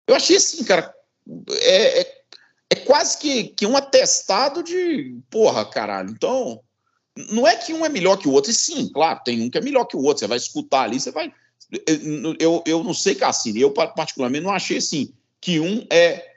Eu 0.10 0.16
achei 0.16 0.38
assim, 0.38 0.64
cara, 0.64 0.94
é, 1.62 2.02
é, 2.02 2.22
é 2.72 2.76
quase 2.76 3.18
que, 3.20 3.44
que 3.46 3.66
um 3.66 3.78
atestado 3.78 4.64
de 4.64 5.16
porra, 5.30 5.64
caralho. 5.66 6.10
Então, 6.10 6.60
não 7.32 7.48
é 7.48 7.56
que 7.56 7.74
um 7.74 7.86
é 7.86 7.90
melhor 7.90 8.18
que 8.18 8.28
o 8.28 8.32
outro, 8.32 8.50
e 8.50 8.54
sim, 8.54 8.90
claro, 8.92 9.22
tem 9.24 9.42
um 9.42 9.50
que 9.50 9.58
é 9.58 9.62
melhor 9.62 9.86
que 9.86 9.96
o 9.96 10.02
outro, 10.02 10.20
você 10.20 10.28
vai 10.28 10.38
escutar 10.38 10.82
ali, 10.82 11.00
você 11.00 11.12
vai 11.12 11.32
eu, 12.40 12.64
eu 12.66 12.84
não 12.84 12.94
sei, 12.94 13.14
Cassini, 13.14 13.62
eu 13.62 13.72
particularmente 13.72 14.44
não 14.44 14.52
achei 14.52 14.78
assim 14.78 15.14
que 15.40 15.60
um 15.60 15.86
é 15.92 16.28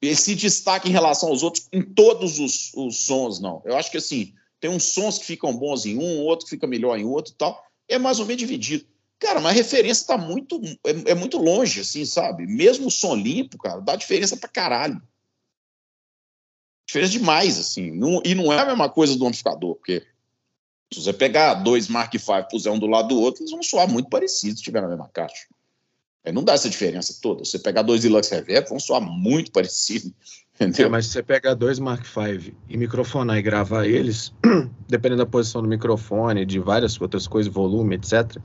esse 0.00 0.34
destaque 0.34 0.88
em 0.88 0.92
relação 0.92 1.28
aos 1.28 1.44
outros 1.44 1.68
em 1.72 1.80
todos 1.80 2.40
os, 2.40 2.72
os 2.74 3.04
sons, 3.04 3.38
não. 3.38 3.62
Eu 3.64 3.76
acho 3.76 3.90
que 3.90 3.98
assim, 3.98 4.34
tem 4.58 4.68
uns 4.68 4.84
sons 4.84 5.18
que 5.18 5.24
ficam 5.24 5.56
bons 5.56 5.86
em 5.86 5.96
um, 5.96 6.20
outro 6.22 6.46
que 6.46 6.50
fica 6.50 6.66
melhor 6.66 6.98
em 6.98 7.04
outro 7.04 7.32
e 7.32 7.36
tal. 7.36 7.64
É 7.88 7.98
mais 7.98 8.18
ou 8.18 8.26
menos 8.26 8.40
dividido. 8.40 8.84
Cara, 9.22 9.38
mas 9.38 9.52
a 9.52 9.54
referência 9.54 10.04
tá 10.04 10.18
muito, 10.18 10.60
é, 10.84 11.12
é 11.12 11.14
muito 11.14 11.38
longe, 11.38 11.80
assim, 11.80 12.04
sabe? 12.04 12.44
Mesmo 12.44 12.88
o 12.88 12.90
som 12.90 13.14
limpo, 13.14 13.56
cara, 13.56 13.80
dá 13.80 13.94
diferença 13.94 14.36
pra 14.36 14.48
caralho. 14.48 15.00
Diferença 16.84 17.12
demais, 17.12 17.56
assim. 17.56 17.92
Não, 17.92 18.20
e 18.24 18.34
não 18.34 18.52
é 18.52 18.58
a 18.58 18.66
mesma 18.66 18.90
coisa 18.90 19.16
do 19.16 19.24
amplificador, 19.24 19.76
porque 19.76 20.04
se 20.92 21.00
você 21.00 21.12
pegar 21.12 21.54
dois 21.54 21.86
Mark 21.86 22.12
V 22.12 22.18
e 22.18 22.42
puser 22.50 22.72
um 22.72 22.80
do 22.80 22.88
lado 22.88 23.10
do 23.10 23.20
outro, 23.20 23.42
eles 23.42 23.52
vão 23.52 23.62
soar 23.62 23.88
muito 23.88 24.10
parecidos 24.10 24.56
se 24.56 24.62
estiver 24.62 24.82
na 24.82 24.88
mesma 24.88 25.08
caixa. 25.08 25.46
É, 26.24 26.32
não 26.32 26.42
dá 26.42 26.54
essa 26.54 26.68
diferença 26.68 27.16
toda. 27.22 27.44
Se 27.44 27.52
você 27.52 27.58
pegar 27.60 27.82
dois 27.82 28.02
Deluxe 28.02 28.34
Reverb, 28.34 28.70
vão 28.70 28.80
soar 28.80 29.00
muito 29.00 29.52
parecidos. 29.54 30.12
Entendeu? 30.54 30.86
É, 30.86 30.88
mas 30.90 31.06
se 31.06 31.12
você 31.12 31.22
pegar 31.22 31.54
dois 31.54 31.78
Mark 31.78 32.04
V 32.04 32.52
e 32.68 32.76
microfonar 32.76 33.38
e 33.38 33.42
gravar 33.42 33.86
eles, 33.86 34.34
dependendo 34.88 35.24
da 35.24 35.30
posição 35.30 35.62
do 35.62 35.68
microfone, 35.68 36.44
de 36.44 36.58
várias 36.58 37.00
outras 37.00 37.28
coisas, 37.28 37.52
volume, 37.52 37.94
etc., 37.94 38.36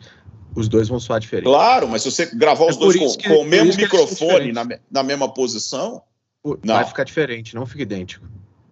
os 0.55 0.67
dois 0.67 0.87
vão 0.87 0.99
soar 0.99 1.19
diferente. 1.19 1.45
Claro, 1.45 1.87
mas 1.87 2.01
se 2.01 2.11
você 2.11 2.25
gravar 2.35 2.65
os 2.65 2.75
É 2.75 2.79
dois 2.79 2.97
por 2.97 3.05
com, 3.11 3.17
que- 3.17 3.27
com 3.27 3.33
o 3.35 3.37
por 3.39 3.45
mesmo 3.47 3.81
microfone 3.81 4.51
na, 4.51 4.67
na 4.89 5.03
mesma 5.03 5.31
posição, 5.33 6.01
Vai 6.63 6.81
Não. 6.83 6.87
ficar 6.87 7.03
diferente, 7.03 7.53
não 7.55 7.65
fica 7.65 7.81
idêntico. 7.83 8.25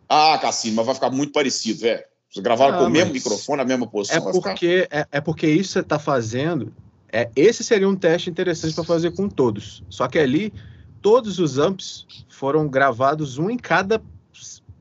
ah, 0.08 0.38
Cassino, 0.41 0.78
mas 0.78 0.86
vai 0.86 0.95
ficar 0.95 1.10
muito 1.10 1.34
parecido, 1.34 1.82
velho. 1.82 2.04
Se 2.30 2.41
gravaram 2.41 2.76
Ah, 2.76 2.78
com 2.78 2.84
o 2.86 2.89
mesmo 2.89 3.12
microfone, 3.12 3.58
na 3.58 3.66
mesma 3.66 3.86
É 3.86 3.89
posição, 3.89 4.24
vai 4.24 4.34
ficar. 4.34 4.50
porque, 4.52 4.88
é, 4.89 5.06
é 5.12 5.20
porque 5.22 5.47
isso 5.47 5.74
você 5.74 5.80
está 5.80 6.00
fazendo. 6.00 6.74
É, 7.12 7.30
esse 7.36 7.64
seria 7.66 7.89
um 7.89 7.95
teste 7.95 8.30
interessante 8.30 8.74
para 8.76 8.84
fazer 8.84 9.12
com 9.12 9.28
todos. 9.28 9.84
Só 9.89 10.08
que 10.08 10.18
ali, 10.20 10.54
todos 11.02 11.38
os 11.39 11.58
amps 11.58 12.06
foram 12.30 12.68
gravados 12.68 13.38
um 13.38 13.50
em 13.50 13.58
cada 13.58 14.02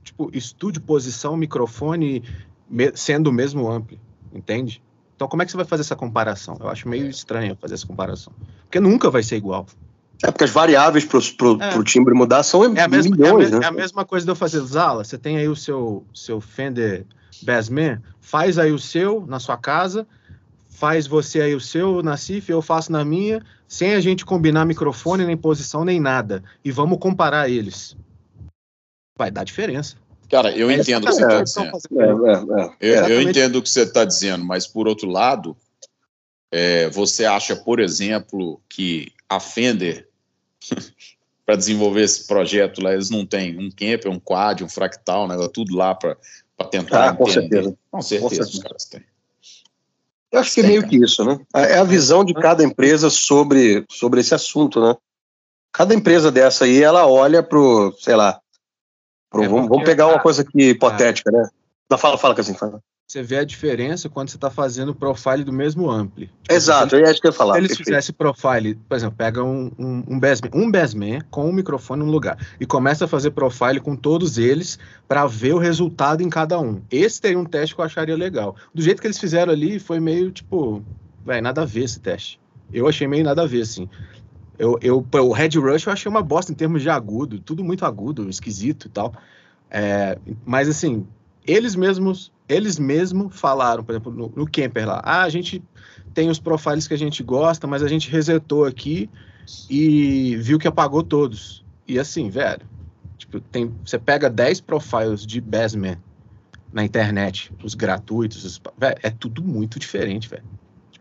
tipo, 0.04 0.30
estúdio, 0.32 0.80
posição, 0.82 1.36
microfone, 1.36 2.22
me- 2.68 2.92
sendo 2.94 3.28
o 3.28 3.32
mesmo 3.32 3.68
ampli. 3.70 4.00
Entende? 4.32 4.80
Então, 5.14 5.28
como 5.28 5.42
é 5.42 5.44
que 5.44 5.50
você 5.50 5.56
vai 5.56 5.66
fazer 5.66 5.82
essa 5.82 5.96
comparação? 5.96 6.56
Eu 6.60 6.68
acho 6.68 6.88
meio 6.88 7.08
estranho 7.08 7.56
fazer 7.60 7.74
essa 7.74 7.86
comparação. 7.86 8.32
Porque 8.64 8.80
nunca 8.80 9.10
vai 9.10 9.22
ser 9.22 9.36
igual. 9.36 9.66
É 10.22 10.30
porque 10.30 10.44
as 10.44 10.50
variáveis 10.50 11.04
pro, 11.04 11.20
pro, 11.34 11.58
É. 11.60 11.82
timbre 11.84 12.14
mudar 12.14 12.42
são 12.42 12.64
É 12.64 12.82
a 12.82 12.88
mesma, 12.88 13.14
é 13.16 13.28
a 13.28 13.32
milhões, 13.32 13.50
né? 13.50 13.60
é 13.62 13.66
a 13.66 13.70
mesma 13.70 14.04
coisa 14.04 14.24
de 14.24 14.30
eu 14.30 14.36
fazer 14.36 14.60
Zala. 14.60 15.04
Você 15.04 15.18
tem 15.18 15.36
aí 15.36 15.48
o 15.48 15.56
seu, 15.56 16.04
seu 16.14 16.40
Fender 16.40 17.04
Bassman, 17.42 18.00
faz 18.20 18.58
aí 18.58 18.72
o 18.72 18.78
seu 18.78 19.24
na 19.26 19.38
sua 19.38 19.56
casa, 19.56 20.06
faz 20.68 21.06
você 21.06 21.40
aí 21.40 21.54
o 21.54 21.60
seu 21.60 22.02
na 22.02 22.16
CIF, 22.16 22.50
eu 22.50 22.62
faço 22.62 22.90
na 22.90 23.04
minha, 23.04 23.42
sem 23.68 23.94
a 23.94 24.00
gente 24.00 24.24
combinar 24.24 24.64
microfone, 24.64 25.24
nem 25.24 25.36
posição, 25.36 25.84
nem 25.84 26.00
nada. 26.00 26.42
E 26.64 26.70
vamos 26.70 26.98
comparar 26.98 27.48
eles. 27.48 27.96
Vai 29.16 29.30
dar 29.30 29.44
diferença. 29.44 29.96
Cara, 30.34 30.50
eu 30.50 30.68
é 30.68 30.74
entendo 30.74 31.04
o 31.04 31.06
que 31.06 31.12
você 31.12 31.22
está 31.22 31.42
dizendo. 31.78 32.26
É, 32.26 32.32
é, 32.32 32.90
é. 32.90 32.98
eu, 32.98 33.08
eu, 33.08 33.22
entendo 33.22 33.56
o 33.56 33.62
que 33.62 33.70
você 33.70 33.82
está 33.82 34.04
dizendo, 34.04 34.44
mas 34.44 34.66
por 34.66 34.88
outro 34.88 35.08
lado, 35.08 35.56
é, 36.50 36.88
você 36.90 37.24
acha, 37.24 37.54
por 37.54 37.78
exemplo, 37.78 38.60
que 38.68 39.12
a 39.28 39.38
Fender, 39.38 40.08
para 41.46 41.54
desenvolver 41.54 42.02
esse 42.02 42.26
projeto 42.26 42.82
lá, 42.82 42.92
eles 42.92 43.10
não 43.10 43.24
têm 43.24 43.56
um 43.56 43.70
camper, 43.70 44.10
um 44.10 44.18
quad, 44.18 44.64
um 44.64 44.68
fractal, 44.68 45.28
né, 45.28 45.36
tudo 45.54 45.76
lá 45.76 45.94
para 45.94 46.16
tentar. 46.68 47.10
Ah, 47.10 47.14
com 47.14 47.26
certeza. 47.28 47.76
Com 47.88 48.02
certeza, 48.02 48.22
com 48.22 48.28
certeza. 48.30 48.50
os 48.50 48.58
caras 48.58 48.84
têm. 48.86 49.04
Eu 50.32 50.40
acho 50.40 50.52
que 50.52 50.60
é 50.62 50.66
meio 50.66 50.88
que 50.88 50.96
isso, 50.96 51.24
né? 51.24 51.38
É 51.54 51.78
a 51.78 51.84
visão 51.84 52.24
de 52.24 52.34
cada 52.34 52.64
empresa 52.64 53.08
sobre, 53.08 53.84
sobre 53.88 54.20
esse 54.20 54.34
assunto, 54.34 54.80
né? 54.80 54.96
Cada 55.72 55.94
empresa 55.94 56.32
dessa 56.32 56.64
aí, 56.64 56.82
ela 56.82 57.06
olha 57.06 57.40
pro, 57.40 57.94
sei 58.00 58.16
lá, 58.16 58.40
é 59.42 59.48
vamos, 59.48 59.68
vamos, 59.68 59.84
pegar 59.84 60.06
uma 60.06 60.18
coisa 60.18 60.42
aqui 60.42 60.70
hipotética, 60.70 61.30
né? 61.30 61.48
Não, 61.90 61.98
fala, 61.98 62.16
fala, 62.16 62.34
assim, 62.38 62.54
fala. 62.54 62.80
Você 63.06 63.22
vê 63.22 63.36
a 63.36 63.44
diferença 63.44 64.08
quando 64.08 64.30
você 64.30 64.36
está 64.36 64.50
fazendo 64.50 64.88
o 64.88 64.94
profile 64.94 65.44
do 65.44 65.52
mesmo 65.52 65.90
ampli. 65.90 66.30
Exato, 66.50 66.96
é 66.96 67.02
isso 67.02 67.20
que 67.20 67.26
eu 67.26 67.30
ia 67.30 67.36
falar. 67.36 67.54
Se 67.54 67.60
eles 67.60 67.76
fizessem 67.76 68.14
profile, 68.14 68.74
por 68.88 68.96
exemplo, 68.96 69.14
pega 69.16 69.44
um, 69.44 69.70
um, 69.78 70.02
um, 70.08 70.18
bassman, 70.18 70.50
um 70.54 70.70
bassman 70.70 71.20
com 71.30 71.48
um 71.48 71.52
microfone 71.52 72.02
no 72.02 72.10
lugar 72.10 72.38
e 72.58 72.64
começa 72.64 73.04
a 73.04 73.08
fazer 73.08 73.32
profile 73.32 73.78
com 73.78 73.94
todos 73.94 74.38
eles 74.38 74.78
para 75.06 75.26
ver 75.26 75.52
o 75.52 75.58
resultado 75.58 76.22
em 76.22 76.30
cada 76.30 76.58
um. 76.58 76.80
Esse 76.90 77.20
teria 77.20 77.38
um 77.38 77.44
teste 77.44 77.74
que 77.74 77.80
eu 77.80 77.84
acharia 77.84 78.16
legal. 78.16 78.56
Do 78.74 78.80
jeito 78.80 79.02
que 79.02 79.06
eles 79.06 79.18
fizeram 79.18 79.52
ali, 79.52 79.78
foi 79.78 80.00
meio 80.00 80.32
tipo, 80.32 80.82
vai 81.24 81.42
nada 81.42 81.62
a 81.62 81.66
ver 81.66 81.84
esse 81.84 82.00
teste. 82.00 82.40
Eu 82.72 82.88
achei 82.88 83.06
meio 83.06 83.22
nada 83.22 83.42
a 83.42 83.46
ver, 83.46 83.62
assim. 83.62 83.88
Eu, 84.58 84.78
eu, 84.80 85.04
o 85.12 85.32
Red 85.32 85.50
Rush 85.58 85.86
eu 85.86 85.92
achei 85.92 86.08
uma 86.08 86.22
bosta 86.22 86.52
em 86.52 86.54
termos 86.54 86.82
de 86.82 86.88
agudo, 86.88 87.38
tudo 87.38 87.64
muito 87.64 87.84
agudo, 87.84 88.28
esquisito 88.28 88.86
e 88.86 88.90
tal. 88.90 89.14
É, 89.70 90.18
mas 90.44 90.68
assim, 90.68 91.06
eles 91.46 91.74
mesmos 91.74 92.32
eles 92.48 92.78
mesmos 92.78 93.38
falaram, 93.38 93.82
por 93.82 93.92
exemplo, 93.92 94.12
no, 94.12 94.32
no 94.36 94.48
lá, 94.86 95.00
ah, 95.04 95.22
a 95.22 95.28
gente 95.28 95.62
tem 96.12 96.28
os 96.28 96.38
profiles 96.38 96.86
que 96.86 96.94
a 96.94 96.98
gente 96.98 97.22
gosta, 97.22 97.66
mas 97.66 97.82
a 97.82 97.88
gente 97.88 98.10
resetou 98.10 98.64
aqui 98.64 99.10
e 99.68 100.36
viu 100.36 100.58
que 100.58 100.68
apagou 100.68 101.02
todos. 101.02 101.64
E 101.88 101.98
assim, 101.98 102.28
velho, 102.28 102.62
tipo, 103.16 103.40
tem, 103.40 103.74
você 103.84 103.98
pega 103.98 104.28
10 104.30 104.60
profiles 104.60 105.26
de 105.26 105.40
Bassman 105.40 105.96
na 106.72 106.84
internet, 106.84 107.52
os 107.62 107.74
gratuitos, 107.74 108.44
os, 108.44 108.60
velho, 108.78 108.96
é 109.02 109.10
tudo 109.10 109.42
muito 109.42 109.78
diferente, 109.78 110.28
velho. 110.28 110.44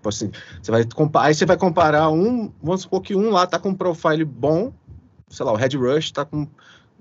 Tipo 0.03 0.09
assim, 0.09 0.31
você 0.61 0.69
vai 0.69 0.83
comparar, 0.83 1.25
aí 1.27 1.33
você 1.33 1.45
vai 1.45 1.55
comparar 1.55 2.09
um, 2.09 2.51
vamos 2.61 2.81
supor 2.81 3.01
que 3.01 3.15
um 3.15 3.29
lá 3.29 3.47
tá 3.47 3.57
com 3.57 3.69
um 3.69 3.73
profile 3.73 4.25
bom, 4.25 4.73
sei 5.29 5.45
lá, 5.45 5.53
o 5.53 5.55
Red 5.55 5.77
Rush 5.77 6.11
tá 6.11 6.25
com 6.25 6.45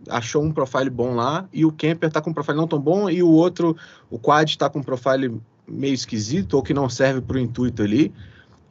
achou 0.08 0.42
um 0.42 0.52
profile 0.52 0.90
bom 0.90 1.14
lá 1.14 1.48
e 1.52 1.64
o 1.64 1.72
Kemper 1.72 2.10
tá 2.10 2.20
com 2.20 2.30
um 2.30 2.32
profile 2.32 2.56
não 2.56 2.66
tão 2.66 2.80
bom 2.80 3.10
e 3.10 3.22
o 3.22 3.28
outro, 3.28 3.76
o 4.08 4.18
Quad 4.18 4.48
está 4.48 4.70
com 4.70 4.78
um 4.78 4.82
profile 4.82 5.40
meio 5.66 5.94
esquisito 5.94 6.54
ou 6.54 6.62
que 6.62 6.72
não 6.72 6.88
serve 6.88 7.20
para 7.20 7.36
o 7.36 7.40
intuito 7.40 7.82
ali. 7.82 8.12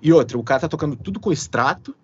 E 0.02 0.12
outro, 0.14 0.40
o 0.40 0.44
cara 0.44 0.62
tá 0.62 0.68
tocando 0.68 0.96
tudo 0.96 1.20
com 1.20 1.32
extrato, 1.32 1.96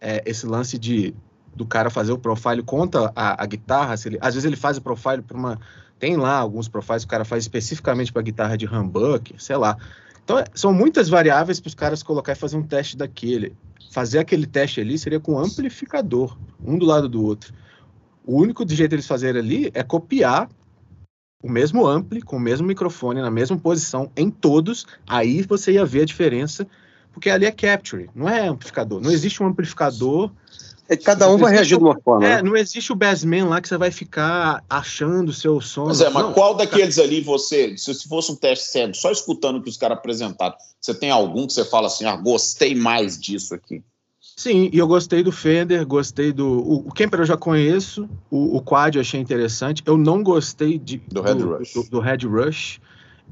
é, 0.00 0.22
esse 0.24 0.46
lance 0.46 0.78
de 0.78 1.14
do 1.54 1.64
cara 1.64 1.88
fazer 1.88 2.12
o 2.12 2.18
profile 2.18 2.62
contra 2.62 3.12
a, 3.14 3.42
a 3.42 3.46
guitarra, 3.46 3.94
ele, 4.04 4.18
às 4.20 4.34
vezes 4.34 4.44
ele 4.44 4.56
faz 4.56 4.76
o 4.76 4.82
profile 4.82 5.22
para 5.22 5.36
uma 5.36 5.60
tem 5.98 6.16
lá 6.16 6.38
alguns 6.38 6.66
profiles 6.66 7.04
que 7.04 7.08
o 7.08 7.10
cara 7.10 7.24
faz 7.24 7.44
especificamente 7.44 8.12
para 8.12 8.22
guitarra 8.22 8.56
de 8.56 8.66
humbucker, 8.66 9.36
sei 9.38 9.56
lá. 9.56 9.76
Então, 10.24 10.38
é, 10.38 10.44
são 10.54 10.72
muitas 10.72 11.08
variáveis 11.08 11.60
para 11.60 11.68
os 11.68 11.74
caras 11.74 12.02
colocar 12.02 12.32
e 12.32 12.36
fazer 12.36 12.56
um 12.56 12.62
teste 12.62 12.96
daquele. 12.96 13.54
Fazer 13.92 14.18
aquele 14.18 14.46
teste 14.46 14.80
ali 14.80 14.98
seria 14.98 15.20
com 15.20 15.38
amplificador, 15.38 16.36
um 16.64 16.78
do 16.78 16.86
lado 16.86 17.08
do 17.08 17.22
outro. 17.22 17.54
O 18.26 18.40
único 18.40 18.66
jeito 18.68 18.90
deles 18.90 19.06
fazerem 19.06 19.40
ali 19.40 19.70
é 19.74 19.82
copiar 19.82 20.48
o 21.44 21.50
mesmo 21.50 21.86
ampli, 21.86 22.22
com 22.22 22.38
o 22.38 22.40
mesmo 22.40 22.66
microfone, 22.66 23.20
na 23.20 23.30
mesma 23.30 23.58
posição, 23.58 24.10
em 24.16 24.30
todos, 24.30 24.86
aí 25.06 25.42
você 25.42 25.72
ia 25.72 25.84
ver 25.84 26.00
a 26.00 26.06
diferença, 26.06 26.66
porque 27.12 27.28
ali 27.28 27.44
é 27.44 27.52
capture, 27.52 28.08
não 28.14 28.26
é 28.26 28.48
amplificador. 28.48 28.98
Não 28.98 29.10
existe 29.10 29.42
um 29.42 29.46
amplificador. 29.46 30.32
É, 30.88 30.96
cada 30.96 31.30
um 31.30 31.38
vai 31.38 31.52
reagir 31.52 31.78
de 31.78 31.84
uma 31.84 31.98
forma. 31.98 32.26
É, 32.26 32.36
né? 32.36 32.42
não 32.42 32.56
existe 32.56 32.92
o 32.92 32.94
bassman 32.94 33.44
lá 33.44 33.60
que 33.60 33.68
você 33.68 33.78
vai 33.78 33.90
ficar 33.90 34.62
achando 34.68 35.30
o 35.30 35.32
seu 35.32 35.60
som. 35.60 35.86
Mas 35.86 36.00
é, 36.00 36.10
mas 36.10 36.22
não, 36.22 36.32
qual 36.32 36.54
daqueles 36.54 36.98
ali 36.98 37.20
você, 37.20 37.76
se 37.76 38.06
fosse 38.06 38.30
um 38.30 38.36
teste 38.36 38.66
cego, 38.68 38.94
só 38.94 39.10
escutando 39.10 39.56
o 39.56 39.62
que 39.62 39.70
os 39.70 39.76
caras 39.76 39.96
apresentaram, 39.96 40.54
você 40.80 40.92
tem 40.92 41.10
algum 41.10 41.46
que 41.46 41.54
você 41.54 41.64
fala 41.64 41.86
assim, 41.86 42.04
ah, 42.04 42.16
gostei 42.16 42.74
mais 42.74 43.18
disso 43.18 43.54
aqui? 43.54 43.82
Sim, 44.36 44.68
e 44.72 44.78
eu 44.78 44.86
gostei 44.86 45.22
do 45.22 45.30
Fender, 45.30 45.86
gostei 45.86 46.32
do. 46.32 46.46
O, 46.46 46.88
o 46.88 46.92
Kemper 46.92 47.20
eu 47.20 47.24
já 47.24 47.36
conheço, 47.36 48.08
o, 48.30 48.56
o 48.56 48.60
Quad 48.60 48.96
eu 48.96 49.00
achei 49.00 49.20
interessante. 49.20 49.82
Eu 49.86 49.96
não 49.96 50.22
gostei 50.22 50.76
de, 50.76 50.96
do, 50.96 51.14
do 51.14 51.22
Red 51.22 51.42
Rush. 51.42 51.72
Do, 51.72 51.82
do, 51.84 52.00
Red 52.00 52.26
Rush 52.26 52.80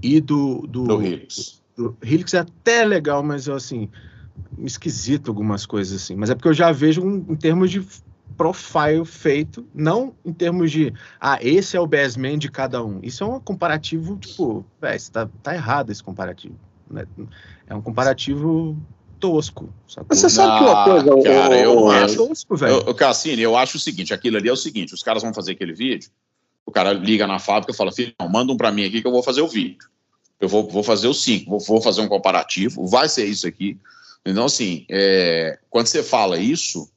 e 0.00 0.20
do. 0.20 0.64
Do, 0.68 0.84
do 0.84 1.02
Helix. 1.02 1.60
Do 1.76 1.96
Helix 2.02 2.34
é 2.34 2.38
até 2.38 2.84
legal, 2.84 3.22
mas 3.22 3.48
eu, 3.48 3.54
assim, 3.54 3.88
esquisito 4.58 5.30
algumas 5.30 5.66
coisas 5.66 6.02
assim. 6.02 6.14
Mas 6.16 6.30
é 6.30 6.34
porque 6.34 6.48
eu 6.48 6.54
já 6.54 6.72
vejo 6.72 7.02
um, 7.02 7.24
em 7.28 7.36
termos 7.36 7.70
de 7.70 7.84
profile 8.36 9.04
feito, 9.04 9.66
não 9.74 10.14
em 10.24 10.32
termos 10.32 10.70
de, 10.70 10.92
ah, 11.20 11.38
esse 11.40 11.76
é 11.76 11.80
o 11.80 11.86
bassman 11.86 12.38
de 12.38 12.50
cada 12.50 12.84
um. 12.84 12.98
Isso 13.02 13.22
é 13.22 13.26
um 13.26 13.38
comparativo, 13.40 14.16
tipo, 14.16 14.64
velho, 14.80 15.00
tá, 15.10 15.28
tá 15.42 15.54
errado 15.54 15.90
esse 15.90 16.02
comparativo. 16.02 16.56
Né? 16.90 17.06
É 17.66 17.74
um 17.74 17.82
comparativo 17.82 18.76
tosco. 19.22 19.72
Sacou? 19.86 20.06
Mas 20.10 20.18
você 20.18 20.28
sabe 20.28 20.58
que 20.58 20.64
uma 20.64 20.84
coisa. 20.84 21.22
Cara, 21.22 21.58
eu 21.58 21.92
é 21.92 22.04
acho. 22.04 22.16
Tosco, 22.16 22.56
velho. 22.56 22.94
Cassini, 22.94 23.40
eu 23.40 23.56
acho 23.56 23.76
o 23.76 23.80
seguinte: 23.80 24.12
aquilo 24.12 24.36
ali 24.36 24.48
é 24.48 24.52
o 24.52 24.56
seguinte: 24.56 24.92
os 24.92 25.02
caras 25.02 25.22
vão 25.22 25.32
fazer 25.32 25.52
aquele 25.52 25.72
vídeo, 25.72 26.10
o 26.66 26.72
cara 26.72 26.92
liga 26.92 27.26
na 27.26 27.38
fábrica 27.38 27.72
e 27.72 27.76
fala: 27.76 27.92
filho, 27.92 28.12
manda 28.30 28.52
um 28.52 28.56
para 28.56 28.72
mim 28.72 28.84
aqui 28.84 29.00
que 29.00 29.06
eu 29.06 29.12
vou 29.12 29.22
fazer 29.22 29.40
o 29.40 29.48
vídeo. 29.48 29.88
Eu 30.40 30.48
vou, 30.48 30.68
vou 30.68 30.82
fazer 30.82 31.06
o 31.06 31.14
5, 31.14 31.48
vou, 31.48 31.60
vou, 31.60 31.80
fazer 31.80 32.00
um 32.00 32.08
comparativo, 32.08 32.84
vai 32.88 33.08
ser 33.08 33.24
isso 33.26 33.46
aqui. 33.46 33.78
Então, 34.24 34.44
assim, 34.44 34.86
é, 34.88 35.58
quando 35.68 35.86
você 35.86 36.02
fala 36.02 36.38
isso, 36.38 36.88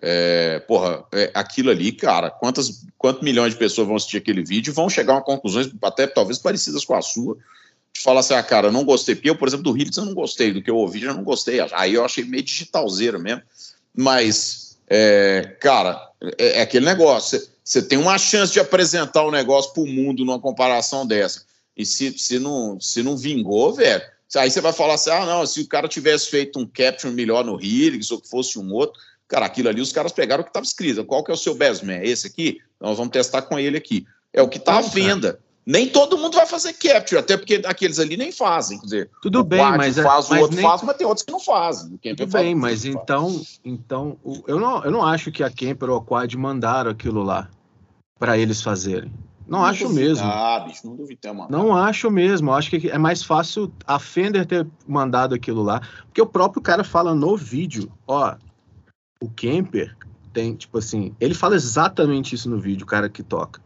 é, 0.00 0.60
porra, 0.60 1.04
é, 1.12 1.30
aquilo 1.34 1.70
ali, 1.70 1.92
cara, 1.92 2.30
quantas, 2.30 2.84
quantos 2.96 3.22
milhões 3.22 3.52
de 3.52 3.58
pessoas 3.58 3.86
vão 3.86 3.96
assistir 3.96 4.16
aquele 4.16 4.42
vídeo 4.42 4.70
e 4.70 4.74
vão 4.74 4.88
chegar 4.88 5.18
a 5.18 5.22
conclusões 5.22 5.70
até 5.82 6.06
talvez 6.06 6.38
parecidas 6.38 6.84
com 6.84 6.94
a 6.94 7.02
sua 7.02 7.36
de 7.92 8.00
falar 8.00 8.20
assim, 8.20 8.34
ah, 8.34 8.42
cara, 8.42 8.68
eu 8.68 8.72
não 8.72 8.84
gostei. 8.84 9.14
Porque 9.14 9.30
eu, 9.30 9.36
por 9.36 9.48
exemplo, 9.48 9.64
do 9.64 9.76
Hits 9.76 9.96
eu 9.96 10.04
não 10.04 10.14
gostei, 10.14 10.52
do 10.52 10.62
que 10.62 10.70
eu 10.70 10.76
ouvi 10.76 11.02
eu 11.02 11.14
não 11.14 11.24
gostei. 11.24 11.60
Aí 11.72 11.94
eu 11.94 12.04
achei 12.04 12.24
meio 12.24 12.42
digitalzeiro 12.42 13.18
mesmo. 13.20 13.42
Mas, 13.94 14.78
é, 14.88 15.56
cara, 15.60 16.00
é, 16.38 16.58
é, 16.58 16.62
aquele 16.62 16.86
negócio. 16.86 17.40
Você 17.62 17.82
tem 17.82 17.98
uma 17.98 18.18
chance 18.18 18.52
de 18.52 18.60
apresentar 18.60 19.22
o 19.22 19.28
um 19.28 19.32
negócio 19.32 19.72
o 19.76 19.86
mundo 19.86 20.24
numa 20.24 20.40
comparação 20.40 21.06
dessa. 21.06 21.44
E 21.76 21.84
se, 21.84 22.16
se, 22.18 22.38
não, 22.38 22.80
se 22.80 23.02
não 23.02 23.16
vingou, 23.16 23.72
velho, 23.72 24.02
aí 24.38 24.50
você 24.50 24.60
vai 24.60 24.72
falar 24.72 24.94
assim, 24.94 25.10
ah, 25.10 25.26
não, 25.26 25.44
se 25.44 25.60
o 25.60 25.68
cara 25.68 25.88
tivesse 25.88 26.30
feito 26.30 26.58
um 26.58 26.66
capture 26.66 27.12
melhor 27.12 27.44
no 27.44 27.60
Helix 27.60 28.10
ou 28.10 28.20
que 28.20 28.28
fosse 28.28 28.58
um 28.58 28.72
outro, 28.72 29.00
cara, 29.26 29.46
aquilo 29.46 29.68
ali 29.68 29.80
os 29.80 29.92
caras 29.92 30.12
pegaram 30.12 30.42
o 30.42 30.44
que 30.44 30.50
estava 30.50 30.64
escrito. 30.64 31.04
Qual 31.04 31.24
que 31.24 31.30
é 31.30 31.34
o 31.34 31.36
seu 31.36 31.54
best 31.54 31.84
man? 31.84 32.00
Esse 32.02 32.26
aqui? 32.26 32.58
Nós 32.80 32.96
vamos 32.96 33.12
testar 33.12 33.42
com 33.42 33.58
ele 33.58 33.76
aqui. 33.76 34.06
É 34.32 34.40
o 34.40 34.48
que 34.48 34.58
está 34.58 34.78
à 34.78 34.82
venda. 34.82 35.40
Nem 35.66 35.88
todo 35.88 36.16
mundo 36.16 36.34
vai 36.34 36.46
fazer 36.46 36.72
capture, 36.72 37.18
até 37.18 37.36
porque 37.36 37.60
aqueles 37.64 37.98
ali 37.98 38.16
nem 38.16 38.32
fazem. 38.32 38.78
Quer 38.78 38.84
dizer, 38.84 39.10
tudo 39.20 39.44
bem, 39.44 39.60
mas 39.60 39.98
é- 39.98 40.02
faz, 40.02 40.28
mas 40.28 40.38
o 40.38 40.42
outro 40.42 40.56
nem... 40.56 40.64
faz, 40.64 40.82
mas 40.82 40.96
tem 40.96 41.06
outros 41.06 41.24
que 41.24 41.30
não 41.30 41.40
fazem. 41.40 41.98
Tudo 42.16 42.26
bem, 42.26 42.54
mas 42.54 42.84
então, 42.84 43.40
então 43.64 44.18
eu, 44.46 44.58
não, 44.58 44.84
eu 44.84 44.90
não 44.90 45.04
acho 45.04 45.30
que 45.30 45.44
a 45.44 45.50
Kemper 45.50 45.90
ou 45.90 45.98
a 45.98 46.02
Quad 46.02 46.34
mandaram 46.36 46.90
aquilo 46.90 47.22
lá 47.22 47.48
para 48.18 48.38
eles 48.38 48.62
fazerem. 48.62 49.12
Não, 49.50 49.58
não 49.58 49.66
acho 49.66 49.88
mesmo. 49.88 50.24
Ah, 50.24 50.60
bicho, 50.60 50.86
não 50.86 50.96
ter 50.96 51.32
mandado. 51.32 51.50
Não 51.50 51.76
acho 51.76 52.08
mesmo. 52.08 52.52
Acho 52.52 52.70
que 52.70 52.88
é 52.88 52.96
mais 52.96 53.24
fácil 53.24 53.72
a 53.84 53.98
Fender 53.98 54.46
ter 54.46 54.64
mandado 54.86 55.34
aquilo 55.34 55.60
lá, 55.60 55.80
porque 56.04 56.22
o 56.22 56.26
próprio 56.26 56.62
cara 56.62 56.84
fala 56.84 57.16
no 57.16 57.36
vídeo, 57.36 57.90
ó, 58.06 58.36
o 59.20 59.28
Kemper 59.28 59.96
tem, 60.32 60.54
tipo 60.54 60.78
assim, 60.78 61.12
ele 61.18 61.34
fala 61.34 61.56
exatamente 61.56 62.32
isso 62.32 62.48
no 62.48 62.60
vídeo, 62.60 62.84
o 62.84 62.86
cara 62.86 63.08
que 63.08 63.24
toca. 63.24 63.60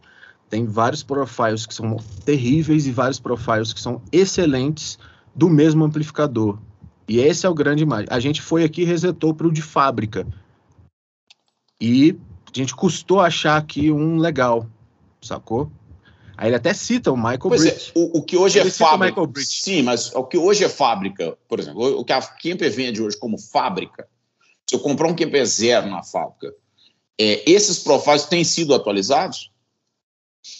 Tem 0.49 0.65
vários 0.65 1.03
profiles 1.03 1.67
que 1.67 1.73
são 1.75 1.97
terríveis 2.25 2.87
e 2.87 2.91
vários 2.91 3.19
profiles 3.19 3.71
que 3.71 3.79
são 3.79 4.01
excelentes 4.11 4.97
do 5.35 5.51
mesmo 5.51 5.85
amplificador. 5.85 6.57
E 7.07 7.19
esse 7.19 7.45
é 7.45 7.49
o 7.49 7.53
grande 7.53 7.83
imagem. 7.83 8.07
A 8.09 8.19
gente 8.19 8.41
foi 8.41 8.63
aqui 8.63 8.81
e 8.81 8.85
resetou 8.85 9.35
para 9.35 9.45
o 9.45 9.51
de 9.51 9.61
fábrica. 9.61 10.25
E 11.79 12.17
a 12.47 12.57
gente 12.57 12.75
custou 12.75 13.19
achar 13.19 13.57
aqui 13.57 13.91
um 13.91 14.17
legal, 14.17 14.65
sacou? 15.27 15.71
Aí 16.37 16.49
ele 16.49 16.55
até 16.55 16.73
cita 16.73 17.11
o 17.11 17.17
Michael 17.17 17.39
pois 17.39 17.65
É, 17.65 17.77
o, 17.95 18.19
o, 18.19 18.21
que 18.21 18.35
hoje 18.35 18.59
ele 18.59 18.67
é 18.67 18.71
fábrica. 18.71 19.21
Sim, 19.37 19.83
mas 19.83 20.13
o 20.13 20.23
que 20.23 20.37
hoje 20.37 20.63
é 20.63 20.69
fábrica, 20.69 21.37
por 21.47 21.59
exemplo, 21.59 21.97
o 21.97 22.03
que 22.03 22.11
a 22.11 22.21
Kemper 22.21 22.71
vende 22.71 23.01
hoje 23.01 23.17
como 23.17 23.37
fábrica, 23.37 24.07
se 24.69 24.75
eu 24.75 24.79
comprar 24.79 25.07
um 25.07 25.15
Kemper 25.15 25.45
zero 25.45 25.89
na 25.89 26.03
fábrica, 26.03 26.53
é, 27.17 27.49
esses 27.49 27.79
profiles 27.79 28.25
têm 28.25 28.43
sido 28.43 28.75
atualizados? 28.75 29.51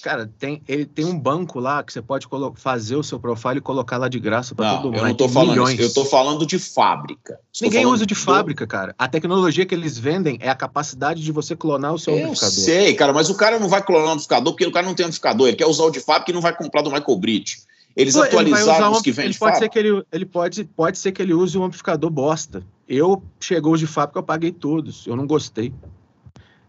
Cara, 0.02 0.32
tem, 0.40 0.62
ele 0.68 0.86
tem 0.86 1.06
um 1.06 1.18
banco 1.18 1.60
lá 1.60 1.84
que 1.84 1.94
você 1.94 2.02
pode 2.02 2.28
fazer 2.56 2.96
o 2.96 3.04
seu 3.04 3.20
profile 3.20 3.58
e 3.58 3.62
colocar 3.62 3.98
lá 3.98 4.10
de 4.10 4.20
graça 4.20 4.56
para 4.56 4.78
todo 4.78 4.86
mundo. 4.86 4.98
Eu 4.98 5.06
não 5.06 5.14
tô 5.14 5.30
falando 5.30 5.52
milhões. 5.52 5.80
isso, 5.80 5.84
eu 5.84 5.94
tô 5.94 6.06
falando 6.10 6.46
de 6.46 6.58
fábrica. 6.58 7.40
Ninguém 7.62 7.86
usa 7.86 8.06
de 8.06 8.16
fábrica, 8.16 8.66
cara. 8.66 8.96
A 8.98 9.08
tecnologia 9.08 9.66
que 9.66 9.76
eles 9.76 9.98
vendem 9.98 10.38
é 10.42 10.50
a 10.50 10.56
capacidade 10.56 11.22
de 11.22 11.32
você 11.32 11.56
clonar 11.56 11.94
o 11.94 12.00
seu 12.00 12.14
eu 12.14 12.26
amplificador. 12.26 12.56
sei, 12.56 12.94
cara, 12.96 13.14
mas 13.14 13.30
o 13.30 13.36
cara 13.36 13.60
não 13.60 13.70
vai 13.70 13.84
clonar 13.84 14.08
o 14.08 14.12
amplificador 14.12 14.54
porque 14.54 14.66
o 14.66 14.72
cara 14.72 14.88
não 14.88 14.96
tem 14.96 15.06
amplificador. 15.06 15.48
Ele 15.48 15.58
quer 15.58 15.68
usar 15.68 15.84
o 15.84 15.92
de 15.92 16.00
fábrica 16.00 16.32
e 16.32 16.34
não 16.34 16.42
vai 16.42 16.56
comprar 16.56 16.82
do 16.82 16.92
Michael 16.92 17.18
Bridge. 17.18 17.58
Eles 17.96 18.16
Pô, 18.16 18.24
atualizaram 18.24 18.92
os 18.92 19.02
que 19.02 19.12
vêm 19.12 19.30
de 19.30 19.38
pode 19.38 19.58
ser 19.58 19.70
que 19.70 19.80
ele, 19.80 20.04
ele 20.12 20.26
pode, 20.26 20.66
pode 20.66 20.98
ser 20.98 21.12
que 21.12 21.22
ele 21.22 21.34
use 21.34 21.58
um 21.58 21.64
amplificador 21.64 22.10
bosta. 22.10 22.64
Eu 22.88 23.24
chegou 23.40 23.74
os 23.74 23.80
de 23.80 23.88
fábrica, 23.88 24.20
eu 24.20 24.24
paguei 24.24 24.52
todos. 24.52 25.08
Eu 25.08 25.16
não 25.16 25.26
gostei. 25.26 25.72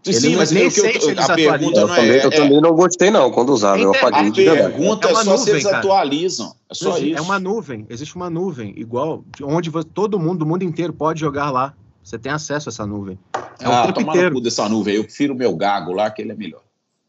Ele 0.07 0.21
Sim, 0.21 0.37
mas 0.37 0.51
nem 0.51 0.71
sei 0.71 1.01
se 1.01 1.11
a 1.11 1.35
pergunta 1.35 1.81
não 1.81 1.93
é, 1.93 1.97
também, 1.97 2.11
Eu 2.11 2.29
é, 2.29 2.31
também 2.31 2.61
não 2.61 2.73
gostei, 2.75 3.11
não, 3.11 3.31
quando 3.31 3.51
usava. 3.51 3.79
Eu 3.79 3.95
apaguei 3.95 4.21
a 4.21 4.31
de 4.31 4.45
pergunta 4.45 5.09
é, 5.09 5.11
é 5.11 5.15
só 5.15 5.25
nuvem, 5.25 5.39
se 5.39 5.51
eles 5.51 5.65
cara. 5.65 5.79
atualizam. 5.79 6.55
É 6.71 6.75
só 6.75 6.99
isso. 6.99 7.19
É 7.19 7.21
uma 7.21 7.39
nuvem. 7.39 7.87
Existe 7.89 8.15
uma 8.15 8.31
nuvem, 8.31 8.73
igual, 8.77 9.25
onde 9.43 9.71
você, 9.71 9.89
todo 9.93 10.19
mundo, 10.19 10.39
do 10.39 10.47
mundo 10.47 10.63
inteiro, 10.63 10.93
pode 10.93 11.21
jogar 11.21 11.51
lá. 11.51 11.75
Você 12.03 12.19
tem 12.19 12.31
acesso 12.31 12.69
a 12.69 12.71
essa 12.71 12.87
nuvem. 12.87 13.19
É 13.61 13.65
ah, 13.65 13.83
o 13.83 13.93
tempo 13.93 14.01
inteiro. 14.01 14.41
dessa 14.41 14.69
nuvem. 14.69 14.95
Eu 14.95 15.05
prefiro 15.05 15.35
o 15.35 15.37
meu 15.37 15.57
gago 15.57 15.93
lá, 15.93 16.09
que 16.09 16.23
ele 16.23 16.31
é 16.31 16.37
melhor. 16.37 16.63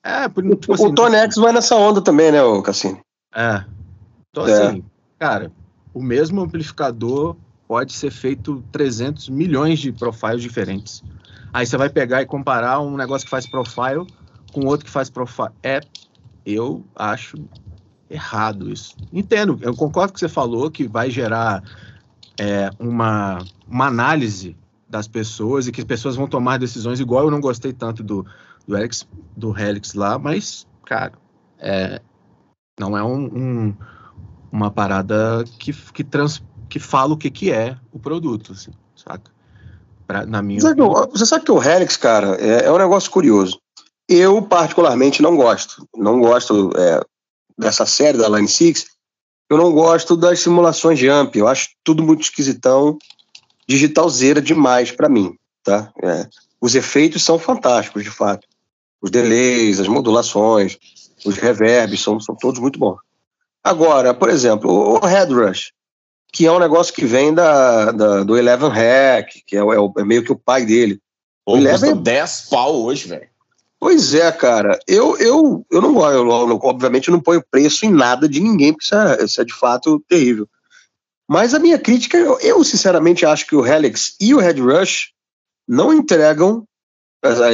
É, 0.03 0.27
tipo 0.27 0.73
assim, 0.73 0.87
o 0.87 0.93
Tony 0.93 1.17
X 1.17 1.35
vai 1.35 1.51
nessa 1.51 1.75
onda 1.75 2.01
também, 2.01 2.31
né, 2.31 2.41
o 2.41 2.61
Cassino? 2.61 2.99
É. 3.35 3.63
Então, 4.31 4.47
é. 4.47 4.67
assim, 4.67 4.83
cara, 5.19 5.51
o 5.93 6.01
mesmo 6.01 6.41
amplificador 6.41 7.35
pode 7.67 7.93
ser 7.93 8.11
feito 8.11 8.63
300 8.71 9.29
milhões 9.29 9.79
de 9.79 9.91
profiles 9.91 10.41
diferentes. 10.41 11.03
Aí 11.53 11.65
você 11.65 11.77
vai 11.77 11.89
pegar 11.89 12.21
e 12.21 12.25
comparar 12.25 12.79
um 12.79 12.95
negócio 12.95 13.25
que 13.25 13.31
faz 13.31 13.47
profile 13.47 14.05
com 14.51 14.65
outro 14.65 14.85
que 14.85 14.91
faz 14.91 15.09
profile. 15.09 15.51
É, 15.63 15.81
eu 16.45 16.85
acho 16.95 17.37
errado 18.09 18.71
isso. 18.71 18.95
Entendo, 19.11 19.59
eu 19.61 19.75
concordo 19.75 20.13
que 20.13 20.19
você 20.19 20.29
falou, 20.29 20.71
que 20.71 20.87
vai 20.87 21.09
gerar 21.09 21.63
é, 22.39 22.69
uma, 22.79 23.39
uma 23.67 23.87
análise 23.87 24.55
das 24.89 25.07
pessoas 25.07 25.67
e 25.67 25.71
que 25.71 25.81
as 25.81 25.87
pessoas 25.87 26.15
vão 26.15 26.27
tomar 26.27 26.57
decisões 26.57 26.99
igual 26.99 27.25
eu 27.25 27.31
não 27.31 27.41
gostei 27.41 27.73
tanto 27.73 28.03
do, 28.03 28.25
do, 28.65 28.77
Helix, 28.77 29.07
do 29.35 29.57
Helix 29.57 29.93
lá, 29.93 30.17
mas, 30.17 30.65
cara, 30.85 31.13
é, 31.59 32.01
não 32.79 32.97
é 32.97 33.03
um, 33.03 33.25
um, 33.25 33.75
uma 34.51 34.71
parada 34.71 35.43
que, 35.59 35.73
que, 35.73 36.03
trans, 36.03 36.41
que 36.69 36.79
fala 36.79 37.13
o 37.13 37.17
que, 37.17 37.29
que 37.29 37.51
é 37.51 37.77
o 37.91 37.99
produto, 37.99 38.53
assim, 38.53 38.71
saca? 38.95 39.36
Pra, 40.07 40.25
na 40.25 40.41
minha 40.41 40.61
você, 40.61 40.67
sabe, 40.67 40.81
você 41.11 41.25
sabe 41.25 41.45
que 41.45 41.51
o 41.51 41.61
Helix, 41.61 41.97
cara, 41.97 42.37
é, 42.39 42.65
é, 42.65 42.71
um 42.71 42.77
negócio 42.77 43.11
curioso. 43.11 43.59
Eu, 44.07 44.41
particularmente, 44.41 45.21
não 45.21 45.35
gosto. 45.35 45.85
Não 45.95 46.19
gosto 46.21 46.71
é, 46.77 47.01
dessa 47.57 47.85
série 47.85 48.17
da 48.17 48.29
Line 48.29 48.47
6. 48.47 48.85
Eu 49.49 49.57
não 49.57 49.71
gosto 49.73 50.15
das 50.15 50.39
simulações 50.39 50.97
de 50.97 51.09
AMP. 51.09 51.35
Eu 51.35 51.47
acho 51.47 51.69
tudo 51.83 52.01
muito 52.01 52.21
esquisitão, 52.21 52.97
digitalzeira 53.67 54.41
demais 54.41 54.91
para 54.91 55.09
mim. 55.09 55.35
Tá? 55.61 55.91
É. 56.01 56.27
Os 56.61 56.73
efeitos 56.73 57.23
são 57.23 57.37
fantásticos, 57.37 58.03
de 58.03 58.09
fato. 58.09 58.47
Os 59.01 59.11
delays, 59.11 59.79
as 59.79 59.87
modulações, 59.89 60.77
os 61.25 61.35
reverbs 61.35 62.01
são, 62.01 62.19
são 62.19 62.35
todos 62.35 62.61
muito 62.61 62.79
bons. 62.79 62.97
Agora, 63.61 64.13
por 64.13 64.29
exemplo, 64.29 64.71
o 64.71 65.05
Headrush 65.05 65.73
que 66.31 66.45
é 66.45 66.51
um 66.51 66.59
negócio 66.59 66.93
que 66.93 67.05
vem 67.05 67.33
da, 67.33 67.91
da 67.91 68.23
do 68.23 68.37
Eleven 68.37 68.69
Hack, 68.69 69.43
que 69.45 69.55
é, 69.55 69.59
é, 69.59 70.01
é, 70.01 70.03
meio 70.03 70.23
que 70.23 70.31
o 70.31 70.37
pai 70.37 70.65
dele. 70.65 70.99
Pô, 71.45 71.53
o 71.53 71.57
Eleven... 71.57 71.91
custa 71.91 71.95
10 71.95 72.47
pau 72.49 72.83
hoje, 72.83 73.07
velho. 73.07 73.29
Pois 73.79 74.13
é, 74.13 74.31
cara. 74.31 74.79
Eu, 74.87 75.17
eu, 75.17 75.65
eu 75.71 75.81
não 75.81 75.93
gosto, 75.93 76.13
eu, 76.15 76.59
obviamente, 76.63 77.07
eu 77.07 77.11
não 77.11 77.21
ponho 77.21 77.43
preço 77.49 77.85
em 77.85 77.91
nada 77.91 78.27
de 78.27 78.39
ninguém, 78.39 78.73
porque 78.73 78.85
isso 78.85 78.95
é, 78.95 79.23
isso 79.23 79.41
é 79.41 79.45
de 79.45 79.53
fato 79.53 80.03
terrível. 80.07 80.47
Mas 81.29 81.53
a 81.53 81.59
minha 81.59 81.77
crítica, 81.77 82.17
eu, 82.17 82.39
eu, 82.39 82.63
sinceramente 82.63 83.25
acho 83.25 83.45
que 83.45 83.55
o 83.55 83.65
Helix 83.65 84.15
e 84.19 84.33
o 84.33 84.39
Red 84.39 84.61
Rush 84.61 85.11
não 85.67 85.93
entregam, 85.93 86.65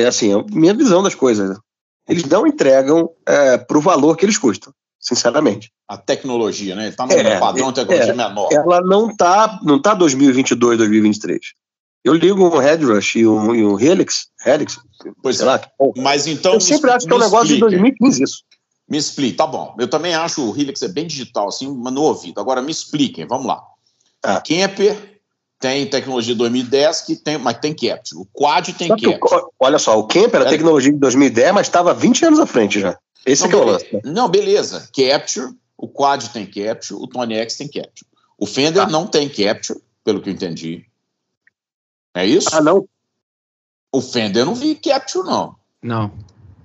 assim, 0.07 0.32
é 0.32 0.36
a 0.36 0.43
minha 0.51 0.74
visão 0.74 1.01
das 1.01 1.15
coisas. 1.15 1.57
Eles 2.07 2.24
não 2.26 2.45
entregam 2.45 3.09
é, 3.26 3.57
para 3.57 3.78
o 3.78 3.82
valor 3.82 4.15
que 4.15 4.26
eles 4.26 4.38
custam 4.38 4.74
sinceramente. 5.04 5.72
A 5.88 5.97
tecnologia, 5.97 6.76
né? 6.76 6.88
Está 6.88 7.06
no 7.06 7.12
é, 7.12 7.39
padrão 7.39 7.72
de 7.72 7.82
tecnologia 7.82 8.14
é, 8.14 8.16
menor. 8.16 8.49
Ela 8.51 8.82
não 8.82 9.10
está 9.10 9.60
não 9.62 9.80
tá 9.80 9.93
2022, 9.93 10.78
2023. 10.78 11.39
Eu 12.04 12.14
ligo 12.14 12.43
um 12.43 12.58
Headrush 12.58 13.20
e 13.20 13.28
um, 13.28 13.54
e 13.54 13.66
um 13.66 13.80
Helix, 13.80 14.28
Helix, 14.45 14.80
pois 15.22 15.38
sei 15.38 15.45
é. 15.45 15.49
lá. 15.49 15.62
Mas 15.97 16.26
então. 16.26 16.54
Eu 16.54 16.62
sempre 16.62 16.89
acho 16.91 17.06
que 17.06 17.14
é 17.14 17.16
um 17.16 17.20
negócio 17.20 17.54
explica. 17.54 17.70
de 17.70 17.78
2015 17.78 18.24
isso. 18.24 18.43
Me 18.89 18.97
explique, 18.97 19.38
tá 19.38 19.47
bom. 19.47 19.76
Eu 19.80 19.88
também 19.88 20.14
acho 20.14 20.49
o 20.49 20.58
Helix 20.58 20.82
é 20.82 20.88
bem 20.88 21.08
digital, 21.08 21.47
assim, 21.47 21.68
no 21.68 22.01
ouvido. 22.01 22.39
Agora 22.39 22.62
me 22.62 22.72
expliquem, 22.72 23.26
vamos 23.26 23.47
lá. 23.47 23.62
Ah. 24.22 24.41
Kemper 24.41 25.12
tem 25.64 25.88
tecnologia 25.88 26.34
de 26.34 26.39
2010, 26.39 27.01
que 27.03 27.16
tem, 27.16 27.38
mas 27.38 27.57
tem 27.57 27.74
Capture. 27.74 28.20
O 28.20 28.26
Quad 28.26 28.74
tem 28.74 28.89
Capture. 28.89 29.45
olha 29.57 29.80
só, 29.80 29.97
o 29.97 30.05
Kemper 30.05 30.41
era 30.41 30.49
é. 30.49 30.51
tecnologia 30.51 30.91
de 30.91 30.99
2010, 30.99 31.53
mas 31.53 31.68
estava 31.68 31.93
20 31.93 32.26
anos 32.26 32.39
à 32.41 32.45
frente 32.45 32.82
já. 32.82 32.99
Esse 33.26 33.43
não, 33.43 33.49
que 33.49 33.55
é 33.55 33.59
o 33.59 33.64
lance. 33.64 33.88
Né? 33.93 34.01
Não, 34.03 34.28
beleza. 34.28 34.89
Capture, 34.93 35.55
o 35.78 35.88
Quad 35.88 36.28
tem 36.34 36.45
Capture, 36.45 37.01
o 37.01 37.07
Tony 37.07 37.36
X 37.36 37.55
tem 37.55 37.70
Capture. 37.70 38.05
O 38.38 38.45
Fender 38.45 38.84
ah. 38.84 38.88
não 38.88 39.07
tem 39.07 39.30
Capture, 39.30 39.80
pelo 40.03 40.22
que 40.22 40.32
eu 40.32 40.34
entendi. 40.34 40.84
É 42.14 42.26
isso? 42.26 42.49
Ah, 42.51 42.61
não. 42.61 42.86
O 43.89 44.01
Fender 44.01 44.41
eu 44.41 44.45
não 44.45 44.55
vi 44.55 44.76
Capture, 44.76 45.26
não. 45.26 45.55
Não. 45.82 46.11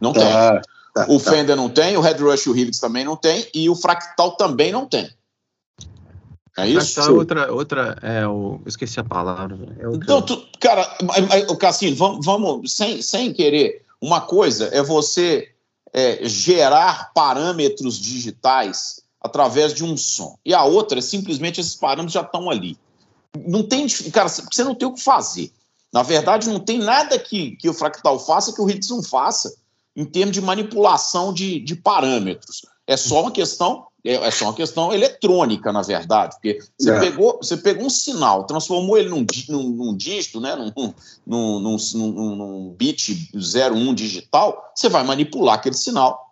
Não 0.01 0.13
tem. 0.13 0.25
Ah, 0.25 0.61
tá, 0.93 1.07
o 1.09 1.21
tá. 1.21 1.31
Fender 1.31 1.55
não 1.55 1.69
tem, 1.69 1.97
o 1.97 2.01
Red 2.01 2.15
Rush 2.15 2.47
e 2.47 2.51
o 2.51 2.57
Helix 2.57 2.81
também 2.81 3.05
não 3.05 3.15
tem, 3.15 3.47
e 3.55 3.71
o 3.71 3.77
Fractal 3.77 4.33
também 4.33 4.73
não 4.73 4.87
tem. 4.87 5.09
É 6.59 6.69
isso? 6.69 7.01
Outra, 7.15 7.53
outra 7.53 7.97
é 8.03 8.27
o, 8.27 8.61
esqueci 8.67 8.99
a 8.99 9.05
palavra. 9.05 9.57
É. 9.79 9.95
Então, 9.95 10.21
tu, 10.21 10.45
cara, 10.59 10.99
o 11.49 11.57
Cassino, 11.57 11.95
vamos, 11.95 12.27
vamos 12.27 12.73
sem, 12.73 13.01
sem 13.01 13.33
querer. 13.33 13.85
Uma 14.01 14.21
coisa 14.21 14.69
é 14.73 14.83
você 14.83 15.53
é, 15.93 16.19
gerar 16.29 17.13
parâmetros 17.15 17.97
digitais 17.97 19.01
através 19.21 19.73
de 19.73 19.85
um 19.85 19.97
som. 19.97 20.37
E 20.45 20.53
a 20.53 20.65
outra 20.65 20.99
é 20.99 21.03
simplesmente 21.03 21.61
esses 21.61 21.77
parâmetros 21.77 22.13
já 22.13 22.23
estão 22.23 22.51
ali. 22.51 22.77
Não 23.47 23.63
tem, 23.63 23.87
cara, 24.13 24.29
você 24.29 24.65
não 24.65 24.75
tem 24.75 24.89
o 24.89 24.95
que 24.95 25.03
fazer. 25.03 25.53
Na 25.93 26.03
verdade, 26.03 26.49
não 26.49 26.59
tem 26.59 26.79
nada 26.79 27.19
que, 27.19 27.53
que 27.57 27.69
o 27.69 27.75
fractal 27.75 28.19
faça 28.19 28.53
que 28.53 28.61
o 28.61 28.69
Hits 28.69 28.91
não 28.91 29.03
faça 29.03 29.55
em 29.95 30.05
termos 30.05 30.35
de 30.35 30.41
manipulação 30.41 31.33
de, 31.33 31.61
de 31.61 31.77
parâmetros. 31.77 32.63
É 32.87 32.97
só 32.97 33.23
uma 33.23 33.31
questão 33.31 33.88
é, 34.05 34.15
é 34.15 34.31
só 34.31 34.47
uma 34.47 34.55
questão 34.55 34.93
eletrônica, 34.93 35.73
na 35.73 35.83
verdade, 35.83 36.35
porque 36.37 36.59
você, 36.79 36.91
é. 36.91 37.01
pegou, 37.01 37.39
você 37.43 37.57
pegou 37.57 37.87
um 37.87 37.91
sinal, 37.91 38.45
transformou 38.45 38.97
ele 38.97 39.09
num, 39.09 39.27
num, 39.49 39.69
num 39.71 39.97
dígito, 39.97 40.41
né, 40.41 40.55
num, 40.55 40.95
num, 41.27 41.61
num, 41.61 41.77
num, 41.95 42.37
num 42.37 42.75
bit 42.79 43.31
01 43.35 43.95
digital, 43.95 44.73
você 44.75 44.89
vai 44.89 45.05
manipular 45.05 45.57
aquele 45.57 45.75
sinal, 45.75 46.31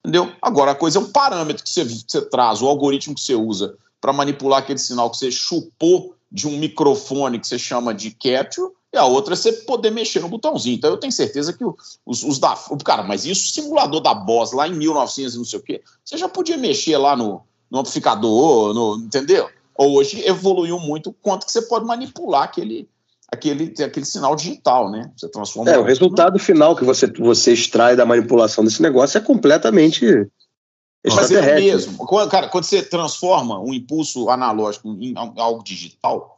entendeu? 0.00 0.32
Agora, 0.42 0.72
a 0.72 0.74
coisa 0.74 0.98
é 0.98 1.02
um 1.02 1.10
parâmetro 1.10 1.62
que 1.62 1.70
você, 1.70 1.84
você 1.84 2.20
traz, 2.22 2.60
o 2.60 2.66
algoritmo 2.66 3.14
que 3.14 3.20
você 3.20 3.34
usa 3.34 3.76
para 4.00 4.12
manipular 4.12 4.58
aquele 4.58 4.78
sinal 4.78 5.08
que 5.10 5.16
você 5.16 5.30
chupou 5.30 6.14
de 6.30 6.48
um 6.48 6.58
microfone 6.58 7.38
que 7.38 7.46
você 7.46 7.58
chama 7.58 7.94
de 7.94 8.10
capture, 8.10 8.70
e 8.94 8.96
a 8.96 9.04
outra 9.04 9.34
é 9.34 9.36
você 9.36 9.52
poder 9.52 9.90
mexer 9.90 10.20
no 10.20 10.28
botãozinho. 10.28 10.76
Então 10.76 10.88
eu 10.88 10.96
tenho 10.96 11.12
certeza 11.12 11.52
que 11.52 11.64
os, 11.64 12.22
os 12.22 12.38
da. 12.38 12.56
Cara, 12.84 13.02
mas 13.02 13.24
isso, 13.24 13.46
o 13.46 13.52
simulador 13.52 14.00
da 14.00 14.14
Boss 14.14 14.52
lá 14.52 14.68
em 14.68 14.74
1900 14.74 15.34
e 15.34 15.38
não 15.38 15.44
sei 15.44 15.58
o 15.58 15.62
quê, 15.62 15.82
você 16.04 16.16
já 16.16 16.28
podia 16.28 16.56
mexer 16.56 16.96
lá 16.96 17.16
no, 17.16 17.42
no 17.68 17.80
amplificador, 17.80 18.72
no, 18.72 18.96
entendeu? 18.96 19.48
Hoje 19.76 20.24
evoluiu 20.24 20.78
muito 20.78 21.12
quanto 21.20 21.44
que 21.44 21.50
você 21.50 21.62
pode 21.62 21.84
manipular 21.84 22.44
aquele, 22.44 22.88
aquele, 23.30 23.74
aquele 23.82 24.06
sinal 24.06 24.36
digital, 24.36 24.88
né? 24.88 25.10
Você 25.16 25.28
transforma. 25.28 25.72
É, 25.72 25.78
o 25.78 25.82
resultado 25.82 26.38
final 26.38 26.76
que 26.76 26.84
você, 26.84 27.08
você 27.08 27.52
extrai 27.52 27.96
da 27.96 28.06
manipulação 28.06 28.64
desse 28.64 28.80
negócio 28.80 29.18
é 29.18 29.20
completamente. 29.20 30.06
Mas 31.04 31.32
é 31.32 31.56
mesmo. 31.56 32.06
Cara, 32.30 32.48
quando 32.48 32.64
você 32.64 32.80
transforma 32.80 33.58
um 33.58 33.74
impulso 33.74 34.30
analógico 34.30 34.96
em 35.00 35.14
algo 35.16 35.64
digital, 35.64 36.33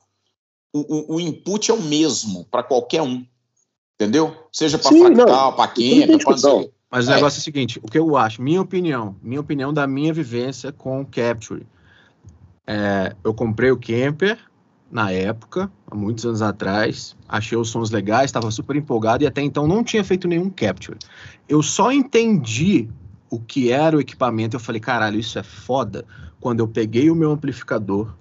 o, 0.81 1.15
o, 1.15 1.21
input 1.21 1.71
é 1.71 1.75
o 1.75 1.83
mesmo 1.83 2.45
para 2.47 2.63
qualquer 2.63 3.03
um. 3.03 3.25
Entendeu? 3.95 4.35
Seja 4.53 4.79
para 4.79 4.91
fractal, 4.91 5.57
para 5.57 5.73
quem, 5.73 6.19
para 6.19 6.35
Mas 6.91 7.09
o 7.09 7.11
é. 7.11 7.15
negócio 7.15 7.39
é 7.39 7.41
o 7.41 7.45
seguinte: 7.45 7.81
o 7.83 7.91
que 7.91 7.99
eu 7.99 8.17
acho, 8.17 8.43
minha 8.43 8.61
opinião, 8.61 9.17
minha 9.23 9.41
opinião 9.41 9.73
da 9.73 9.87
minha 9.87 10.13
vivência 10.13 10.73
com 10.73 11.01
o 11.01 11.07
Capture. 11.07 11.67
É, 12.67 13.15
eu 13.23 13.33
comprei 13.33 13.71
o 13.71 13.79
Camper 13.79 14.39
na 14.91 15.11
época, 15.11 15.71
há 15.87 15.95
muitos 15.95 16.27
anos 16.27 16.43
atrás, 16.43 17.17
achei 17.29 17.57
os 17.57 17.71
sons 17.71 17.91
legais, 17.91 18.27
estava 18.27 18.51
super 18.51 18.77
empolgado 18.77 19.25
e 19.25 19.27
até 19.27 19.41
então 19.41 19.67
não 19.67 19.83
tinha 19.83 20.05
feito 20.05 20.29
nenhum 20.29 20.51
Capture. 20.51 20.99
Eu 21.49 21.63
só 21.63 21.93
entendi 21.93 22.89
o 23.31 23.41
que 23.41 23.71
era 23.71 23.97
o 23.97 24.01
equipamento, 24.01 24.57
eu 24.57 24.61
falei, 24.61 24.81
caralho, 24.81 25.19
isso 25.19 25.39
é 25.39 25.43
foda, 25.43 26.05
quando 26.41 26.61
eu 26.61 26.69
peguei 26.69 27.11
o 27.11 27.15
meu 27.15 27.31
amplificador 27.31 28.15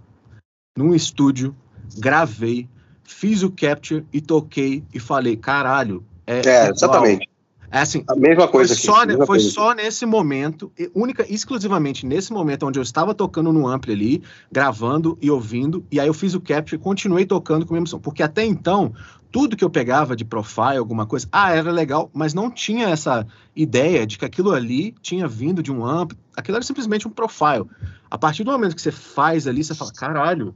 num 0.78 0.94
estúdio 0.94 1.56
gravei, 1.98 2.68
fiz 3.04 3.44
o 3.44 3.52
capture 3.52 4.06
e 4.12 4.22
toquei 4.22 4.84
e 4.94 5.00
falei, 5.00 5.36
caralho, 5.36 6.04
é, 6.26 6.42
é 6.48 6.70
exatamente. 6.70 7.30
É 7.72 7.80
assim, 7.80 8.06
A 8.08 8.16
mesma 8.16 8.48
coisa 8.48 8.74
foi 8.74 8.78
aqui. 8.78 8.86
só, 8.86 9.06
mesma 9.06 9.26
foi 9.26 9.38
coisa 9.38 9.50
só 9.52 9.74
nesse 9.74 10.06
momento, 10.06 10.72
e 10.80 10.90
única, 10.96 11.26
exclusivamente 11.28 12.06
nesse 12.06 12.32
momento 12.32 12.66
onde 12.66 12.80
eu 12.80 12.84
estava 12.84 13.14
tocando 13.14 13.52
no 13.52 13.68
ampli 13.68 13.92
ali, 13.92 14.24
gravando 14.52 15.18
e 15.22 15.30
ouvindo, 15.30 15.86
e 15.92 16.00
aí 16.00 16.08
eu 16.08 16.14
fiz 16.14 16.34
o 16.34 16.40
capture 16.40 16.80
e 16.80 16.80
continuei 16.80 17.26
tocando 17.26 17.66
com 17.66 17.74
a 17.74 17.76
mesma 17.76 17.88
som. 17.88 18.00
Porque 18.00 18.24
até 18.24 18.46
então, 18.46 18.94
tudo 19.30 19.58
que 19.58 19.64
eu 19.66 19.70
pegava 19.70 20.16
de 20.16 20.24
profile, 20.24 20.78
alguma 20.78 21.06
coisa, 21.06 21.28
ah, 21.30 21.54
era 21.54 21.70
legal, 21.70 22.10
mas 22.14 22.34
não 22.34 22.50
tinha 22.50 22.88
essa 22.88 23.28
ideia 23.54 24.08
de 24.08 24.18
que 24.18 24.24
aquilo 24.24 24.54
ali 24.54 24.96
tinha 25.02 25.28
vindo 25.28 25.62
de 25.62 25.70
um 25.70 25.86
ampli. 25.86 26.18
Aquilo 26.38 26.56
era 26.56 26.66
simplesmente 26.66 27.06
um 27.06 27.12
profile. 27.12 27.66
A 28.10 28.18
partir 28.18 28.46
do 28.46 28.52
momento 28.52 28.74
que 28.74 28.82
você 28.82 28.94
faz 28.94 29.48
ali, 29.48 29.62
você 29.62 29.76
fala, 29.76 29.92
caralho, 29.92 30.56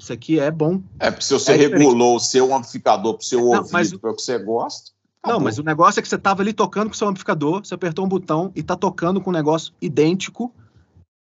isso 0.00 0.12
aqui 0.12 0.38
é 0.38 0.50
bom. 0.50 0.80
É, 1.00 1.10
porque 1.10 1.24
se 1.24 1.34
você 1.34 1.52
É 1.52 1.56
regulou 1.56 2.16
o 2.16 2.20
seu 2.20 2.54
amplificador 2.54 3.14
para 3.14 3.22
o 3.22 3.24
seu 3.24 3.40
Não, 3.40 3.46
ouvido, 3.46 3.68
mas- 3.72 3.92
para 3.96 4.10
o 4.10 4.14
que 4.14 4.22
você 4.22 4.38
gosta. 4.38 4.92
Não, 5.24 5.30
acabou. 5.32 5.44
mas 5.44 5.58
o 5.58 5.62
negócio 5.64 5.98
é 5.98 6.02
que 6.02 6.08
você 6.08 6.16
tava 6.16 6.42
ali 6.42 6.52
tocando 6.52 6.88
com 6.88 6.94
seu 6.94 7.08
amplificador, 7.08 7.64
você 7.64 7.74
apertou 7.74 8.04
um 8.04 8.08
botão 8.08 8.52
e 8.54 8.62
tá 8.62 8.76
tocando 8.76 9.20
com 9.20 9.30
um 9.30 9.32
negócio 9.32 9.74
idêntico 9.82 10.54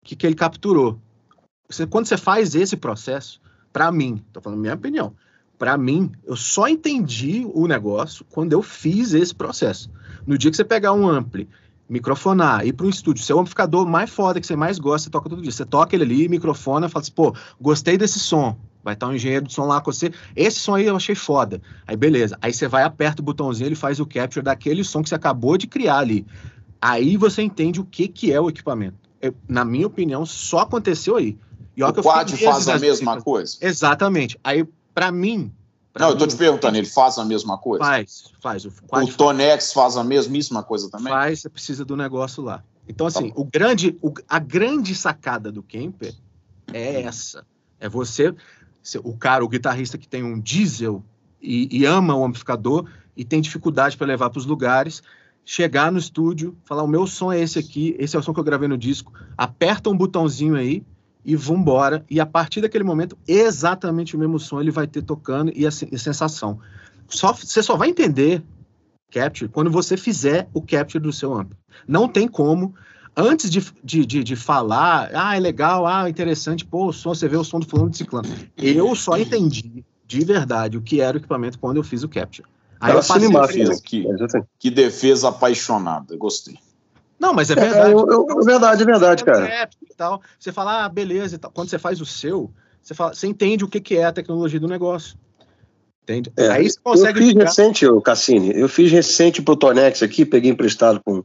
que, 0.04 0.16
que 0.16 0.26
ele 0.26 0.34
capturou. 0.34 0.98
Você- 1.70 1.86
quando 1.86 2.06
você 2.06 2.16
faz 2.16 2.54
esse 2.56 2.76
processo, 2.76 3.40
pra 3.72 3.90
mim, 3.92 4.22
tô 4.32 4.40
falando 4.40 4.58
minha 4.60 4.74
opinião, 4.74 5.14
pra 5.56 5.78
mim, 5.78 6.10
eu 6.24 6.34
só 6.36 6.66
entendi 6.68 7.48
o 7.54 7.68
negócio 7.68 8.26
quando 8.30 8.52
eu 8.52 8.60
fiz 8.62 9.14
esse 9.14 9.34
processo. 9.34 9.88
No 10.26 10.36
dia 10.36 10.50
que 10.50 10.56
você 10.56 10.64
pegar 10.64 10.92
um 10.92 11.08
ampli, 11.08 11.48
microfonar, 11.88 12.66
ir 12.66 12.72
para 12.72 12.86
um 12.86 12.90
estúdio, 12.90 13.22
seu 13.24 13.38
amplificador 13.38 13.86
mais 13.86 14.10
foda 14.10 14.40
que 14.40 14.46
você 14.46 14.56
mais 14.56 14.78
gosta, 14.78 15.04
você 15.04 15.10
toca 15.10 15.28
todo 15.28 15.42
dia. 15.42 15.52
Você 15.52 15.64
toca 15.64 15.94
ele 15.94 16.04
ali, 16.04 16.28
microfona, 16.28 16.88
fala 16.88 17.02
assim, 17.02 17.12
pô, 17.12 17.34
gostei 17.60 17.96
desse 17.98 18.18
som. 18.18 18.56
Vai 18.82 18.94
estar 18.94 19.06
um 19.08 19.14
engenheiro 19.14 19.46
de 19.46 19.52
som 19.52 19.66
lá 19.66 19.80
com 19.80 19.90
você. 19.90 20.12
Esse 20.36 20.58
som 20.58 20.74
aí 20.74 20.86
eu 20.86 20.96
achei 20.96 21.14
foda. 21.14 21.60
Aí 21.86 21.96
beleza. 21.96 22.36
Aí 22.42 22.52
você 22.52 22.68
vai, 22.68 22.82
aperta 22.84 23.22
o 23.22 23.24
botãozinho, 23.24 23.68
ele 23.68 23.74
faz 23.74 23.98
o 24.00 24.06
capture 24.06 24.44
daquele 24.44 24.84
som 24.84 25.02
que 25.02 25.08
você 25.08 25.14
acabou 25.14 25.56
de 25.56 25.66
criar 25.66 25.98
ali. 25.98 26.26
Aí 26.80 27.16
você 27.16 27.40
entende 27.42 27.80
o 27.80 27.84
que, 27.84 28.08
que 28.08 28.30
é 28.32 28.40
o 28.40 28.48
equipamento. 28.50 28.96
Eu- 29.20 29.34
na 29.48 29.64
minha 29.64 29.86
opinião, 29.86 30.26
só 30.26 30.60
aconteceu 30.60 31.16
aí. 31.16 31.38
E 31.76 31.82
O 31.82 31.92
quad 31.94 32.36
faz 32.36 32.68
a 32.68 32.78
mesma 32.78 33.20
coisa? 33.22 33.56
Exatamente. 33.60 34.38
Aí, 34.44 34.66
pra 34.94 35.10
mim. 35.10 35.50
Pra 35.94 36.04
Não, 36.06 36.12
eu 36.12 36.18
tô 36.18 36.24
mim, 36.26 36.30
te 36.30 36.36
perguntando, 36.36 36.76
ele 36.76 36.86
faz 36.86 37.16
a 37.18 37.24
mesma 37.24 37.56
coisa? 37.56 37.84
Faz, 37.84 38.24
faz. 38.42 38.64
O 38.66 38.72
O 38.92 39.06
Tonex 39.16 39.72
faz 39.72 39.96
a 39.96 40.04
mesmíssima 40.04 40.62
coisa 40.62 40.90
também? 40.90 41.12
faz, 41.12 41.40
você 41.40 41.48
precisa 41.48 41.84
do 41.84 41.96
negócio 41.96 42.42
lá. 42.42 42.62
Então, 42.86 43.08
Tá 43.10 43.18
assim, 43.18 43.32
o 43.34 43.44
grande, 43.44 43.96
o- 44.02 44.12
a 44.28 44.38
grande 44.38 44.94
sacada 44.94 45.50
do 45.50 45.62
Kemper 45.62 46.12
é 46.72 47.00
essa. 47.02 47.46
É 47.80 47.88
você, 47.88 48.34
o 49.02 49.16
cara, 49.16 49.44
o 49.44 49.48
guitarrista 49.48 49.96
que 49.96 50.06
tem 50.08 50.22
um 50.22 50.38
diesel 50.38 51.02
e, 51.40 51.68
e 51.70 51.84
ama 51.86 52.14
o 52.14 52.24
amplificador 52.24 52.86
e 53.16 53.24
tem 53.24 53.40
dificuldade 53.40 53.96
para 53.96 54.06
levar 54.06 54.28
para 54.30 54.38
os 54.38 54.46
lugares, 54.46 55.02
chegar 55.44 55.92
no 55.92 55.98
estúdio, 55.98 56.56
falar: 56.64 56.82
o 56.82 56.88
meu 56.88 57.06
som 57.06 57.32
é 57.32 57.40
esse 57.40 57.58
aqui, 57.58 57.94
esse 57.98 58.16
é 58.16 58.18
o 58.18 58.22
som 58.22 58.34
que 58.34 58.40
eu 58.40 58.44
gravei 58.44 58.66
no 58.68 58.76
disco, 58.76 59.12
aperta 59.38 59.88
um 59.88 59.96
botãozinho 59.96 60.56
aí 60.56 60.82
e 61.24 61.34
vambora. 61.34 62.04
E 62.10 62.20
a 62.20 62.26
partir 62.26 62.60
daquele 62.60 62.84
momento, 62.84 63.16
exatamente 63.26 64.14
o 64.14 64.18
mesmo 64.18 64.38
som 64.38 64.60
ele 64.60 64.70
vai 64.70 64.86
ter 64.86 65.02
tocando 65.02 65.52
e 65.54 65.66
a, 65.66 65.70
e 65.90 65.98
sensação. 65.98 66.58
Só, 67.08 67.32
você 67.32 67.62
só 67.62 67.76
vai 67.76 67.88
entender 67.88 68.42
capture 69.10 69.48
quando 69.48 69.70
você 69.70 69.96
fizer 69.96 70.48
o 70.52 70.60
capture 70.60 71.02
do 71.02 71.12
seu 71.12 71.32
amp. 71.32 71.52
Não 71.86 72.08
tem 72.08 72.26
como. 72.26 72.74
Antes 73.16 73.48
de, 73.48 73.64
de, 73.82 74.04
de, 74.04 74.24
de 74.24 74.34
falar, 74.36 75.08
ah, 75.14 75.36
é 75.36 75.40
legal, 75.40 75.86
ah, 75.86 76.10
interessante, 76.10 76.64
pô, 76.64 76.88
o 76.88 76.92
som, 76.92 77.14
você 77.14 77.28
vê 77.28 77.36
o 77.36 77.44
som 77.44 77.60
do 77.60 77.66
fulano 77.66 77.90
de 77.90 77.96
ciclano. 77.96 78.28
Eu 78.56 78.94
só 78.96 79.16
entendi 79.16 79.84
de 80.06 80.24
verdade 80.24 80.76
o 80.76 80.82
que 80.82 81.00
era 81.00 81.16
o 81.16 81.20
equipamento 81.20 81.58
quando 81.58 81.76
eu 81.76 81.84
fiz 81.84 82.02
o 82.02 82.08
capture. 82.08 82.46
Aí 82.80 82.90
eu 82.92 82.96
passei 82.98 83.28
cinema- 83.52 83.80
que, 83.80 84.04
que 84.58 84.70
defesa 84.70 85.28
apaixonada, 85.28 86.16
gostei. 86.16 86.58
Não, 87.24 87.32
mas 87.34 87.48
é 87.50 87.54
É, 87.54 87.56
verdade. 87.56 87.92
eu- 87.92 88.06
eu- 88.08 88.26
é 88.40 88.44
verdade, 88.44 88.82
é 88.82 88.86
verdade, 88.86 89.24
cara. 89.24 89.68
E 89.82 89.94
tal. 89.94 90.20
Você 90.38 90.52
fala, 90.52 90.84
ah, 90.84 90.88
beleza 90.88 91.36
e 91.36 91.38
tal. 91.38 91.50
Quando 91.50 91.70
você 91.70 91.78
faz 91.78 92.00
o 92.00 92.06
seu, 92.06 92.52
você, 92.82 92.92
fala, 92.94 93.14
você 93.14 93.26
entende 93.26 93.64
o 93.64 93.68
que, 93.68 93.80
que 93.80 93.96
é 93.96 94.04
a 94.04 94.12
tecnologia 94.12 94.60
do 94.60 94.68
negócio. 94.68 95.16
Entende? 96.02 96.30
É, 96.36 96.48
Aí 96.48 96.68
você 96.70 96.78
Eu 96.78 96.82
consegue 96.82 97.18
fiz 97.18 97.28
ficar- 97.28 97.44
recente, 97.44 97.86
Cassini, 98.02 98.52
eu 98.54 98.68
fiz 98.68 98.92
recente 98.92 99.40
pro 99.40 99.56
Tonex 99.56 100.02
aqui, 100.02 100.26
peguei 100.26 100.50
emprestado 100.50 101.00
com 101.02 101.22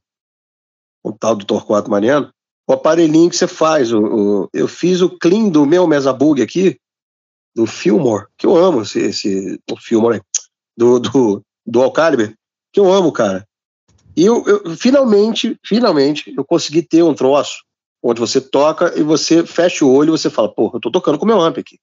o 1.03 1.11
tal 1.11 1.35
do 1.35 1.45
Torquato 1.45 1.91
Mariano, 1.91 2.29
o 2.67 2.73
aparelhinho 2.73 3.29
que 3.29 3.35
você 3.35 3.47
faz. 3.47 3.91
O, 3.91 3.99
o- 4.43 4.49
eu 4.53 4.67
fiz 4.69 5.01
o 5.01 5.09
clean 5.09 5.49
do 5.49 5.65
meu 5.65 5.85
Mesabug 5.85 6.41
aqui, 6.41 6.77
do 7.53 7.65
Fillmore, 7.65 8.27
que 8.37 8.45
eu 8.45 8.55
amo 8.55 8.83
esse, 8.83 8.99
esse 8.99 9.59
o 9.69 9.75
Fillmore, 9.75 10.21
do, 10.77 10.97
do, 10.99 11.41
do 11.65 11.81
Alcaliber, 11.81 12.33
que 12.71 12.79
eu 12.79 12.89
amo, 12.89 13.11
cara. 13.11 13.45
E 14.19 14.25
eu, 14.25 14.43
eu 14.45 14.75
finalmente, 14.75 15.57
finalmente, 15.65 16.33
eu 16.35 16.43
consegui 16.43 16.81
ter 16.81 17.01
um 17.01 17.13
troço 17.13 17.63
onde 18.03 18.19
você 18.19 18.41
toca 18.41 18.93
e 18.99 19.01
você 19.01 19.45
fecha 19.45 19.85
o 19.85 19.93
olho 19.93 20.09
e 20.09 20.17
você 20.17 20.29
fala, 20.29 20.53
pô, 20.53 20.69
eu 20.73 20.79
tô 20.81 20.91
tocando 20.91 21.17
com 21.17 21.23
o 21.23 21.27
meu 21.27 21.39
amp 21.39 21.57
aqui. 21.57 21.77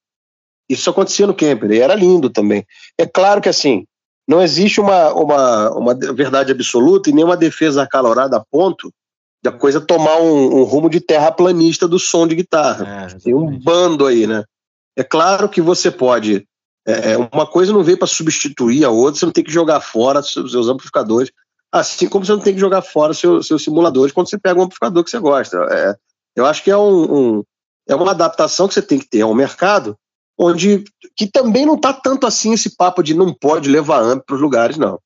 Isso 0.69 0.87
acontecia 0.87 1.25
no 1.25 1.33
Camper, 1.33 1.71
e 1.71 1.79
era 1.79 1.95
lindo 1.95 2.29
também. 2.29 2.63
É 2.95 3.07
claro 3.07 3.41
que 3.41 3.49
assim, 3.49 3.85
não 4.27 4.39
existe 4.39 4.79
uma, 4.79 5.11
uma, 5.13 5.71
uma 5.71 5.95
verdade 5.95 6.51
absoluta 6.51 7.09
e 7.09 7.13
nem 7.13 7.25
uma 7.25 7.35
defesa 7.35 7.81
acalorada 7.81 8.37
a 8.37 8.45
ponto 8.51 8.93
da 9.43 9.51
coisa 9.51 9.81
tomar 9.81 10.17
um, 10.21 10.59
um 10.59 10.63
rumo 10.63 10.91
de 10.91 10.99
terraplanista 10.99 11.87
do 11.87 11.97
som 11.97 12.27
de 12.27 12.35
guitarra. 12.35 13.07
É, 13.07 13.19
Tem 13.19 13.33
um 13.33 13.57
bando 13.57 14.05
aí, 14.05 14.27
né? 14.27 14.43
É 14.95 15.03
claro 15.03 15.49
que 15.49 15.61
você 15.61 15.89
pode. 15.89 16.45
é, 16.87 17.13
é, 17.13 17.17
uma 17.17 17.47
coisa 17.47 17.73
não 17.73 17.83
veio 17.83 17.97
para 17.97 18.07
substituir 18.07 18.85
a 18.85 18.91
outra, 18.91 19.19
você 19.19 19.25
não 19.25 19.33
tem 19.33 19.43
que 19.43 19.51
jogar 19.51 19.81
fora 19.81 20.21
seus, 20.21 20.51
seus 20.51 20.67
amplificadores, 20.67 21.31
assim 21.79 22.07
como 22.07 22.25
você 22.25 22.31
não 22.31 22.39
tem 22.39 22.53
que 22.53 22.59
jogar 22.59 22.81
fora 22.81 23.13
seu- 23.13 23.41
seus 23.43 23.63
simuladores 23.63 24.13
quando 24.13 24.29
você 24.29 24.37
pega 24.37 24.59
um 24.59 24.63
amplificador 24.63 25.03
que 25.03 25.09
você 25.09 25.19
gosta. 25.19 25.57
É, 25.71 25.95
eu 26.35 26.45
acho 26.45 26.63
que 26.63 26.71
é, 26.71 26.77
um, 26.77 27.37
um- 27.37 27.43
é 27.87 27.95
uma 27.95 28.11
adaptação 28.11 28.67
que 28.67 28.73
você 28.73 28.81
tem 28.81 28.99
que 28.99 29.07
ter 29.09 29.21
ao 29.21 29.33
mercado, 29.33 29.97
onde 30.37 30.83
que 31.15 31.25
também 31.27 31.65
não 31.65 31.75
está 31.75 31.91
tanto 31.93 32.27
assim 32.27 32.53
esse 32.53 32.75
papo 32.75 33.01
de 33.01 33.13
não 33.13 33.33
pode 33.33 33.69
levar 33.69 34.01
amp 34.01 34.23
para 34.25 34.35
os 34.35 34.41
lugares, 34.41 34.77
não. 34.77 34.99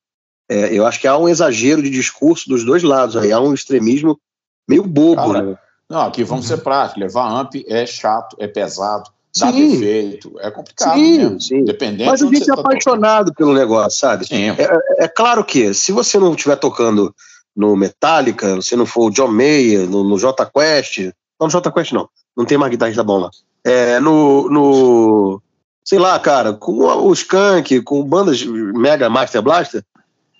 É, 0.48 0.74
eu 0.74 0.84
acho 0.86 1.00
que 1.00 1.06
há 1.08 1.16
um 1.16 1.28
exagero 1.28 1.82
de 1.82 1.88
discurso 1.88 2.48
dos 2.48 2.64
dois 2.64 2.82
lados, 2.82 3.16
aí 3.16 3.32
há 3.32 3.40
um 3.40 3.54
extremismo 3.54 4.20
meio 4.68 4.84
bobo, 4.84 5.32
Cara, 5.32 5.42
né? 5.42 5.58
Não, 5.88 6.02
aqui 6.02 6.24
vamos 6.24 6.46
ser 6.46 6.58
práticos. 6.58 7.02
Levar 7.02 7.28
amp 7.30 7.54
é 7.66 7.86
chato, 7.86 8.36
é 8.38 8.46
pesado, 8.46 9.10
dá 9.38 9.50
Sim. 9.52 9.70
defeito, 9.70 10.34
é 10.40 10.50
complicado 10.50 10.94
Sim, 10.98 11.18
mesmo. 11.18 11.40
sim. 11.40 11.64
Dependendo 11.64 12.10
Mas 12.10 12.22
a 12.22 12.26
gente 12.26 12.42
é 12.42 12.54
tá 12.54 12.60
apaixonado 12.60 13.34
pelo 13.34 13.54
negócio, 13.54 13.98
sabe? 13.98 14.26
tocando. 14.26 14.56
Sim, 14.56 14.62
É 14.98 15.08
claro 15.08 15.44
que, 15.44 15.72
se 15.72 15.90
você 15.92 16.18
não 16.18 16.34
estiver 16.34 16.56
tocando 16.56 17.14
no 17.56 17.76
Metallica, 17.76 18.60
se 18.60 18.76
não 18.76 18.86
for 18.86 19.06
o 19.06 19.10
John 19.10 19.28
Mayer, 19.28 19.88
no, 19.88 20.04
no 20.04 20.18
J 20.18 20.44
Quest, 20.46 20.98
não, 21.40 21.46
no 21.46 21.50
J 21.50 21.70
Quest 21.72 21.92
não, 21.92 22.08
não 22.36 22.44
tem 22.44 22.58
mais 22.58 22.70
guitarrista 22.70 23.02
bom 23.02 23.18
lá. 23.18 23.30
É, 23.64 24.00
no, 24.00 24.48
no, 24.50 25.42
sei 25.84 25.98
lá, 25.98 26.18
cara, 26.18 26.52
com 26.52 26.72
o 26.82 27.12
Skank, 27.12 27.80
com 27.82 28.02
bandas 28.04 28.42
Mega 28.44 29.08
Master 29.08 29.42
Blaster, 29.42 29.84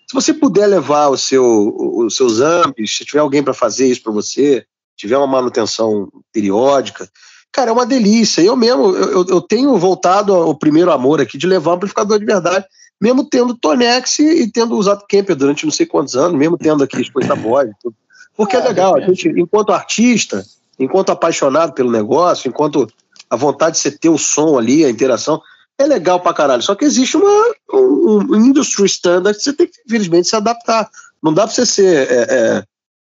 se 0.07 0.15
você 0.15 0.35
puder 0.35 0.67
levar 0.67 1.09
o 1.09 1.17
seu, 1.17 1.75
os 1.79 2.15
seus 2.17 2.41
amps, 2.41 2.97
se 2.99 3.05
tiver 3.05 3.21
alguém 3.21 3.43
para 3.43 3.55
fazer 3.55 3.87
isso 3.87 4.03
para 4.03 4.13
você, 4.13 4.65
tiver 4.97 5.17
uma 5.17 5.27
manutenção 5.27 6.09
periódica, 6.33 7.09
cara, 7.53 7.71
é 7.71 7.73
uma 7.73 7.87
delícia. 7.87 8.41
Eu 8.43 8.57
mesmo, 8.57 8.97
eu, 8.97 9.27
eu- 9.29 9.41
tenho 9.41 9.77
voltado 9.79 10.35
ao 10.35 10.55
primeiro 10.55 10.91
amor 10.91 11.21
aqui 11.21 11.37
de 11.39 11.47
levar 11.47 11.73
um 11.73 11.75
amplificador 11.75 12.19
de 12.19 12.25
verdade 12.25 12.65
mesmo 13.03 13.25
tendo 13.25 13.57
Tonex 13.57 14.21
e 14.21 14.49
tendo 14.49 14.77
usado 14.77 15.05
Kemper 15.09 15.35
durante 15.35 15.65
não 15.65 15.73
sei 15.73 15.85
quantos 15.85 16.15
anos, 16.15 16.39
mesmo 16.39 16.57
tendo 16.57 16.85
aqui 16.85 17.01
exposto 17.01 17.33
a 17.33 17.35
voz 17.35 17.69
e 17.69 17.73
tudo. 17.83 17.97
Porque 18.37 18.55
é, 18.55 18.61
É, 18.61 18.63
legal, 18.63 18.95
a 18.97 19.01
gente, 19.01 19.29
enquanto 19.37 19.73
artista, 19.73 20.47
enquanto 20.79 21.11
apaixonado 21.11 21.73
pelo 21.73 21.91
negócio, 21.91 22.49
enquanto 22.49 22.87
a 23.29 23.35
vontade 23.35 23.75
de 23.75 23.83
você 23.83 23.91
ter 23.91 24.09
o 24.09 24.17
som 24.17 24.57
ali, 24.57 24.85
a 24.85 24.89
interação, 24.89 25.43
é 25.77 25.85
legal 25.85 26.21
pra 26.21 26.33
caralho. 26.33 26.63
Só 26.63 26.77
que 26.77 26.85
existe 26.85 27.17
uma, 27.17 27.53
um, 27.75 28.19
um 28.31 28.37
industry 28.37 28.87
standard 28.87 29.37
que 29.37 29.43
você 29.43 29.53
tem 29.53 29.67
que, 29.67 29.81
infelizmente, 29.85 30.29
se 30.29 30.37
adaptar. 30.37 30.89
Não 31.21 31.35
dá 31.35 31.43
pra 31.43 31.53
você 31.53 31.67
ser 31.67 32.09
é, 32.09 32.27
é, 32.31 32.65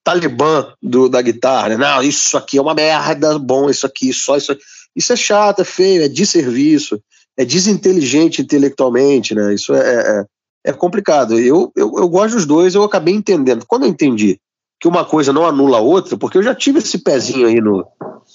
talibã 0.06 0.68
do, 0.82 1.10
da 1.10 1.22
guitarra, 1.22 1.70
né? 1.70 1.78
Não, 1.78 2.01
isso 2.01 2.38
aqui 2.38 2.58
é 2.58 2.62
uma 2.62 2.74
merda, 2.74 3.38
bom, 3.38 3.70
isso 3.70 3.86
aqui, 3.86 4.14
só 4.14 4.38
isso 4.38 4.53
aqui. 4.53 4.62
Isso 4.95 5.12
é 5.12 5.16
chato, 5.18 5.60
é 5.60 5.66
feio, 5.66 6.03
é 6.03 6.08
de 6.08 6.26
serviço 6.26 7.01
é 7.38 7.43
desinteligente 7.43 8.41
intelectualmente, 8.41 9.36
né? 9.36 9.53
Isso 9.53 9.74
é, 9.74 9.80
é, 9.80 10.26
é 10.66 10.74
complicado. 10.74 11.38
Eu, 11.38 11.72
eu, 11.76 11.93
eu 11.97 12.08
gosto 12.08 12.36
dos 12.36 12.45
dois, 12.45 12.76
eu 12.76 12.84
acabei 12.84 13.14
entendendo. 13.14 13.66
Quando 13.68 13.84
eu 13.84 13.89
entendi 13.89 14.39
que 14.80 14.88
uma 14.88 15.03
coisa 15.06 15.34
não 15.34 15.45
anula 15.45 15.78
a 15.78 15.82
outra, 15.82 16.18
porque 16.18 16.38
eu 16.38 16.43
já 16.43 16.56
tive 16.56 16.80
esse 16.80 16.99
pezinho 16.99 17.47
aí 17.47 17.60
no, 17.60 17.86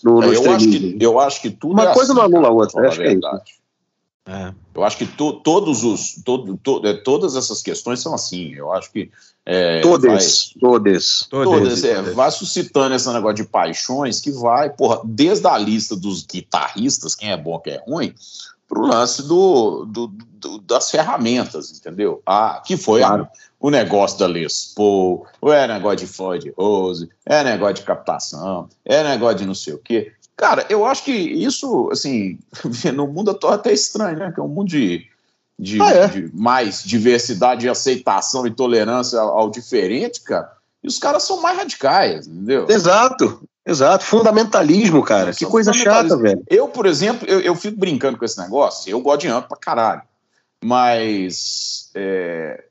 no, 0.05 0.21
no 0.21 0.25
É, 0.25 0.37
eu, 0.37 0.53
acho 0.53 0.69
que, 0.69 0.97
eu 1.01 1.21
acho 1.21 1.43
que 1.43 1.51
tudo 1.51 1.73
Uma 1.73 1.91
é 1.91 1.95
coisa 1.95 2.13
assim, 2.13 2.21
não 2.21 2.27
anula 2.27 2.49
a 2.49 2.53
outra, 2.53 2.89
acho 2.89 3.01
a 3.01 3.03
que 3.03 3.09
é 3.09 3.13
isso. 3.13 3.21
verdade. 3.21 3.53
É. 4.27 4.55
Eu 4.81 4.85
acho 4.87 4.97
que 4.97 5.07
to- 5.07 5.35
todos 5.41 5.85
os, 5.85 6.15
todo, 6.25 6.57
to- 6.57 6.81
é, 6.85 6.95
todas 6.95 7.37
essas 7.37 7.61
questões 7.63 8.01
são 8.01 8.15
assim. 8.15 8.55
Eu 8.55 8.73
acho 8.73 8.91
que 8.91 9.11
é, 9.45 9.81
Todas, 9.81 10.55
todas. 10.61 11.27
vai, 11.31 11.45
todas, 11.45 11.85
é, 11.85 12.03
vai 12.03 12.31
suscitando 12.31 12.95
esse 12.95 13.11
negócio 13.13 13.37
de 13.37 13.45
paixões 13.45 14.21
que 14.21 14.31
vai, 14.31 14.71
porra, 14.71 15.01
desde 15.05 15.47
a 15.47 15.59
lista 15.59 15.95
dos 15.97 16.25
guitarristas, 16.25 17.15
quem 17.15 17.31
é 17.31 17.37
bom, 17.37 17.59
quem 17.59 17.75
é 17.75 17.83
ruim, 17.87 18.15
para 18.69 18.79
o 18.79 18.87
lance 18.87 19.23
do, 19.27 19.85
do, 19.85 20.07
do, 20.07 20.59
das 20.61 20.91
ferramentas, 20.91 21.71
entendeu? 21.73 22.23
Ah, 22.25 22.63
que 22.65 22.77
foi 22.77 23.01
claro. 23.01 23.25
a, 23.25 23.31
o 23.59 23.69
negócio 23.71 24.19
da 24.19 24.27
Les 24.27 24.73
Paul, 24.77 25.27
é 25.43 25.67
negócio 25.67 25.99
de 25.99 26.07
Floyd 26.07 26.53
Rose, 26.57 27.09
é 27.27 27.43
negócio 27.43 27.75
de 27.77 27.83
captação, 27.83 28.69
é 28.85 29.03
negócio 29.03 29.39
de 29.39 29.47
não 29.47 29.55
sei 29.55 29.75
o 29.75 29.79
quê. 29.79 30.13
Cara, 30.41 30.65
eu 30.71 30.87
acho 30.87 31.05
que 31.05 31.13
isso, 31.13 31.91
assim, 31.93 32.39
no 32.97 33.07
mundo 33.07 33.31
atual 33.31 33.53
é 33.53 33.57
até 33.57 33.75
estranho, 33.75 34.19
né? 34.19 34.33
Que 34.33 34.41
é 34.41 34.43
um 34.43 34.49
mundo 34.49 34.69
de, 34.69 35.07
de, 35.59 35.83
ah, 35.83 35.91
é? 35.91 36.07
de 36.07 36.35
mais 36.35 36.83
diversidade, 36.83 37.69
aceitação 37.69 38.47
e 38.47 38.51
tolerância 38.51 39.21
ao, 39.21 39.39
ao 39.39 39.51
diferente, 39.51 40.23
cara. 40.23 40.51
E 40.83 40.89
os 40.89 40.99
caras 40.99 41.25
são 41.25 41.43
mais 41.43 41.59
radicais, 41.59 42.27
entendeu? 42.27 42.65
Exato. 42.71 43.47
Exato, 43.67 44.03
fundamentalismo, 44.03 45.05
cara. 45.05 45.35
que 45.35 45.45
coisa 45.45 45.75
chata, 45.75 46.17
velho. 46.17 46.43
Eu, 46.49 46.67
por 46.69 46.87
exemplo, 46.87 47.29
eu, 47.29 47.41
eu 47.41 47.55
fico 47.55 47.79
brincando 47.79 48.17
com 48.17 48.25
esse 48.25 48.41
negócio, 48.41 48.91
eu 48.91 48.99
gosto 49.03 49.21
de 49.21 49.29
amplo 49.29 49.51
pra 49.51 49.59
caralho. 49.59 50.03
Mas 50.65 51.91
é, 51.95 52.65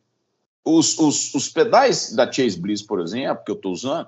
os, 0.65 0.97
os, 0.97 1.35
os, 1.35 1.47
pedais 1.47 2.13
da 2.13 2.29
Chase 2.29 2.59
Bliss, 2.59 2.81
por 2.81 2.99
exemplo, 2.99 3.43
que 3.45 3.51
eu 3.51 3.55
estou 3.55 3.71
usando, 3.71 4.07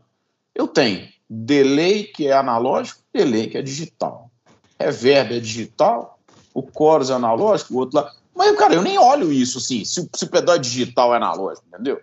eu 0.55 0.67
tenho 0.67 1.07
delay 1.29 2.05
que 2.05 2.27
é 2.27 2.33
analógico, 2.33 3.00
delay 3.13 3.47
que 3.47 3.57
é 3.57 3.61
digital. 3.61 4.31
Reverb 4.79 5.35
é 5.35 5.39
digital, 5.39 6.19
o 6.53 6.63
chorus 6.75 7.09
é 7.09 7.13
analógico, 7.13 7.73
o 7.73 7.77
outro 7.77 7.97
lá. 7.97 8.11
Mas, 8.35 8.57
cara, 8.57 8.73
eu 8.73 8.81
nem 8.81 8.97
olho 8.97 9.31
isso 9.31 9.57
assim, 9.57 9.83
se, 9.85 10.09
se 10.15 10.23
o 10.23 10.29
pedal 10.29 10.55
é 10.55 10.59
digital 10.59 11.13
é 11.13 11.17
analógico, 11.17 11.67
entendeu? 11.67 11.99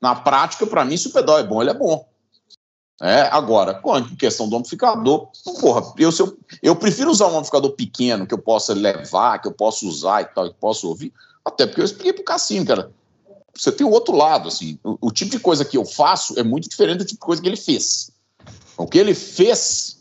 Na 0.00 0.14
prática, 0.14 0.66
para 0.66 0.84
mim, 0.84 0.96
se 0.96 1.08
o 1.08 1.12
pedal 1.12 1.38
é 1.38 1.44
bom, 1.44 1.60
ele 1.60 1.70
é 1.70 1.74
bom. 1.74 2.06
É, 3.00 3.22
agora, 3.22 3.80
a 3.84 4.16
questão 4.16 4.48
do 4.48 4.56
amplificador, 4.56 5.28
porra, 5.60 5.92
eu, 5.98 6.10
eu, 6.16 6.38
eu 6.62 6.76
prefiro 6.76 7.10
usar 7.10 7.26
um 7.26 7.36
amplificador 7.36 7.72
pequeno 7.72 8.26
que 8.26 8.32
eu 8.32 8.38
possa 8.38 8.74
levar, 8.74 9.40
que 9.40 9.48
eu 9.48 9.52
possa 9.52 9.84
usar 9.86 10.22
e 10.22 10.24
tal, 10.26 10.48
que 10.48 10.60
possa 10.60 10.86
ouvir, 10.86 11.12
até 11.44 11.66
porque 11.66 11.80
eu 11.80 11.84
expliquei 11.84 12.12
pro 12.12 12.24
Cassinho, 12.24 12.64
cara. 12.64 12.92
Você 13.54 13.72
tem 13.72 13.86
o 13.86 13.90
outro 13.90 14.14
lado, 14.14 14.48
assim, 14.48 14.78
o, 14.84 15.08
o, 15.08 15.10
tipo 15.10 15.32
de 15.32 15.40
coisa 15.40 15.64
que 15.64 15.76
eu 15.76 15.84
faço 15.84 16.38
é 16.38 16.42
muito 16.42 16.68
diferente 16.68 16.98
do 16.98 17.04
tipo 17.04 17.20
de 17.20 17.26
coisa 17.26 17.42
que 17.42 17.48
ele 17.48 17.56
fez. 17.56 18.10
O 18.76 18.86
que 18.86 18.98
ele 18.98 19.14
fez 19.14 19.98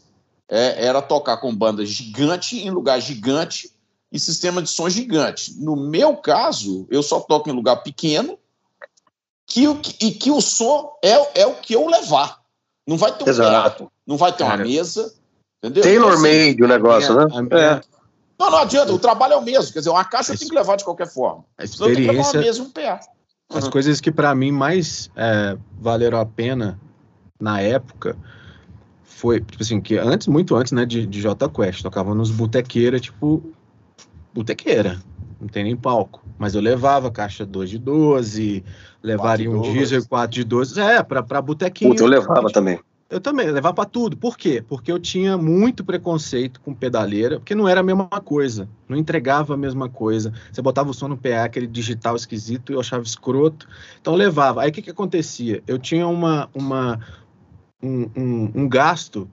é, 0.51 0.85
era 0.85 1.01
tocar 1.01 1.37
com 1.37 1.55
banda 1.55 1.85
gigante 1.85 2.59
em 2.59 2.69
lugar 2.69 2.99
gigante 2.99 3.71
e 4.11 4.19
sistema 4.19 4.61
de 4.61 4.69
som 4.69 4.89
gigante. 4.89 5.55
No 5.57 5.77
meu 5.77 6.17
caso, 6.17 6.85
eu 6.91 7.01
só 7.01 7.21
toco 7.21 7.49
em 7.49 7.53
lugar 7.53 7.77
pequeno 7.77 8.37
que, 9.47 9.63
e 10.01 10.11
que 10.11 10.29
o 10.29 10.41
som 10.41 10.91
é, 11.01 11.41
é 11.41 11.47
o 11.47 11.55
que 11.55 11.73
eu 11.73 11.87
levar. 11.87 12.41
Não 12.85 12.97
vai 12.97 13.15
ter 13.15 13.23
um 13.23 13.29
Exato. 13.29 13.91
não 14.05 14.17
vai 14.17 14.33
ter 14.33 14.43
uma 14.43 14.51
Cara. 14.51 14.65
mesa. 14.65 15.13
Entendeu? 15.63 15.83
Tailor-made 15.83 16.49
assim, 16.49 16.63
o 16.63 16.67
negócio, 16.67 17.19
é, 17.19 17.25
né? 17.25 17.47
É. 17.51 17.81
Não, 18.37 18.49
não 18.49 18.57
adianta, 18.57 18.91
o 18.91 18.99
trabalho 18.99 19.33
é 19.33 19.37
o 19.37 19.41
mesmo. 19.41 19.71
Quer 19.71 19.79
dizer, 19.79 19.91
uma 19.91 20.03
caixa 20.03 20.33
eu 20.33 20.37
tenho 20.37 20.49
que 20.49 20.55
levar 20.55 20.75
de 20.75 20.83
qualquer 20.83 21.07
forma. 21.07 21.45
A 21.57 21.63
experiência, 21.63 21.95
tem 21.95 22.05
que 22.05 22.11
levar 22.11 22.29
uma 22.29 22.41
mesa 22.41 22.59
e 22.59 22.61
um 22.61 22.69
pé. 22.69 22.99
As 23.53 23.65
uhum. 23.65 23.71
coisas 23.71 24.01
que 24.01 24.11
para 24.11 24.33
mim 24.33 24.51
mais 24.51 25.09
é, 25.15 25.55
valeram 25.79 26.19
a 26.19 26.25
pena 26.25 26.79
na 27.39 27.61
época 27.61 28.17
foi, 29.21 29.39
tipo 29.39 29.61
assim, 29.61 29.79
que 29.79 29.99
antes, 29.99 30.25
muito 30.25 30.55
antes, 30.55 30.71
né, 30.71 30.83
de, 30.83 31.05
de 31.05 31.21
J 31.21 31.47
Quest, 31.47 31.83
tocava 31.83 32.15
nos 32.15 32.31
botequeira, 32.31 32.99
tipo, 32.99 33.43
botequeira, 34.33 34.99
não 35.39 35.47
tem 35.47 35.63
nem 35.63 35.77
palco. 35.77 36.23
Mas 36.39 36.55
eu 36.55 36.61
levava 36.61 37.11
caixa 37.11 37.45
2 37.45 37.69
de 37.69 37.77
12, 37.77 38.63
levaria 39.03 39.51
um 39.51 39.61
diesel 39.61 40.03
4 40.07 40.33
de 40.33 40.43
12. 40.43 40.81
É, 40.81 41.03
pra, 41.03 41.21
pra 41.21 41.39
botequinho. 41.39 41.91
Puta, 41.91 42.01
eu 42.01 42.07
levava 42.07 42.49
também. 42.51 42.79
Eu 43.11 43.19
também, 43.19 43.45
eu 43.45 43.53
levava 43.53 43.75
para 43.75 43.89
tudo. 43.89 44.17
Por 44.17 44.37
quê? 44.37 44.63
Porque 44.65 44.91
eu 44.91 44.97
tinha 44.97 45.37
muito 45.37 45.83
preconceito 45.83 46.61
com 46.61 46.73
pedaleira, 46.73 47.39
porque 47.39 47.53
não 47.53 47.67
era 47.67 47.81
a 47.81 47.83
mesma 47.83 48.07
coisa. 48.07 48.69
Não 48.87 48.97
entregava 48.97 49.53
a 49.53 49.57
mesma 49.57 49.89
coisa. 49.89 50.33
Você 50.51 50.61
botava 50.61 50.89
o 50.89 50.93
som 50.93 51.09
no 51.09 51.17
PA, 51.17 51.43
aquele 51.43 51.67
digital 51.67 52.15
esquisito, 52.15 52.71
e 52.71 52.75
eu 52.75 52.79
achava 52.79 53.03
escroto. 53.03 53.67
Então 53.99 54.13
eu 54.13 54.17
levava. 54.17 54.61
Aí 54.63 54.69
o 54.69 54.73
que, 54.73 54.81
que 54.81 54.89
acontecia? 54.89 55.61
Eu 55.67 55.77
tinha 55.77 56.07
uma, 56.07 56.49
uma, 56.55 57.01
um, 57.81 58.09
um, 58.15 58.51
um 58.55 58.69
gasto 58.69 59.29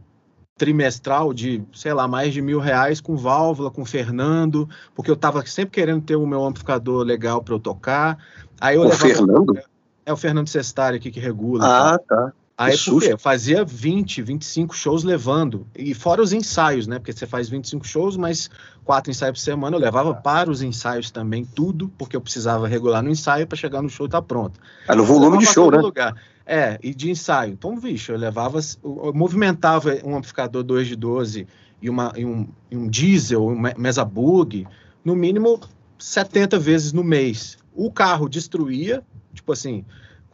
trimestral 0.57 1.33
de, 1.33 1.63
sei 1.73 1.93
lá, 1.93 2.09
mais 2.09 2.35
de 2.35 2.43
mil 2.43 2.59
reais 2.59 3.01
com 3.01 3.17
válvula, 3.17 3.71
com 3.71 3.85
Fernando, 3.85 4.69
porque 4.95 5.11
eu 5.11 5.15
estava 5.15 5.47
sempre 5.47 5.71
querendo 5.71 6.03
ter 6.03 6.17
o 6.17 6.27
meu 6.27 6.45
amplificador 6.45 7.05
legal 7.05 7.43
para 7.43 7.55
eu 7.55 7.61
tocar. 7.61 8.19
Aí 8.61 8.75
eu 8.75 8.83
o 8.83 8.85
levava, 8.85 9.05
Fernando? 9.07 9.59
É 10.05 10.13
o 10.13 10.17
Fernando 10.17 10.49
Sestari 10.49 10.97
aqui 10.97 11.11
que 11.11 11.21
regula. 11.21 11.65
Ah, 11.65 11.99
tá. 11.99 12.33
Aí 12.59 12.77
por 12.77 13.01
quê? 13.01 13.13
Eu 13.13 13.19
fazia 13.19 13.65
20, 13.65 14.21
25 14.21 14.75
shows 14.75 15.05
levando. 15.05 15.65
E 15.77 15.95
fora 15.95 16.21
os 16.21 16.33
ensaios, 16.33 16.89
né? 16.89 16.99
Porque 16.99 17.13
você 17.13 17.25
faz 17.25 17.49
25 17.49 17.87
shows, 17.87 18.17
mas 18.17 18.51
quatro 18.85 19.13
ensaios 19.13 19.39
por 19.39 19.45
semana. 19.45 19.77
Eu 19.77 19.81
levava 19.81 20.13
para 20.13 20.51
os 20.51 20.61
ensaios 20.61 21.09
também 21.13 21.45
tudo, 21.45 21.89
porque 21.97 22.17
eu 22.17 22.21
precisava 22.21 22.67
regular 22.67 23.01
no 23.01 23.11
ensaio 23.11 23.47
para 23.47 23.57
chegar 23.57 23.81
no 23.81 23.89
show 23.89 24.07
e 24.07 24.09
estar 24.09 24.21
tá 24.21 24.27
pronto. 24.27 24.59
Ah, 24.89 24.97
no 24.97 25.05
volume 25.05 25.39
de 25.39 25.47
show, 25.47 25.71
né? 25.71 25.79
Lugar. 25.79 26.17
É, 26.45 26.81
e 26.83 26.93
de 26.93 27.09
ensaio. 27.09 27.53
Então, 27.53 27.79
bicho, 27.79 28.11
eu 28.11 28.19
levava, 28.19 28.59
eu 28.83 29.13
movimentava 29.15 29.97
um 30.05 30.17
amplificador 30.17 30.65
2 30.65 30.89
de 30.89 30.97
12 30.97 31.47
e, 31.81 31.89
uma, 31.89 32.13
e 32.17 32.25
um, 32.25 32.49
e 32.69 32.77
um 32.77 32.89
diesel, 32.89 33.47
um 33.47 33.57
mesa 33.77 34.05
bug, 34.05 34.67
no 35.05 35.15
mínimo 35.15 35.61
70 35.97 36.59
vezes 36.59 36.93
no 36.93 37.05
mês. 37.05 37.57
O 37.73 37.93
carro 37.93 38.29
destruía, 38.29 39.05
tipo 39.33 39.53
assim, 39.53 39.85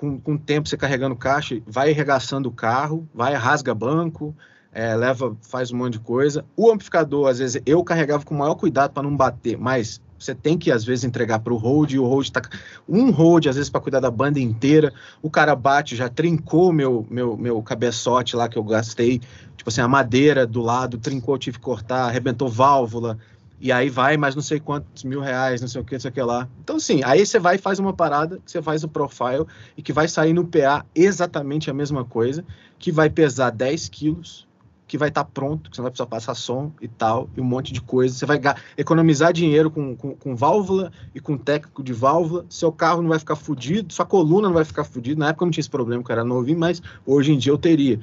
com, 0.05 0.20
com 0.20 0.34
o 0.34 0.38
tempo 0.38 0.68
você 0.68 0.76
carregando 0.76 1.16
caixa, 1.16 1.61
vai 1.66 1.90
arregaçando 1.90 2.48
o 2.48 2.52
carro, 2.52 3.09
vai 3.14 3.32
rasga 3.34 3.74
banco, 3.74 4.34
é, 4.72 4.94
leva, 4.94 5.36
faz 5.40 5.72
um 5.72 5.76
monte 5.76 5.94
de 5.94 6.00
coisa. 6.00 6.44
O 6.57 6.70
amplificador, 6.70 7.28
às 7.28 7.38
vezes, 7.38 7.62
eu 7.64 7.82
carregava 7.82 8.24
com 8.24 8.34
o 8.34 8.38
maior 8.38 8.55
cuidado 8.57 8.92
para 8.92 9.02
não 9.02 9.16
bater, 9.16 9.57
mas 9.57 10.02
você 10.18 10.34
tem 10.34 10.59
que, 10.59 10.70
às 10.70 10.84
vezes, 10.84 11.05
entregar 11.05 11.38
para 11.38 11.52
o 11.52 11.57
hold, 11.57 11.92
e 11.92 11.98
o 11.98 12.07
hold 12.07 12.28
tá. 12.28 12.42
Um 12.88 13.11
hold, 13.11 13.46
às 13.46 13.57
vezes, 13.57 13.70
para 13.70 13.80
cuidar 13.80 14.00
da 14.00 14.11
banda 14.11 14.40
inteira. 14.40 14.92
O 15.22 15.30
cara 15.30 15.55
bate, 15.55 15.96
já 15.96 16.09
trincou 16.09 16.72
meu, 16.72 17.07
meu, 17.11 17.36
meu 17.36 17.62
cabeçote 17.62 18.36
lá 18.36 18.48
que 18.48 18.59
eu 18.59 18.64
gastei. 18.64 19.20
Tipo 19.57 19.68
assim, 19.68 19.80
a 19.80 19.88
madeira 19.88 20.46
do 20.46 20.61
lado, 20.61 20.98
trincou, 20.98 21.38
tive 21.38 21.59
que 21.59 21.64
cortar, 21.64 22.07
arrebentou 22.07 22.48
válvula. 22.48 23.18
E 23.65 23.73
aí 23.73 23.89
vai 23.89 24.19
mais 24.19 24.35
não 24.35 24.43
sei 24.43 24.61
quantos 24.61 25.05
mil 25.05 25.23
reais, 25.23 25.62
não 25.62 25.69
sei 25.69 25.81
o 25.81 25.85
que, 25.85 25.95
não 25.95 26.01
sei 26.01 26.11
o 26.11 26.12
que 26.12 26.21
lá. 26.21 26.47
Então, 26.62 26.77
assim, 26.77 27.01
aí 27.03 27.25
você 27.25 27.39
vai 27.39 27.55
e 27.55 27.59
faz 27.59 27.79
uma 27.79 27.95
parada, 27.95 28.39
você 28.45 28.61
faz 28.61 28.85
o 28.85 28.89
profile 28.89 29.47
e 29.75 29.81
que 29.81 29.91
vai 29.91 30.07
sair 30.07 30.35
no 30.35 30.45
PA 30.45 30.85
exatamente 30.95 31.71
a 31.71 31.73
mesma 31.73 32.05
coisa, 32.05 32.45
que 32.79 32.93
vai 32.93 33.09
pesar 33.09 33.49
10 33.49 33.89
quilos, 33.89 34.47
que 34.87 34.99
vai 34.99 35.09
estar 35.09 35.25
tá 35.25 35.31
pronto, 35.33 35.71
que 35.71 35.77
você 35.77 35.81
não 35.81 35.85
vai 35.85 35.93
precisar 35.93 36.07
passar 36.07 36.35
som 36.35 36.73
e 36.79 36.87
tal, 36.87 37.31
e 37.35 37.41
um 37.41 37.45
monte 37.45 37.73
de 37.73 37.81
coisa. 37.81 38.15
Você 38.15 38.27
vai 38.27 38.39
economizar 38.77 39.33
dinheiro 39.33 39.71
com, 39.71 39.97
com, 39.97 40.15
com, 40.15 40.37
válvula 40.37 40.93
e 41.15 41.19
com 41.19 41.39
técnico 41.39 41.83
de 41.83 41.95
válvula. 41.95 42.45
Seu 42.51 42.71
carro 42.71 43.01
não 43.01 43.09
vai 43.09 43.19
ficar 43.19 43.35
fudido, 43.35 43.91
sua 43.95 44.05
coluna 44.05 44.49
não 44.49 44.55
vai 44.55 44.67
ficar 44.67 44.85
fudida. 44.85 45.19
Na 45.19 45.31
época 45.31 45.43
eu 45.43 45.47
não 45.47 45.53
tinha 45.53 45.62
esse 45.62 45.71
problema, 45.71 46.05
que 46.05 46.12
era 46.12 46.23
novinho, 46.23 46.59
mas 46.59 46.83
hoje 47.07 47.33
em 47.33 47.39
dia 47.39 47.51
eu 47.51 47.57
teria. 47.57 47.99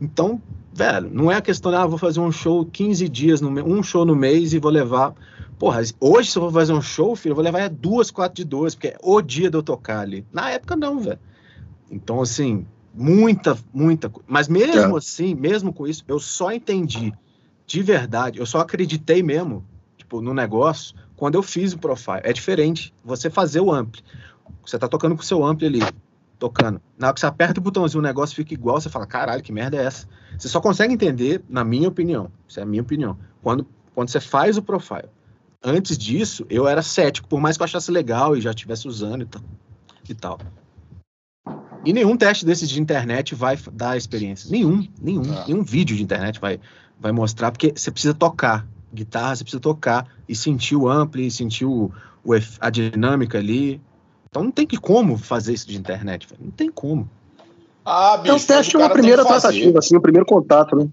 Então, 0.00 0.40
velho, 0.72 1.10
não 1.12 1.30
é 1.30 1.36
a 1.36 1.42
questão 1.42 1.70
de, 1.70 1.78
ah, 1.78 1.86
vou 1.86 1.98
fazer 1.98 2.20
um 2.20 2.32
show 2.32 2.64
15 2.64 3.08
dias, 3.08 3.40
no 3.40 3.50
um 3.64 3.82
show 3.82 4.04
no 4.04 4.16
mês 4.16 4.52
e 4.52 4.58
vou 4.58 4.70
levar. 4.70 5.14
Porra, 5.58 5.82
hoje 6.00 6.30
se 6.30 6.38
eu 6.38 6.42
vou 6.42 6.50
fazer 6.50 6.72
um 6.72 6.82
show, 6.82 7.14
filho, 7.14 7.32
eu 7.32 7.36
vou 7.36 7.44
levar 7.44 7.68
duas, 7.70 8.10
quatro 8.10 8.36
de 8.36 8.44
dois, 8.44 8.74
porque 8.74 8.88
é 8.88 8.96
o 9.02 9.22
dia 9.22 9.50
de 9.50 9.56
eu 9.56 9.62
tocar 9.62 10.00
ali. 10.00 10.26
Na 10.32 10.50
época, 10.50 10.74
não, 10.74 10.98
velho. 10.98 11.18
Então, 11.90 12.20
assim, 12.20 12.66
Muita, 12.96 13.58
muita. 13.72 14.10
Mas 14.24 14.46
mesmo 14.46 14.94
é. 14.94 14.98
assim, 14.98 15.34
mesmo 15.34 15.72
com 15.72 15.86
isso, 15.86 16.04
eu 16.06 16.20
só 16.20 16.52
entendi 16.52 17.12
de 17.66 17.82
verdade, 17.82 18.38
eu 18.38 18.46
só 18.46 18.60
acreditei 18.60 19.22
mesmo, 19.22 19.64
tipo, 19.96 20.20
no 20.20 20.32
negócio, 20.32 20.94
quando 21.16 21.34
eu 21.34 21.42
fiz 21.42 21.72
o 21.72 21.78
profile. 21.78 22.20
É 22.22 22.32
diferente 22.32 22.94
você 23.02 23.28
fazer 23.28 23.60
o 23.60 23.72
ampli. 23.72 24.02
Você 24.64 24.78
tá 24.78 24.86
tocando 24.86 25.16
com 25.16 25.22
o 25.22 25.24
seu 25.24 25.44
ampli 25.44 25.66
ali, 25.66 25.80
tocando. 26.44 26.78
Na 26.98 27.06
hora 27.06 27.14
que 27.14 27.20
você 27.20 27.26
aperta 27.26 27.58
o 27.58 27.62
botãozinho, 27.62 28.00
o 28.00 28.02
negócio 28.02 28.36
fica 28.36 28.52
igual, 28.52 28.78
você 28.78 28.90
fala, 28.90 29.06
caralho, 29.06 29.42
que 29.42 29.50
merda 29.50 29.78
é 29.78 29.84
essa? 29.84 30.06
Você 30.38 30.46
só 30.46 30.60
consegue 30.60 30.92
entender, 30.92 31.42
na 31.48 31.64
minha 31.64 31.88
opinião, 31.88 32.30
isso 32.46 32.60
é 32.60 32.62
a 32.62 32.66
minha 32.66 32.82
opinião, 32.82 33.16
quando, 33.42 33.66
quando 33.94 34.10
você 34.10 34.20
faz 34.20 34.58
o 34.58 34.62
profile. 34.62 35.08
Antes 35.62 35.96
disso, 35.96 36.44
eu 36.50 36.68
era 36.68 36.82
cético, 36.82 37.26
por 37.26 37.40
mais 37.40 37.56
que 37.56 37.62
eu 37.62 37.64
achasse 37.64 37.90
legal 37.90 38.36
e 38.36 38.40
já 38.42 38.50
estivesse 38.50 38.86
usando 38.86 39.22
e 39.22 39.26
tal. 39.26 39.42
E 40.06 40.14
tal. 40.14 40.38
E 41.82 41.92
nenhum 41.92 42.16
teste 42.16 42.44
desses 42.44 42.68
de 42.68 42.80
internet 42.80 43.34
vai 43.34 43.58
dar 43.72 43.96
experiência. 43.96 44.50
Nenhum, 44.50 44.86
nenhum. 45.00 45.22
Ah. 45.34 45.44
Nenhum 45.48 45.62
vídeo 45.62 45.96
de 45.96 46.02
internet 46.02 46.38
vai, 46.38 46.60
vai 47.00 47.12
mostrar, 47.12 47.50
porque 47.50 47.72
você 47.74 47.90
precisa 47.90 48.12
tocar 48.12 48.66
guitarra, 48.92 49.34
você 49.34 49.44
precisa 49.44 49.60
tocar 49.60 50.06
e 50.28 50.36
sentir 50.36 50.76
o 50.76 50.88
ampli, 50.88 51.30
sentir 51.30 51.64
o, 51.64 51.90
o, 52.22 52.32
a 52.60 52.70
dinâmica 52.70 53.38
ali. 53.38 53.80
Então 54.34 54.42
não 54.42 54.50
tem 54.50 54.66
que 54.66 54.76
como 54.76 55.16
fazer 55.16 55.52
isso 55.52 55.68
de 55.68 55.76
internet, 55.76 56.26
não 56.40 56.50
tem 56.50 56.68
como. 56.68 57.08
Ah, 57.84 58.16
bicho, 58.16 58.34
então, 58.34 58.36
o 58.36 58.58
teste 58.58 58.74
é 58.74 58.78
uma 58.80 58.90
primeira 58.90 59.24
tratativa, 59.24 59.78
assim, 59.78 59.96
o 59.96 60.00
primeiro 60.00 60.26
contato, 60.26 60.74
né? 60.74 60.88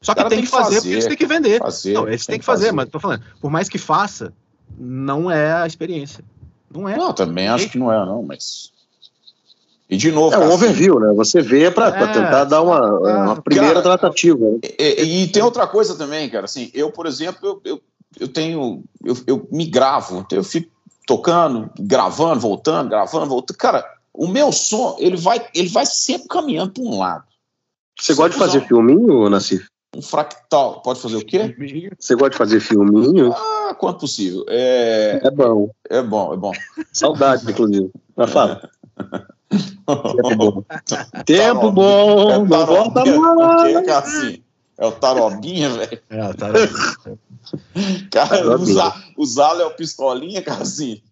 Só 0.00 0.14
que 0.14 0.20
tem, 0.20 0.28
tem 0.28 0.40
que 0.42 0.46
fazer, 0.46 0.62
fazer, 0.62 0.76
porque 0.76 0.92
eles 0.92 1.06
têm 1.06 1.16
que 1.16 1.26
vender. 1.26 1.58
Fazer, 1.58 1.94
não, 1.94 2.06
eles 2.06 2.24
têm 2.24 2.34
que, 2.34 2.38
que 2.38 2.46
fazer, 2.46 2.66
fazer, 2.66 2.76
mas 2.76 2.88
tô 2.88 3.00
falando, 3.00 3.24
por 3.40 3.50
mais 3.50 3.68
que 3.68 3.78
faça, 3.78 4.32
não 4.78 5.28
é 5.28 5.54
a 5.54 5.66
experiência. 5.66 6.24
Não 6.72 6.88
é. 6.88 6.96
Não, 6.96 7.12
também 7.12 7.48
acho 7.48 7.68
que 7.68 7.78
não 7.78 7.92
é, 7.92 7.96
não, 8.06 8.22
mas. 8.22 8.70
E 9.90 9.96
de 9.96 10.12
novo. 10.12 10.36
É 10.36 10.38
um 10.38 10.52
overview, 10.52 11.00
né? 11.00 11.12
Você 11.14 11.42
vê 11.42 11.72
para 11.72 11.88
é, 11.88 12.06
tentar 12.12 12.44
dar 12.44 12.62
uma, 12.62 12.92
uma 12.92 13.42
primeira 13.42 13.82
cara, 13.82 13.98
tratativa. 13.98 14.50
Né? 14.50 14.58
E, 14.78 15.02
e, 15.02 15.22
e, 15.24 15.28
tem 15.28 15.42
outra 15.42 15.66
coisa 15.66 15.96
também, 15.96 16.30
cara. 16.30 16.44
Assim, 16.44 16.70
eu, 16.72 16.92
por 16.92 17.06
exemplo, 17.06 17.40
eu, 17.44 17.60
eu 17.72 17.82
eu 18.18 18.28
tenho, 18.28 18.82
eu, 19.04 19.16
eu 19.26 19.48
me 19.50 19.66
gravo, 19.66 20.20
então 20.20 20.38
eu 20.38 20.44
fico 20.44 20.70
tocando, 21.08 21.70
gravando, 21.80 22.38
voltando, 22.38 22.90
gravando, 22.90 23.26
voltando. 23.30 23.56
Cara, 23.56 23.82
o 24.12 24.28
meu 24.28 24.52
som, 24.52 24.94
ele 24.98 25.16
vai, 25.16 25.44
ele 25.54 25.68
vai 25.70 25.86
sempre 25.86 26.28
caminhando 26.28 26.72
para 26.72 26.82
um 26.82 26.98
lado. 26.98 27.24
Você 27.98 28.12
gosta 28.12 28.32
de 28.32 28.38
fazer 28.38 28.60
filminho, 28.68 29.28
Nassif? 29.30 29.66
Um 29.96 30.02
fractal. 30.02 30.82
Pode 30.82 31.00
fazer 31.00 31.16
o 31.16 31.24
quê? 31.24 31.56
Você 31.98 32.14
gosta 32.14 32.30
de 32.30 32.36
fazer 32.36 32.60
filminho? 32.60 33.32
Ah, 33.32 33.74
quanto 33.78 34.00
possível. 34.00 34.44
É, 34.48 35.18
É 35.24 35.30
bom. 35.30 35.70
é 35.88 36.02
bom, 36.02 36.34
é 36.34 36.36
bom. 36.36 36.52
Saudade, 36.92 37.50
inclusive. 37.50 37.90
Mas 38.14 38.28
fala. 38.30 38.68
Tempo 39.48 40.36
bom. 40.36 40.62
Tempo 41.24 41.70
bom, 41.72 42.30
É 42.30 42.38
não 42.38 42.44
volta 42.66 43.02
o 43.02 43.20
mais. 43.36 43.62
quê, 43.78 43.82
Cassim? 43.82 44.42
É 44.78 44.86
o 44.86 44.92
tarobinha, 44.92 45.70
velho? 45.74 46.00
É. 46.08 46.18
Cara, 48.10 48.28
Tarobinha. 48.38 48.56
o 48.56 48.64
Za- 48.74 49.04
o 49.16 49.26
Zalo 49.26 49.60
é 49.62 49.66
o 49.66 49.74
pistolinha, 49.74 50.40
Cassim? 50.42 51.02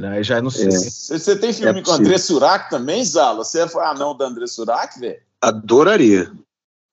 Não, 0.00 0.14
eu 0.16 0.24
já 0.24 0.40
não 0.40 0.50
sei. 0.50 0.68
É. 0.68 0.70
Você 0.70 1.18
você 1.18 1.36
tem 1.36 1.52
filme 1.52 1.80
É 1.80 1.82
com 1.82 1.90
o 1.90 1.94
André 1.94 2.18
Surak 2.18 2.70
também, 2.70 3.04
Zalo? 3.04 3.44
Você 3.44 3.68
foi 3.68 3.84
anão 3.84 4.16
da 4.16 4.26
André 4.26 4.46
Surak, 4.46 4.98
velho? 4.98 5.20
Adoraria. 5.40 6.32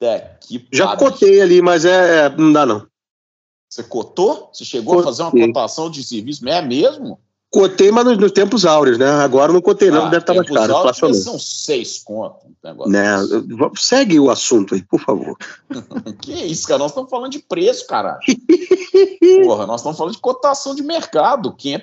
É, 0.02 0.20
que 0.42 0.68
Já 0.72 0.88
padre. 0.88 1.06
cotei 1.06 1.42
ali, 1.42 1.62
mas 1.62 1.84
é, 1.86 2.26
é- 2.26 2.30
não 2.30 2.54
dá 2.54 2.66
não. 2.66 2.86
Você 3.70 3.84
cotou? 3.84 4.50
Você 4.54 4.64
chegou 4.64 5.00
a 5.00 5.04
fazer 5.04 5.24
uma 5.24 5.32
Cotei. 5.32 5.48
cotação 5.48 5.90
de 5.90 6.04
serviço? 6.04 6.48
É 6.48 6.62
mesmo? 6.62 7.20
Cotei, 7.50 7.92
mas 7.92 8.04
nos, 8.04 8.18
nos 8.18 8.32
tempos 8.34 8.66
áureos, 8.66 8.98
né? 8.98 9.10
Agora 9.10 9.54
não 9.54 9.62
cotei, 9.62 9.90
não, 9.90 10.06
Ah, 10.08 10.10
deve 10.10 10.18
estar 10.24 10.34
mais 10.34 10.46
tempos 10.48 10.62
caro. 10.62 10.80
inflacionou. 10.80 11.16
São 11.16 11.40
seis 11.40 12.04
negócio 12.62 12.92
Né? 12.92 13.08
Segue 13.78 14.20
o 14.20 14.30
assunto 14.30 14.76
aí, 14.76 14.84
por 14.84 15.00
favor. 15.00 15.38
Que 16.22 16.34
isso, 16.34 16.68
cara? 16.68 16.80
Nós 16.80 16.92
estamos 16.92 17.10
falando 17.10 17.32
de 17.32 17.40
preço, 17.40 17.88
caralho. 17.88 18.20
Porra, 19.46 19.66
nós 19.66 19.80
estamos 19.80 19.98
falando 19.98 20.14
de 20.14 20.20
cotação 20.20 20.76
de 20.76 20.84
mercado. 20.84 21.54
Quem 21.56 21.76
é 21.76 21.80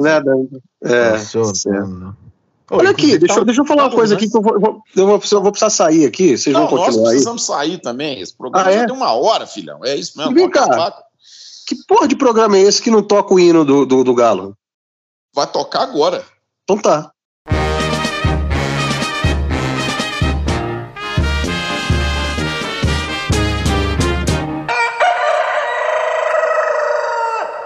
né? 0.00 0.20
Dan? 0.20 0.46
É, 0.82 1.10
Passou, 1.12 1.54
certo. 1.54 1.80
não, 1.86 1.88
não. 1.88 2.16
Olha 2.70 2.90
aqui, 2.90 3.16
deixa, 3.18 3.34
eu- 3.34 3.38
tá- 3.38 3.44
deixa 3.44 3.60
eu 3.62 3.66
falar 3.66 3.84
uma 3.84 3.90
tá 3.90 3.96
coisa 3.96 4.14
bom, 4.14 4.18
aqui 4.18 4.30
que 4.30 4.36
eu 4.36 4.42
vou, 4.42 4.52
eu 4.54 4.60
vou, 4.60 4.82
eu 4.94 5.06
vou 5.06 5.18
precisar, 5.18 5.36
eu 5.38 5.42
vou 5.42 5.52
precisar 5.52 5.70
sair 5.70 6.04
aqui. 6.06 6.36
Vocês 6.36 6.52
Não, 6.54 6.66
vão 6.66 6.76
nós 6.76 6.86
continuar 6.86 7.08
aí? 7.08 7.12
precisamos 7.14 7.44
sair 7.46 7.78
também. 7.78 8.20
Esse 8.20 8.36
programa 8.36 8.68
Ah, 8.68 8.72
já 8.72 8.80
é? 8.82 8.86
tem 8.86 8.94
uma 8.94 9.12
hora, 9.12 9.46
filhão. 9.46 9.80
É 9.84 9.96
isso 9.96 10.18
mesmo. 10.18 10.34
Vem 10.34 10.50
cá. 10.50 10.94
Que 11.66 11.74
porra 11.86 12.06
de 12.06 12.14
programa 12.16 12.56
é 12.58 12.60
esse 12.62 12.80
que 12.82 12.90
não 12.90 13.02
toca 13.02 13.32
o 13.34 13.38
hino 13.40 13.64
do, 13.64 13.86
do, 13.86 14.04
do 14.04 14.14
Galo? 14.14 14.54
Vai 15.38 15.46
tocar 15.46 15.82
agora. 15.82 16.24
Então 16.64 16.76
tá. 16.82 17.12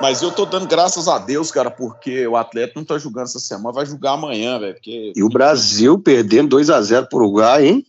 Mas 0.02 0.20
eu 0.20 0.30
tô 0.32 0.44
dando 0.44 0.66
graças 0.66 1.08
a 1.08 1.18
Deus, 1.18 1.50
cara, 1.50 1.70
porque 1.70 2.26
o 2.26 2.36
atleta 2.36 2.74
não 2.76 2.84
tá 2.84 2.98
jogando 2.98 3.24
essa 3.24 3.40
semana, 3.40 3.72
vai 3.72 3.86
jogar 3.86 4.12
amanhã, 4.12 4.58
velho. 4.58 4.74
Porque... 4.74 5.14
E 5.16 5.22
o 5.22 5.30
Brasil 5.30 5.98
perdendo 5.98 6.50
2 6.50 6.68
a 6.68 6.82
0 6.82 7.06
pro 7.08 7.20
Uruguai, 7.20 7.68
hein? 7.68 7.86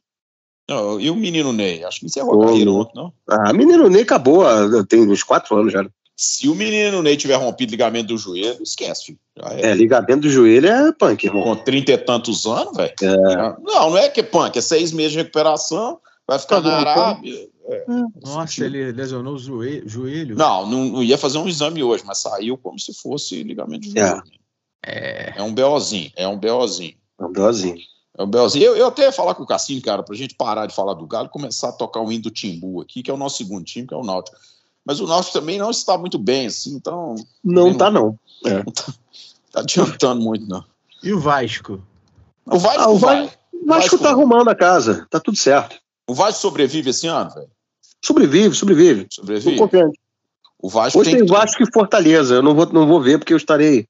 Não, 0.70 0.98
e 0.98 1.10
o 1.10 1.16
menino 1.16 1.52
Ney? 1.52 1.84
Acho 1.84 2.00
que 2.00 2.06
encerrou 2.06 2.42
a 2.42 2.46
carreira 2.46 2.72
ontem, 2.72 2.94
não? 2.96 3.12
Ah, 3.30 3.52
menino 3.52 3.90
Ney 3.90 4.04
acabou, 4.04 4.48
ah, 4.48 4.86
tem 4.88 5.02
uns 5.02 5.24
4 5.24 5.58
anos 5.58 5.74
já. 5.74 5.86
Se 6.16 6.48
o 6.48 6.54
menino 6.54 7.02
Ney 7.02 7.18
tiver 7.18 7.36
rompido 7.36 7.72
ligamento 7.72 8.10
do 8.10 8.18
joelho, 8.18 8.62
esquece, 8.62 9.18
é. 9.36 9.72
É, 9.72 9.74
ligamento 9.74 10.22
do 10.22 10.30
joelho 10.30 10.68
é 10.68 10.92
punk, 10.92 11.26
irmão. 11.26 11.44
Com 11.44 11.56
trinta 11.56 11.92
e 11.92 11.98
tantos 11.98 12.46
anos, 12.46 12.78
velho. 12.78 12.94
É. 13.02 13.16
Não, 13.62 13.90
não 13.90 13.98
é 13.98 14.10
que 14.10 14.20
é 14.20 14.24
punk, 14.24 14.58
é 14.58 14.62
seis 14.62 14.92
meses 14.92 15.14
de 15.14 15.18
recuperação, 15.20 16.00
vai 16.28 16.38
ficar 16.38 16.62
Tá 16.62 16.70
na 16.70 16.84
bom, 16.84 16.90
Arábia. 16.90 17.50
Nossa, 18.22 18.66
ele 18.66 18.92
lesionou 18.92 19.36
o 19.36 19.40
joelho. 19.40 19.90
joelho. 19.90 20.36
Não, 20.36 20.70
não, 20.70 20.86
não 20.86 21.04
ia 21.04 21.18
fazer 21.18 21.40
um 21.40 21.48
exame 21.48 21.82
hoje, 21.82 22.04
mas 22.06 22.20
saiu 22.20 22.58
como 22.58 22.78
se 22.78 22.94
fosse 22.94 23.42
ligamento 23.42 23.90
de 23.90 24.00
joelho. 24.00 24.24
É. 24.86 25.34
É 25.38 25.42
um 25.42 25.54
BOzinho, 25.54 26.12
é 26.16 26.28
um 26.28 26.38
BOzinho. 26.38 26.94
É 27.20 27.26
um 27.26 27.32
BOzinho. 27.32 27.78
É 28.18 28.24
um 28.24 28.28
BOzinho. 28.28 28.66
Eu, 28.66 28.76
eu 28.76 28.88
até 28.88 29.04
ia 29.04 29.12
falar 29.12 29.34
com 29.34 29.44
o 29.44 29.48
Cassino, 29.48 29.82
cara, 29.82 30.04
pra 30.04 30.16
gente 30.16 30.36
parar 30.36 30.68
de 30.68 30.76
falar 30.76 30.94
do 30.94 31.08
Galo 31.08 31.28
e 31.28 31.32
começar 31.32 31.70
a 31.70 31.74
tocar 31.74 32.02
o 32.02 32.12
hino 32.12 32.24
do 32.24 32.30
Timbu 32.32 32.82
aqui, 32.82 33.02
que 33.02 33.10
é 33.10 33.14
o 33.14 33.18
nosso 33.18 33.38
segundo 33.38 33.64
time, 33.64 33.88
que 33.88 33.94
é 33.94 33.98
o 33.98 34.04
Náutico. 34.04 34.38
Mas 34.86 35.00
o 35.00 35.08
Náutico 35.08 35.34
também 35.40 35.58
não 35.58 35.72
está 35.72 35.98
muito 35.98 36.18
bem, 36.20 36.48
assim, 36.48 36.76
então 36.76 37.16
Não 37.44 37.64
Também 37.74 37.78
tá, 37.78 37.92
não. 37.92 38.20
tá 39.52 39.60
adiantando 39.62 40.22
muito, 40.22 40.46
não. 40.48 40.64
E 41.02 41.14
o 41.14 41.20
Vasco? 41.20 41.82
O 42.46 42.58
Vasco 42.60 42.82
Ah, 42.82 42.90
o 42.90 42.98
vai. 42.98 43.22
Vasco- 43.24 43.38
Vasco 43.66 43.82
Vasco- 43.92 43.98
tá 44.00 44.10
arrumando 44.10 44.50
a 44.50 44.56
casa. 44.56 45.08
Tá 45.10 45.20
tudo 45.20 45.38
certo. 45.38 45.78
O 46.08 46.14
Vasco 46.14 46.42
sobrevive 46.42 46.90
esse 46.90 47.08
ano, 47.08 47.30
velho? 47.34 47.50
Sobrevive, 48.04 48.54
sobrevive. 48.56 49.06
Tô 49.06 49.16
Sobrevive. 49.22 49.58
confiante. 49.58 49.98
O 50.62 50.70
Vasco 50.70 51.00
Hoje 51.00 51.12
tem 51.12 51.20
tem 51.20 51.28
que- 51.28 51.32
Vasco 51.34 51.64
e 51.64 51.72
Fortaleza. 51.72 52.36
Eu 52.36 52.42
não 52.44 52.54
vou, 52.54 52.66
não 52.74 52.86
vou 52.88 53.02
ver 53.02 53.18
porque 53.20 53.34
eu 53.34 53.38
estarei 53.38 53.88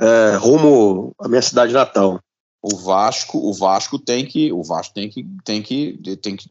é, 0.00 0.36
rumo 0.36 1.14
à 1.20 1.28
minha 1.28 1.42
cidade 1.42 1.74
natal. 1.74 2.18
O 2.62 2.74
Vasco, 2.76 3.38
o 3.38 3.52
Vasco 3.52 3.98
tem 3.98 4.24
que, 4.24 4.50
o 4.52 4.62
Vasco 4.62 4.94
tem 4.94 5.08
que, 5.10 5.26
tem 5.44 5.62
que, 5.62 5.98
tem 6.22 6.36
que, 6.36 6.48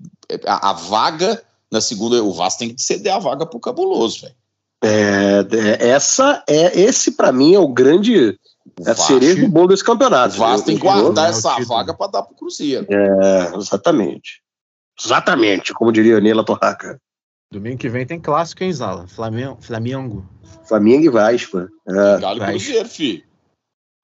a, 0.47 0.69
a 0.69 0.73
vaga 0.73 1.41
na 1.71 1.81
segunda, 1.81 2.23
o 2.23 2.33
Vasco 2.33 2.59
tem 2.59 2.73
que 2.73 2.81
ceder 2.81 3.13
a 3.13 3.19
vaga 3.19 3.45
pro 3.45 3.59
Cabuloso, 3.59 4.21
velho. 4.21 4.35
É, 4.81 5.45
é, 5.81 5.89
essa 5.89 6.41
é 6.47 6.79
esse 6.79 7.11
para 7.11 7.33
mim 7.33 7.53
é 7.53 7.59
o 7.59 7.67
grande 7.67 8.39
O 8.79 8.87
é 8.87 8.91
a 8.91 8.95
cereja 8.95 9.41
do 9.41 9.49
bolo 9.49 9.67
desse 9.67 9.83
o 9.83 9.85
campeonato. 9.85 10.37
Vasco 10.37 10.65
tem 10.65 10.77
que 10.77 10.81
guardar 10.81 11.31
não, 11.31 11.37
essa 11.37 11.59
vaga 11.65 11.93
para 11.93 12.11
dar 12.11 12.23
pro 12.23 12.35
Cruzeiro. 12.35 12.87
É, 12.89 13.57
exatamente. 13.57 14.41
Exatamente, 14.97 15.73
como 15.73 15.91
diria 15.91 16.17
a 16.17 16.21
Neila 16.21 16.45
Torraca. 16.45 16.99
Domingo 17.51 17.77
que 17.77 17.89
vem 17.89 18.05
tem 18.05 18.19
clássico 18.19 18.63
em 18.63 18.71
Zala. 18.71 19.07
Flamengo. 19.07 19.57
Flamengo. 19.61 20.29
Flamengo 20.63 21.05
e 21.05 21.09
Vasco. 21.09 21.67
É. 21.87 22.19
Galo 22.19 22.43
e. 22.43 22.45
Cruzeiro, 22.45 22.89
filho. 22.89 23.23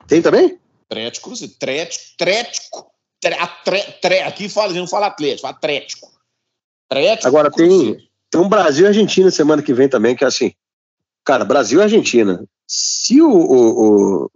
Tem 0.08 0.22
também? 0.22 0.60
Trético, 0.90 1.30
Cruzeiro, 1.30 1.54
Trético, 1.60 2.04
Trético, 2.18 2.92
tre, 3.22 3.36
tre, 3.64 3.82
tre, 4.02 4.20
aqui 4.22 4.50
fala, 4.50 4.68
a 4.68 4.70
gente 4.70 4.80
não 4.80 4.88
fala 4.88 5.08
Atlético, 5.08 5.42
fala 5.42 5.54
Trético. 5.56 6.15
Agora 7.24 7.52
tem-. 7.52 7.98
Tem 8.32 8.42
um 8.42 8.50
Brasil 8.50 8.86
e 8.86 8.88
Argentina 8.88 9.32
semana 9.32 9.62
que 9.62 9.74
vem 9.74 9.88
também, 9.88 10.16
que 10.16 10.24
é 10.24 10.28
assim. 10.28 10.52
Cara, 11.24 11.46
Brasil 11.46 11.80
e 11.80 11.84
Argentina. 11.84 12.44
Se 12.68 13.22
o, 13.22 13.30
o, 13.30 14.26
o, 14.26 14.32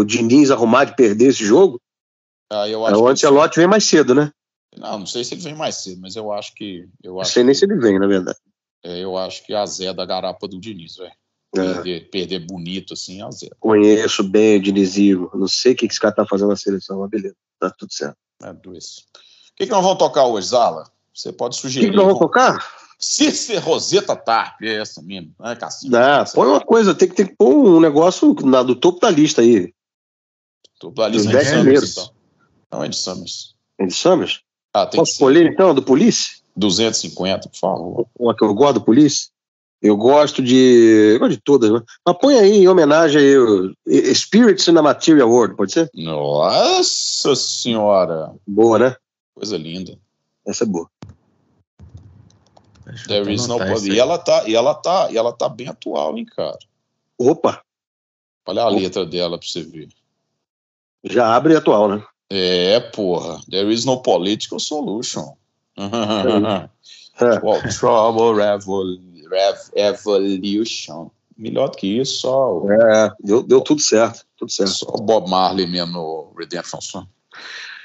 o 0.00 0.04
Diniz 0.04 0.50
arrumar 0.50 0.84
de 0.84 0.96
perder 0.96 1.28
esse 1.28 1.44
jogo, 1.44 1.80
Ah, 2.50 2.68
eu 2.68 2.86
é, 2.86 2.90
acho 2.90 3.00
o 3.00 3.04
que- 3.04 3.10
Ancelotti 3.12 3.56
vem 3.58 3.66
mais 3.68 3.84
cedo, 3.84 4.14
né? 4.14 4.30
Não, 4.76 4.98
não 5.00 5.06
sei 5.06 5.22
se 5.24 5.34
ele 5.34 5.42
vem 5.42 5.54
mais 5.54 5.76
cedo, 5.76 6.00
mas 6.00 6.16
eu 6.16 6.32
acho 6.32 6.52
que. 6.54 6.88
Eu 7.02 7.14
Não 7.14 7.20
acho 7.20 7.32
sei 7.32 7.44
nem 7.44 7.52
que- 7.52 7.58
se 7.58 7.64
ele 7.64 7.76
vem, 7.76 7.98
na 7.98 8.06
verdade. 8.06 8.38
É, 8.82 9.02
eu 9.02 9.16
acho 9.16 9.44
que 9.46 9.54
a 9.54 9.64
Zé 9.64 9.92
da 9.94 10.04
garapa 10.04 10.46
do 10.48 10.60
Diniz, 10.60 10.96
velho. 10.96 11.12
É, 11.56 11.60
Perder, 11.74 12.10
perder 12.10 12.38
bonito 12.40 12.94
assim, 12.94 13.22
a 13.22 13.30
Zé. 13.30 13.48
conheço 13.60 14.24
bem 14.24 14.56
o 14.56 14.60
Dinizismo. 14.62 15.30
Não 15.34 15.46
sei 15.46 15.72
o 15.72 15.76
que 15.76 15.86
que 15.86 15.92
esse 15.94 16.00
cara 16.00 16.12
tá 16.14 16.26
fazendo 16.26 16.48
na 16.48 16.56
seleção, 16.56 16.98
mas 16.98 17.08
beleza. 17.10 17.36
Tá 17.60 17.70
tudo 17.70 17.92
certo. 17.92 18.16
É 18.42 18.52
dois. 18.52 18.96
O 19.52 19.56
que, 19.56 19.64
que 19.66 19.70
nós 19.72 19.82
vamos 19.82 19.98
tocar 19.98 20.26
hoje, 20.26 20.48
Zala? 20.48 20.90
Você 21.14 21.32
pode 21.32 21.56
sugerir. 21.56 21.90
que 21.90 21.96
nós 21.96 22.06
vamos 22.06 22.18
tocar? 22.18 22.58
Cícero 22.98 23.60
Roseta 23.60 24.16
Tarp, 24.16 24.62
é 24.62 24.80
essa 24.80 25.02
mesmo. 25.02 25.32
É, 25.42 25.54
Cassinho. 25.54 25.94
Ah, 25.96 26.24
põe 26.32 26.48
uma 26.48 26.60
coisa, 26.60 26.94
tem 26.94 27.08
que, 27.08 27.14
tem 27.14 27.26
que 27.26 27.36
pôr 27.36 27.54
um 27.54 27.80
negócio 27.80 28.34
na, 28.44 28.62
do 28.62 28.74
topo 28.74 29.00
da 29.00 29.10
lista 29.10 29.42
aí. 29.42 29.72
Tô 30.80 30.90
da 30.90 31.08
lista 31.08 31.28
de 31.28 31.34
dez 31.34 31.48
Summers, 31.48 31.92
então. 31.92 32.10
Não 32.72 32.84
é 32.84 32.88
de 32.88 32.96
Summers. 32.96 33.54
Andy 33.80 33.94
Summers? 33.94 34.40
Ah, 34.72 34.86
Posso 34.86 35.12
escolher 35.12 35.46
então, 35.46 35.74
do 35.74 35.82
Police? 35.82 36.42
250, 36.56 37.48
por 37.48 37.58
favor. 37.58 38.06
Uma 38.18 38.34
que 38.34 38.42
eu 38.42 38.54
gosto 38.54 38.74
do 38.74 38.84
Police? 38.84 39.28
Eu 39.82 39.96
gosto 39.96 40.42
de. 40.42 41.12
Eu 41.14 41.18
gosto 41.18 41.32
de 41.32 41.40
todas, 41.42 41.70
né? 41.70 41.82
Mas 42.06 42.16
põe 42.18 42.38
aí 42.38 42.58
em 42.58 42.68
homenagem 42.68 43.20
aí 43.20 43.36
o 43.36 43.74
Spirits 44.14 44.66
in 44.66 44.76
a 44.78 44.82
Material 44.82 45.28
World, 45.28 45.56
pode 45.56 45.72
ser? 45.72 45.90
Nossa 45.94 47.36
senhora. 47.36 48.32
Boa, 48.46 48.78
né? 48.78 48.96
Coisa 49.34 49.56
linda. 49.58 49.98
Essa 50.46 50.64
é 50.64 50.66
boa. 50.66 50.88
Deixa 52.94 53.08
There 53.08 53.32
is 53.32 53.46
no 53.46 53.60
aí. 53.60 53.88
E 53.90 53.98
ela 53.98 54.18
tá, 54.18 54.44
e 54.48 54.54
ela 54.54 54.74
tá, 54.74 55.08
e 55.10 55.16
ela 55.16 55.32
tá 55.32 55.48
bem 55.48 55.68
atual, 55.68 56.16
hein, 56.16 56.24
cara. 56.24 56.58
Opa, 57.18 57.62
Olha 58.46 58.62
a 58.62 58.68
letra 58.68 59.06
dela 59.06 59.38
pra 59.38 59.46
você 59.48 59.62
ver. 59.62 59.88
já 61.02 61.34
abre 61.34 61.56
atual, 61.56 61.88
né? 61.88 62.04
É, 62.30 62.80
porra. 62.80 63.40
There 63.50 63.72
is 63.72 63.84
no 63.84 64.02
political 64.02 64.58
solution. 64.60 65.34
É. 65.76 65.82
well, 67.42 67.62
trouble 67.78 68.34
revol, 68.34 68.98
rev, 69.30 69.58
evolution. 69.74 71.10
Melhor 71.36 71.70
do 71.70 71.76
que 71.76 71.98
isso, 71.98 72.20
só, 72.20 72.58
o- 72.58 72.70
É, 72.70 73.12
deu, 73.20 73.42
deu 73.42 73.60
tudo 73.60 73.80
certo. 73.80 74.24
Tudo 74.36 74.50
certo. 74.52 74.72
só 74.72 74.86
o 74.88 75.02
Bob 75.02 75.28
Marley 75.28 75.66
mesmo 75.66 75.92
no 75.92 76.32
Redemption 76.38 76.80
Song. 76.80 77.08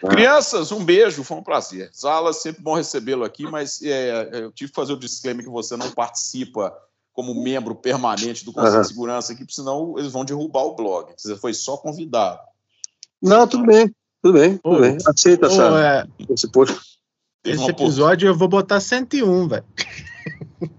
Ah. 0.04 0.08
Crianças, 0.08 0.72
um 0.72 0.84
beijo, 0.84 1.24
foi 1.24 1.38
um 1.38 1.44
prazer. 1.44 1.90
Zala, 1.94 2.32
sempre 2.34 2.62
bom 2.62 2.76
recebê-lo 2.76 3.24
aqui, 3.24 3.44
mas 3.44 3.82
é, 3.82 4.30
eu 4.34 4.52
tive 4.52 4.72
que 4.72 4.76
fazer 4.76 4.94
o 4.94 5.00
disclaimer 5.00 5.44
que 5.44 5.52
você 5.52 5.76
não 5.76 5.92
participa 5.92 6.74
como 7.14 7.34
membro 7.36 7.76
permanente 7.76 8.46
do 8.46 8.54
Conselho 8.54 8.76
Aham. 8.76 8.82
de 8.82 8.88
Segurança 8.88 9.34
aqui, 9.34 9.44
porque 9.44 9.56
senão 9.56 9.96
eles 9.98 10.12
vão 10.12 10.24
derrubar 10.24 10.64
o 10.64 10.76
blog. 10.76 11.12
Você 11.18 11.36
foi 11.36 11.54
só 11.54 11.76
convidado. 11.76 12.40
Não, 13.22 13.46
tudo 13.46 13.66
bem. 13.66 13.94
Tudo 14.22 14.38
bem, 14.40 14.58
tudo 14.58 14.76
Ô, 14.76 14.80
bem. 14.80 14.98
Aceita 15.06 15.48
Ô, 15.48 15.52
essa, 15.52 15.82
é, 15.82 16.34
esse 16.34 16.50
posto. 16.50 16.80
Esse 17.44 17.70
episódio 17.70 18.28
eu 18.28 18.36
vou 18.36 18.48
botar 18.48 18.80
101, 18.80 19.48
velho. 19.48 19.66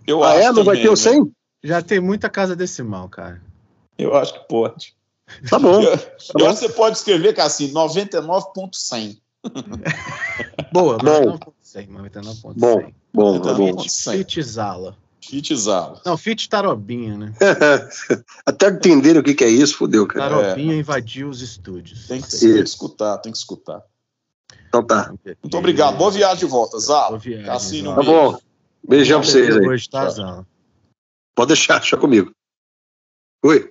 Eu 0.07 0.23
Ah, 0.23 0.33
acho 0.33 0.39
é? 0.41 0.47
Não 0.53 0.64
vai 0.64 0.77
também, 0.77 0.83
ter 0.83 0.89
o 0.89 0.93
né? 0.93 0.97
100? 0.97 1.33
Já 1.64 1.83
tem 1.83 2.01
muita 2.01 2.29
casa 2.29 2.55
decimal, 2.55 3.09
cara. 3.09 3.43
Eu 3.99 4.14
acho 4.14 4.35
que 4.35 4.49
pode. 4.49 4.95
Tá 5.49 5.59
bom. 5.59 5.81
Eu, 5.83 5.97
Tá 5.99 6.05
eu 6.39 6.41
bom. 6.41 6.47
acho 6.51 6.61
que 6.61 6.66
você 6.66 6.72
pode 6.72 6.97
escrever 6.99 7.35
que 7.35 7.41
é 7.41 7.45
assim, 7.45 7.72
99.100. 7.72 9.18
Boa, 10.72 10.99
Bom. 10.99 11.39
99.100. 11.39 11.89
99.100. 11.89 12.55
Bom, 12.57 12.93
bom, 13.12 13.41
tá 13.41 13.55
bom. 13.55 13.72
99.100. 13.76 14.18
Fitzala. 14.35 14.97
Fitzala. 15.20 16.01
Não, 16.05 16.16
Fit 16.16 16.49
Tarobinha, 16.49 17.16
né? 17.16 17.35
Até 18.45 18.68
entenderem 18.68 19.20
o 19.20 19.24
que, 19.24 19.35
que 19.35 19.45
é 19.45 19.49
isso, 19.49 19.76
fodeu, 19.76 20.07
cara. 20.07 20.28
Tarobinha 20.31 20.74
invadiu 20.74 21.28
os 21.28 21.41
estúdios. 21.41 22.07
Tem 22.07 22.20
que, 22.20 22.28
tem 22.31 22.39
que 22.55 22.59
escutar, 22.61 23.18
tem 23.18 23.31
que 23.33 23.39
escutar. 23.39 23.83
Então 24.68 24.85
tá. 24.85 25.12
Muito 25.43 25.57
obrigado. 25.57 25.97
Boa 25.97 26.11
viagem 26.11 26.39
de 26.39 26.47
volta, 26.47 26.72
Boa 26.72 26.81
Zala. 26.83 27.18
viagem, 27.18 27.47
Cassino, 27.47 27.95
Tá 27.95 28.03
Zala. 28.03 28.33
bom. 28.33 28.39
Beijão 28.87 29.20
pra 29.20 29.31
vocês 29.31 29.57
aí. 29.57 29.66
Hoje, 29.68 29.89
tá, 29.89 30.09
Zala? 30.11 30.47
Pode 31.35 31.49
deixar, 31.49 31.78
deixa 31.81 31.97
comigo. 31.97 32.33
Oi. 33.45 33.70